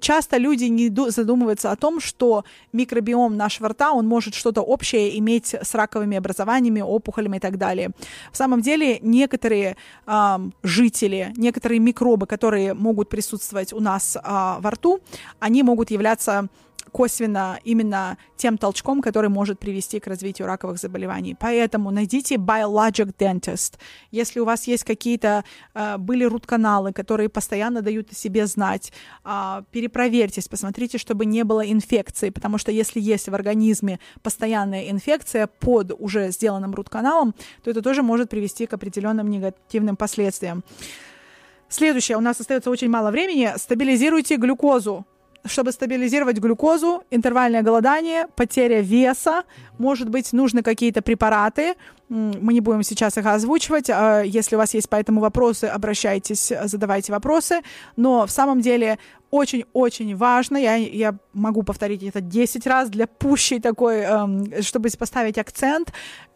часто 0.01 0.37
люди 0.37 0.65
не 0.65 0.91
задумываются 1.11 1.71
о 1.71 1.77
том, 1.77 2.01
что 2.01 2.45
микробиом 2.73 3.37
нашего 3.37 3.69
рта, 3.69 3.93
он 3.93 4.07
может 4.07 4.35
что-то 4.35 4.63
общее 4.63 5.19
иметь 5.19 5.55
с 5.55 5.75
раковыми 5.75 6.17
образованиями, 6.17 6.81
опухолями 6.81 7.37
и 7.37 7.41
так 7.41 7.59
далее. 7.59 7.91
В 8.33 8.37
самом 8.37 8.61
деле 8.61 8.99
некоторые 9.01 9.77
э, 10.07 10.39
жители, 10.63 11.33
некоторые 11.37 11.79
микробы, 11.81 12.27
которые 12.27 12.75
могут 12.75 13.09
присутствовать 13.09 13.73
у 13.73 13.81
нас 13.81 14.17
э, 14.17 14.21
во 14.25 14.71
рту, 14.71 15.01
они 15.41 15.63
могут 15.63 15.91
являться 15.91 16.49
косвенно 16.93 17.59
именно 17.65 18.19
тем 18.37 18.59
толчком, 18.59 19.03
который 19.03 19.31
может 19.31 19.59
привести 19.59 20.01
к 20.01 20.07
развитию 20.07 20.47
раковых 20.47 20.79
заболеваний. 20.79 21.37
Поэтому 21.39 21.91
найдите 21.91 22.37
biologic 22.37 23.15
dentist. 23.17 23.75
Если 24.11 24.41
у 24.41 24.45
вас 24.45 24.67
есть 24.67 24.85
какие-то 24.85 25.45
э, 25.75 25.97
были 25.99 26.25
рутканалы, 26.25 26.93
которые 26.93 27.29
постоянно 27.29 27.83
дают 27.83 28.13
о 28.13 28.15
себе 28.15 28.47
знать, 28.47 28.93
э, 29.25 29.63
перепроверьтесь, 29.71 30.49
посмотрите, 30.49 30.99
чтобы 30.99 31.27
не 31.27 31.45
было 31.45 31.71
инфекции, 31.71 32.31
потому 32.31 32.59
что 32.59 32.73
если 32.73 33.01
есть 33.01 33.29
в 33.29 33.35
организме 33.35 33.99
постоянная 34.23 34.91
инфекция 34.91 35.47
под 35.47 35.93
уже 35.99 36.31
сделанным 36.31 36.75
рутканалом, 36.75 37.35
то 37.63 37.71
это 37.71 37.83
тоже 37.83 38.03
может 38.03 38.31
привести 38.31 38.67
к 38.67 38.73
определенным 38.73 39.29
негативным 39.29 39.97
последствиям. 39.97 40.65
Следующее, 41.69 42.17
у 42.17 42.21
нас 42.21 42.41
остается 42.41 42.71
очень 42.71 42.89
мало 42.89 43.11
времени. 43.11 43.51
Стабилизируйте 43.57 44.37
глюкозу 44.37 45.07
чтобы 45.47 45.73
стабилизировать 45.73 46.39
глюкозу, 46.39 47.03
интервальное 47.11 47.63
голодание, 47.63 48.27
потеря 48.35 48.81
веса, 48.81 49.45
может 49.79 50.09
быть, 50.09 50.33
нужны 50.33 50.63
какие-то 50.63 51.03
препараты. 51.03 51.75
Мы 52.09 52.53
не 52.53 52.61
будем 52.61 52.83
сейчас 52.83 53.19
их 53.19 53.27
озвучивать. 53.27 53.91
А 53.91 54.23
если 54.23 54.57
у 54.57 54.59
вас 54.59 54.75
есть 54.75 54.89
по 54.89 54.97
этому 54.97 55.21
вопросы, 55.21 55.65
обращайтесь, 55.65 56.53
задавайте 56.65 57.13
вопросы. 57.13 57.61
Но 57.97 58.27
в 58.27 58.31
самом 58.31 58.61
деле 58.61 58.99
очень-очень 59.31 60.17
важно, 60.17 60.57
я, 60.57 60.77
я 60.77 61.15
могу 61.33 61.63
повторить 61.63 62.03
это 62.05 62.21
10 62.21 62.67
раз 62.67 62.89
для 62.89 63.07
пущей 63.07 63.61
такой, 63.61 63.99
эм, 63.99 64.63
чтобы 64.63 64.89
поставить 64.97 65.39
акцент, 65.39 65.93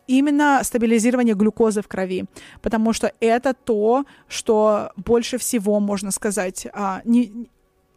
именно 0.09 0.61
стабилизирование 0.65 1.35
глюкозы 1.35 1.83
в 1.83 1.87
крови, 1.87 2.25
потому 2.61 2.93
что 2.93 3.13
это 3.21 3.55
то, 3.55 4.05
что 4.27 4.91
больше 4.97 5.39
всего, 5.39 5.79
можно 5.79 6.11
сказать, 6.11 6.67
а, 6.73 7.03
не, 7.05 7.49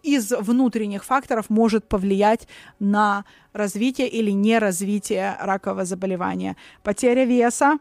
из 0.04 0.32
внутренних 0.32 1.04
факторов 1.04 1.50
может 1.50 1.88
повлиять 1.88 2.48
на 2.80 3.26
развитие 3.54 4.08
или 4.08 4.32
неразвитие 4.32 5.38
ракового 5.40 5.86
заболевания. 5.86 6.56
Потеря 6.84 7.26
веса, 7.26 7.78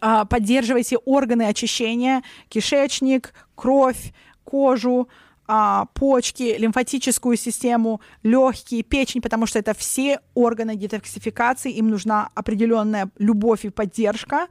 а, 0.00 0.24
поддерживайте 0.24 0.96
органы 0.98 1.44
очищения, 1.44 2.22
кишечник, 2.48 3.34
кровь, 3.54 4.12
кожу, 4.44 5.08
а, 5.52 5.86
почки, 5.94 6.54
лимфатическую 6.56 7.36
систему, 7.36 8.00
легкие, 8.22 8.84
печень, 8.84 9.20
потому 9.20 9.46
что 9.46 9.58
это 9.58 9.74
все 9.74 10.20
органы 10.34 10.76
детоксификации, 10.76 11.72
им 11.72 11.88
нужна 11.88 12.28
определенная 12.36 13.10
любовь 13.18 13.64
и 13.64 13.70
поддержка. 13.70 14.46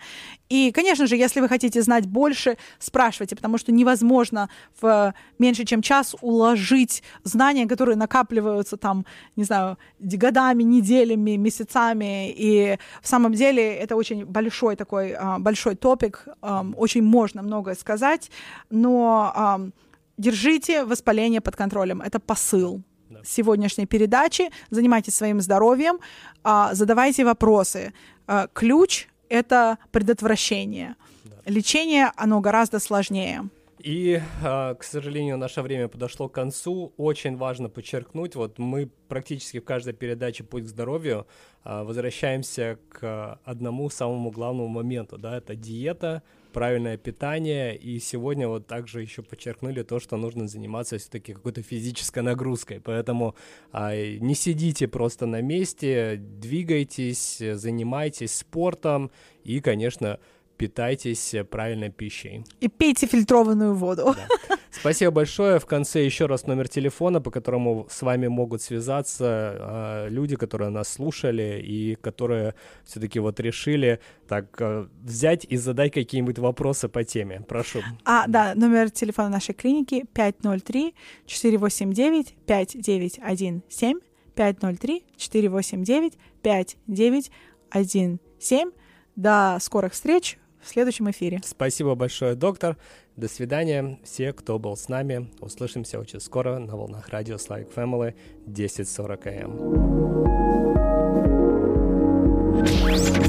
И, 0.49 0.73
конечно 0.73 1.07
же, 1.07 1.15
если 1.15 1.39
вы 1.39 1.47
хотите 1.47 1.81
знать 1.81 2.05
больше, 2.05 2.57
спрашивайте, 2.79 3.37
потому 3.37 3.57
что 3.57 3.71
невозможно 3.71 4.49
в 4.81 5.13
меньше 5.37 5.63
чем 5.63 5.81
час 5.81 6.17
уложить 6.19 7.01
знания, 7.23 7.65
которые 7.65 7.95
накапливаются 7.95 8.75
там, 8.75 9.05
не 9.37 9.45
знаю, 9.45 9.77
годами, 9.99 10.63
неделями, 10.63 11.37
месяцами. 11.37 12.29
И 12.29 12.77
в 13.01 13.07
самом 13.07 13.35
деле 13.35 13.73
это 13.73 13.95
очень 13.95 14.25
большой 14.25 14.75
такой, 14.75 15.13
а, 15.13 15.39
большой 15.39 15.75
топик, 15.75 16.27
очень 16.75 17.03
можно 17.03 17.41
многое 17.41 17.75
сказать, 17.75 18.29
но 18.69 19.71
держите 20.19 20.83
воспаление 20.83 21.41
под 21.41 21.55
контролем. 21.55 22.01
Это 22.01 22.19
посыл 22.19 22.83
да. 23.09 23.19
сегодняшней 23.25 23.85
передачи. 23.85 24.49
Занимайтесь 24.69 25.15
своим 25.15 25.41
здоровьем, 25.41 25.99
а, 26.43 26.73
задавайте 26.75 27.25
вопросы. 27.25 27.93
А, 28.27 28.47
ключ— 28.53 29.07
это 29.29 29.77
предотвращение. 29.91 30.95
Да. 31.23 31.35
Лечение, 31.45 32.11
оно 32.15 32.41
гораздо 32.41 32.79
сложнее. 32.79 33.49
И, 33.79 34.21
а, 34.43 34.75
к 34.75 34.83
сожалению, 34.83 35.37
наше 35.37 35.61
время 35.61 35.87
подошло 35.87 36.27
к 36.27 36.33
концу. 36.33 36.93
Очень 36.97 37.37
важно 37.37 37.69
подчеркнуть, 37.69 38.35
вот 38.35 38.59
мы 38.59 38.89
практически 39.07 39.59
в 39.59 39.65
каждой 39.65 39.93
передаче 39.93 40.43
«Путь 40.43 40.65
к 40.65 40.67
здоровью» 40.67 41.25
возвращаемся 41.63 42.79
к 42.89 43.39
одному 43.43 43.89
самому 43.89 44.31
главному 44.31 44.69
моменту, 44.69 45.17
да, 45.17 45.37
это 45.37 45.55
диета, 45.55 46.23
правильное 46.53 46.97
питание, 46.97 47.75
и 47.75 47.99
сегодня 47.99 48.47
вот 48.47 48.65
также 48.65 49.01
еще 49.01 49.21
подчеркнули 49.21 49.83
то, 49.83 49.99
что 49.99 50.17
нужно 50.17 50.47
заниматься 50.47 50.97
все-таки 50.97 51.33
какой-то 51.33 51.61
физической 51.61 52.23
нагрузкой, 52.23 52.79
поэтому 52.79 53.35
а, 53.71 53.93
не 53.95 54.35
сидите 54.35 54.87
просто 54.87 55.25
на 55.25 55.41
месте, 55.41 56.15
двигайтесь, 56.19 57.37
занимайтесь 57.37 58.35
спортом. 58.35 59.11
И, 59.43 59.61
конечно, 59.61 60.19
питайтесь 60.59 61.33
правильной 61.49 61.89
пищей. 61.89 62.43
И 62.59 62.67
пейте 62.67 63.07
фильтрованную 63.07 63.73
воду. 63.73 64.15
Да. 64.15 64.27
Спасибо 64.71 65.11
большое. 65.11 65.59
В 65.59 65.65
конце 65.65 66.05
еще 66.05 66.25
раз 66.25 66.47
номер 66.47 66.67
телефона, 66.67 67.21
по 67.21 67.31
которому 67.31 67.87
с 67.89 68.01
вами 68.01 68.27
могут 68.27 68.61
связаться 68.61 69.25
э, 69.25 70.09
люди, 70.09 70.35
которые 70.35 70.69
нас 70.69 70.89
слушали 70.89 71.63
и 71.65 71.95
которые 71.95 72.55
все-таки 72.83 73.19
вот 73.19 73.39
решили 73.39 74.01
так 74.27 74.47
э, 74.59 74.87
взять 75.01 75.45
и 75.45 75.55
задать 75.57 75.93
какие-нибудь 75.93 76.39
вопросы 76.39 76.89
по 76.89 77.05
теме. 77.05 77.41
Прошу. 77.47 77.79
А, 78.03 78.27
да, 78.27 78.53
номер 78.53 78.91
телефона 78.91 79.29
нашей 79.29 79.55
клиники 79.55 80.05
503 80.13 80.93
489 81.25 82.35
5917 82.45 83.95
503 84.35 85.03
489 85.17 86.13
5917. 86.41 88.73
До 89.15 89.57
скорых 89.59 89.93
встреч 89.93 90.37
в 90.69 90.71
следующем 90.71 91.09
эфире. 91.09 91.41
Спасибо 91.43 91.95
большое, 91.95 92.35
доктор. 92.35 92.77
До 93.15 93.27
свидания. 93.27 93.99
Все, 94.03 94.31
кто 94.33 94.59
был 94.59 94.77
с 94.77 94.87
нами, 94.87 95.29
услышимся 95.39 95.99
очень 95.99 96.19
скоро 96.19 96.59
на 96.59 96.77
волнах 96.77 97.09
радио 97.09 97.35
Slavic 97.35 97.73
Family 97.73 98.13
1040 98.45 99.27
АМ. 99.27 99.57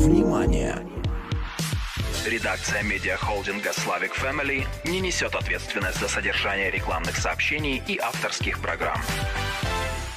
Внимание! 0.01 0.77
Редакция 2.27 2.83
медиахолдинга 2.83 3.71
Slavic 3.71 4.13
Family 4.23 4.67
не 4.85 5.01
несет 5.01 5.35
ответственность 5.35 5.99
за 5.99 6.09
содержание 6.09 6.71
рекламных 6.71 7.17
сообщений 7.17 7.83
и 7.89 7.99
авторских 7.99 8.61
программ. 8.61 9.01